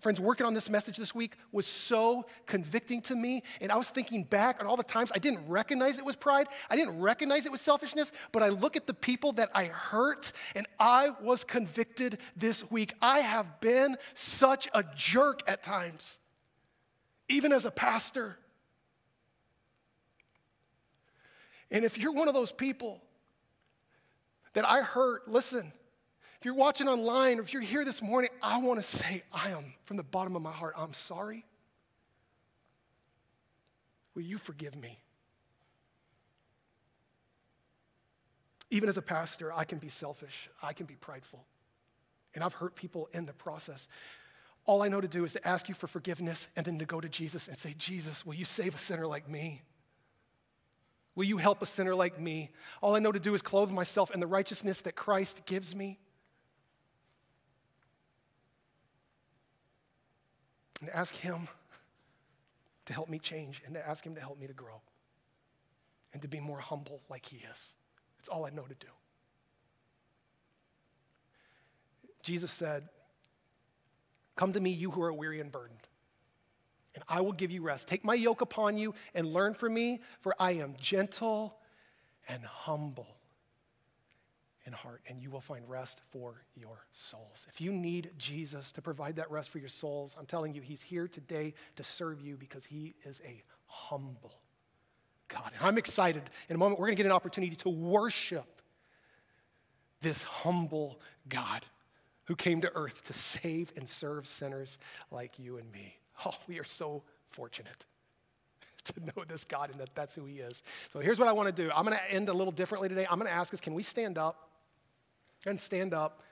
Friends, 0.00 0.18
working 0.18 0.44
on 0.44 0.52
this 0.52 0.68
message 0.68 0.96
this 0.96 1.14
week 1.14 1.36
was 1.52 1.64
so 1.64 2.26
convicting 2.46 3.00
to 3.02 3.14
me. 3.14 3.44
And 3.60 3.70
I 3.70 3.76
was 3.76 3.88
thinking 3.88 4.24
back 4.24 4.60
on 4.60 4.66
all 4.66 4.76
the 4.76 4.82
times 4.82 5.12
I 5.14 5.18
didn't 5.18 5.46
recognize 5.46 5.96
it 5.96 6.04
was 6.04 6.16
pride. 6.16 6.48
I 6.68 6.74
didn't 6.74 6.98
recognize 6.98 7.46
it 7.46 7.52
was 7.52 7.60
selfishness. 7.60 8.10
But 8.32 8.42
I 8.42 8.48
look 8.48 8.76
at 8.76 8.88
the 8.88 8.94
people 8.94 9.30
that 9.34 9.50
I 9.54 9.66
hurt 9.66 10.32
and 10.56 10.66
I 10.80 11.10
was 11.22 11.44
convicted 11.44 12.18
this 12.34 12.68
week. 12.68 12.94
I 13.00 13.20
have 13.20 13.60
been 13.60 13.96
such 14.14 14.68
a 14.74 14.82
jerk 14.96 15.42
at 15.46 15.62
times, 15.62 16.18
even 17.28 17.52
as 17.52 17.64
a 17.64 17.70
pastor. 17.70 18.38
And 21.72 21.86
if 21.86 21.98
you're 21.98 22.12
one 22.12 22.28
of 22.28 22.34
those 22.34 22.52
people 22.52 23.00
that 24.52 24.68
I 24.68 24.82
hurt, 24.82 25.26
listen, 25.26 25.72
if 26.38 26.44
you're 26.44 26.54
watching 26.54 26.86
online 26.86 27.38
or 27.38 27.42
if 27.42 27.54
you're 27.54 27.62
here 27.62 27.84
this 27.84 28.02
morning, 28.02 28.30
I 28.42 28.58
want 28.58 28.78
to 28.78 28.86
say, 28.86 29.22
I 29.32 29.50
am, 29.50 29.72
from 29.84 29.96
the 29.96 30.02
bottom 30.02 30.36
of 30.36 30.42
my 30.42 30.52
heart, 30.52 30.74
I'm 30.76 30.92
sorry. 30.92 31.46
Will 34.14 34.22
you 34.22 34.36
forgive 34.36 34.76
me? 34.76 34.98
Even 38.70 38.88
as 38.88 38.98
a 38.98 39.02
pastor, 39.02 39.52
I 39.52 39.64
can 39.64 39.78
be 39.78 39.88
selfish, 39.88 40.50
I 40.62 40.74
can 40.74 40.86
be 40.86 40.94
prideful, 40.94 41.44
and 42.34 42.44
I've 42.44 42.54
hurt 42.54 42.74
people 42.74 43.08
in 43.12 43.24
the 43.24 43.32
process. 43.32 43.88
All 44.66 44.82
I 44.82 44.88
know 44.88 45.00
to 45.00 45.08
do 45.08 45.24
is 45.24 45.32
to 45.32 45.48
ask 45.48 45.68
you 45.68 45.74
for 45.74 45.86
forgiveness 45.86 46.48
and 46.54 46.66
then 46.66 46.78
to 46.78 46.84
go 46.84 47.00
to 47.00 47.08
Jesus 47.08 47.48
and 47.48 47.56
say, 47.56 47.74
Jesus, 47.78 48.26
will 48.26 48.34
you 48.34 48.44
save 48.44 48.74
a 48.74 48.78
sinner 48.78 49.06
like 49.06 49.28
me? 49.28 49.62
Will 51.14 51.24
you 51.24 51.36
help 51.36 51.60
a 51.62 51.66
sinner 51.66 51.94
like 51.94 52.18
me? 52.18 52.50
All 52.80 52.94
I 52.96 52.98
know 52.98 53.12
to 53.12 53.20
do 53.20 53.34
is 53.34 53.42
clothe 53.42 53.70
myself 53.70 54.10
in 54.10 54.20
the 54.20 54.26
righteousness 54.26 54.80
that 54.82 54.94
Christ 54.94 55.44
gives 55.44 55.74
me. 55.74 55.98
And 60.80 60.90
ask 60.90 61.14
Him 61.14 61.48
to 62.86 62.92
help 62.92 63.08
me 63.08 63.18
change 63.18 63.62
and 63.66 63.74
to 63.74 63.86
ask 63.86 64.04
Him 64.04 64.14
to 64.14 64.20
help 64.20 64.38
me 64.38 64.46
to 64.46 64.54
grow 64.54 64.80
and 66.12 66.22
to 66.22 66.28
be 66.28 66.40
more 66.40 66.58
humble 66.58 67.02
like 67.08 67.26
He 67.26 67.36
is. 67.36 67.74
That's 68.18 68.28
all 68.28 68.46
I 68.46 68.50
know 68.50 68.62
to 68.62 68.74
do. 68.74 68.88
Jesus 72.22 72.50
said, 72.50 72.88
Come 74.34 74.54
to 74.54 74.60
me, 74.60 74.70
you 74.70 74.90
who 74.90 75.02
are 75.02 75.12
weary 75.12 75.40
and 75.40 75.52
burdened 75.52 75.86
and 76.94 77.04
I 77.08 77.20
will 77.20 77.32
give 77.32 77.50
you 77.50 77.62
rest. 77.62 77.88
Take 77.88 78.04
my 78.04 78.14
yoke 78.14 78.40
upon 78.40 78.76
you 78.76 78.94
and 79.14 79.32
learn 79.32 79.54
from 79.54 79.74
me, 79.74 80.00
for 80.20 80.34
I 80.38 80.52
am 80.52 80.74
gentle 80.78 81.56
and 82.28 82.44
humble 82.44 83.16
in 84.66 84.72
heart, 84.72 85.00
and 85.08 85.20
you 85.20 85.30
will 85.30 85.40
find 85.40 85.68
rest 85.68 86.00
for 86.10 86.42
your 86.54 86.86
souls. 86.92 87.46
If 87.52 87.60
you 87.60 87.72
need 87.72 88.10
Jesus 88.16 88.70
to 88.72 88.82
provide 88.82 89.16
that 89.16 89.30
rest 89.30 89.50
for 89.50 89.58
your 89.58 89.68
souls, 89.68 90.14
I'm 90.18 90.26
telling 90.26 90.54
you, 90.54 90.60
He's 90.60 90.82
here 90.82 91.08
today 91.08 91.54
to 91.76 91.84
serve 91.84 92.20
you 92.20 92.36
because 92.36 92.64
He 92.64 92.94
is 93.04 93.20
a 93.24 93.42
humble 93.66 94.32
God. 95.28 95.50
And 95.58 95.66
I'm 95.66 95.78
excited. 95.78 96.22
In 96.48 96.56
a 96.56 96.58
moment, 96.58 96.78
we're 96.78 96.86
going 96.86 96.96
to 96.96 97.02
get 97.02 97.06
an 97.06 97.12
opportunity 97.12 97.56
to 97.56 97.68
worship 97.70 98.62
this 100.00 100.22
humble 100.22 101.00
God 101.28 101.64
who 102.26 102.36
came 102.36 102.60
to 102.60 102.70
earth 102.74 103.04
to 103.04 103.12
save 103.12 103.72
and 103.76 103.88
serve 103.88 104.26
sinners 104.26 104.78
like 105.10 105.38
you 105.38 105.56
and 105.56 105.70
me. 105.72 105.96
Oh, 106.26 106.34
we 106.46 106.58
are 106.60 106.64
so 106.64 107.02
fortunate 107.30 107.84
to 108.84 109.00
know 109.00 109.24
this 109.26 109.44
God 109.44 109.70
and 109.70 109.80
that 109.80 109.94
that's 109.94 110.14
who 110.14 110.24
He 110.24 110.38
is. 110.38 110.62
So 110.92 111.00
here's 111.00 111.18
what 111.18 111.28
I 111.28 111.32
want 111.32 111.54
to 111.54 111.62
do. 111.62 111.70
I'm 111.74 111.84
going 111.84 111.96
to 111.96 112.14
end 112.14 112.28
a 112.28 112.32
little 112.32 112.52
differently 112.52 112.88
today. 112.88 113.06
I'm 113.10 113.18
going 113.18 113.30
to 113.30 113.34
ask 113.34 113.52
us, 113.54 113.60
can 113.60 113.74
we 113.74 113.82
stand 113.82 114.18
up? 114.18 114.50
And 115.46 115.58
stand 115.58 115.92
up. 115.92 116.22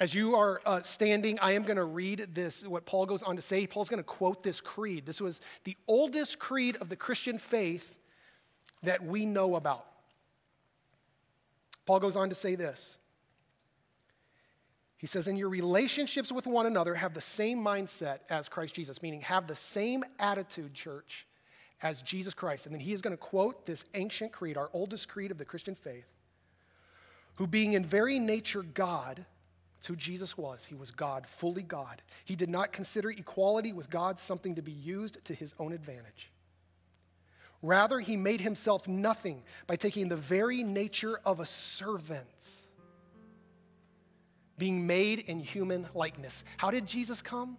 As 0.00 0.12
you 0.14 0.34
are 0.34 0.60
uh, 0.66 0.82
standing, 0.82 1.38
I 1.38 1.52
am 1.52 1.62
going 1.62 1.76
to 1.76 1.84
read 1.84 2.26
this, 2.34 2.66
what 2.66 2.86
Paul 2.86 3.06
goes 3.06 3.22
on 3.22 3.36
to 3.36 3.42
say. 3.42 3.66
Paul's 3.68 3.88
going 3.88 4.02
to 4.02 4.04
quote 4.04 4.42
this 4.42 4.60
creed. 4.60 5.06
This 5.06 5.20
was 5.20 5.40
the 5.62 5.76
oldest 5.86 6.40
creed 6.40 6.76
of 6.80 6.88
the 6.88 6.96
Christian 6.96 7.38
faith 7.38 7.98
that 8.82 9.04
we 9.04 9.26
know 9.26 9.54
about. 9.54 9.86
Paul 11.86 12.00
goes 12.00 12.16
on 12.16 12.30
to 12.30 12.34
say 12.34 12.54
this 12.54 12.96
he 15.02 15.08
says, 15.08 15.26
in 15.26 15.36
your 15.36 15.48
relationships 15.48 16.30
with 16.30 16.46
one 16.46 16.64
another, 16.64 16.94
have 16.94 17.12
the 17.12 17.20
same 17.20 17.58
mindset 17.58 18.20
as 18.30 18.48
Christ 18.48 18.72
Jesus, 18.72 19.02
meaning 19.02 19.20
have 19.22 19.48
the 19.48 19.56
same 19.56 20.04
attitude, 20.20 20.74
church, 20.74 21.26
as 21.82 22.02
Jesus 22.02 22.34
Christ. 22.34 22.66
And 22.66 22.74
then 22.74 22.80
he 22.80 22.92
is 22.92 23.00
going 23.00 23.12
to 23.12 23.20
quote 23.20 23.66
this 23.66 23.84
ancient 23.94 24.30
creed, 24.30 24.56
our 24.56 24.70
oldest 24.72 25.08
creed 25.08 25.32
of 25.32 25.38
the 25.38 25.44
Christian 25.44 25.74
faith, 25.74 26.06
who 27.34 27.48
being 27.48 27.72
in 27.72 27.84
very 27.84 28.20
nature 28.20 28.62
God, 28.62 29.26
that's 29.74 29.88
who 29.88 29.96
Jesus 29.96 30.38
was. 30.38 30.64
He 30.66 30.76
was 30.76 30.92
God, 30.92 31.26
fully 31.26 31.64
God. 31.64 32.00
He 32.24 32.36
did 32.36 32.48
not 32.48 32.70
consider 32.70 33.10
equality 33.10 33.72
with 33.72 33.90
God 33.90 34.20
something 34.20 34.54
to 34.54 34.62
be 34.62 34.70
used 34.70 35.24
to 35.24 35.34
his 35.34 35.52
own 35.58 35.72
advantage. 35.72 36.30
Rather, 37.60 37.98
he 37.98 38.16
made 38.16 38.40
himself 38.40 38.86
nothing 38.86 39.42
by 39.66 39.74
taking 39.74 40.08
the 40.08 40.16
very 40.16 40.62
nature 40.62 41.18
of 41.24 41.40
a 41.40 41.46
servant 41.46 42.28
being 44.58 44.86
made 44.86 45.20
in 45.20 45.40
human 45.40 45.88
likeness. 45.94 46.44
How 46.56 46.70
did 46.70 46.86
Jesus 46.86 47.22
come? 47.22 47.56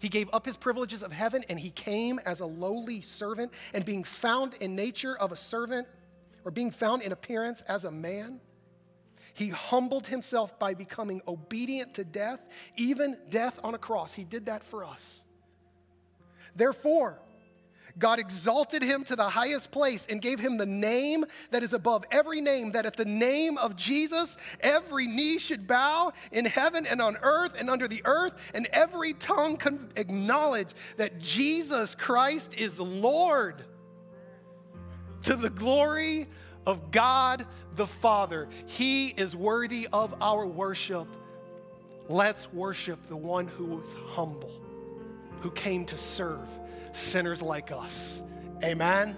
He 0.00 0.08
gave 0.08 0.30
up 0.32 0.46
his 0.46 0.56
privileges 0.56 1.02
of 1.02 1.12
heaven 1.12 1.44
and 1.48 1.60
he 1.60 1.70
came 1.70 2.18
as 2.24 2.40
a 2.40 2.46
lowly 2.46 3.02
servant 3.02 3.52
and 3.74 3.84
being 3.84 4.02
found 4.02 4.54
in 4.54 4.74
nature 4.74 5.16
of 5.16 5.30
a 5.30 5.36
servant 5.36 5.86
or 6.44 6.50
being 6.50 6.70
found 6.70 7.02
in 7.02 7.12
appearance 7.12 7.60
as 7.62 7.84
a 7.84 7.90
man. 7.90 8.40
He 9.34 9.50
humbled 9.50 10.06
himself 10.06 10.58
by 10.58 10.74
becoming 10.74 11.20
obedient 11.28 11.94
to 11.94 12.04
death, 12.04 12.40
even 12.76 13.18
death 13.28 13.60
on 13.62 13.74
a 13.74 13.78
cross. 13.78 14.12
He 14.12 14.24
did 14.24 14.46
that 14.46 14.64
for 14.64 14.84
us. 14.84 15.20
Therefore, 16.56 17.20
God 18.00 18.18
exalted 18.18 18.82
him 18.82 19.04
to 19.04 19.14
the 19.14 19.28
highest 19.28 19.70
place 19.70 20.06
and 20.08 20.20
gave 20.20 20.40
him 20.40 20.56
the 20.56 20.66
name 20.66 21.24
that 21.50 21.62
is 21.62 21.74
above 21.74 22.04
every 22.10 22.40
name, 22.40 22.72
that 22.72 22.86
at 22.86 22.96
the 22.96 23.04
name 23.04 23.58
of 23.58 23.76
Jesus, 23.76 24.36
every 24.60 25.06
knee 25.06 25.38
should 25.38 25.66
bow 25.66 26.12
in 26.32 26.46
heaven 26.46 26.86
and 26.86 27.00
on 27.00 27.18
earth 27.22 27.54
and 27.58 27.68
under 27.68 27.86
the 27.86 28.00
earth, 28.06 28.50
and 28.54 28.66
every 28.72 29.12
tongue 29.12 29.56
can 29.58 29.90
acknowledge 29.96 30.70
that 30.96 31.18
Jesus 31.18 31.94
Christ 31.94 32.54
is 32.54 32.80
Lord 32.80 33.62
to 35.22 35.36
the 35.36 35.50
glory 35.50 36.26
of 36.66 36.90
God 36.90 37.46
the 37.76 37.86
Father. 37.86 38.48
He 38.66 39.08
is 39.08 39.36
worthy 39.36 39.86
of 39.92 40.14
our 40.22 40.46
worship. 40.46 41.06
Let's 42.08 42.50
worship 42.52 43.06
the 43.08 43.16
one 43.16 43.46
who 43.46 43.66
was 43.66 43.94
humble, 44.06 44.50
who 45.40 45.50
came 45.50 45.84
to 45.84 45.98
serve 45.98 46.48
sinners 46.92 47.42
like 47.42 47.72
us. 47.72 48.22
Amen. 48.62 49.16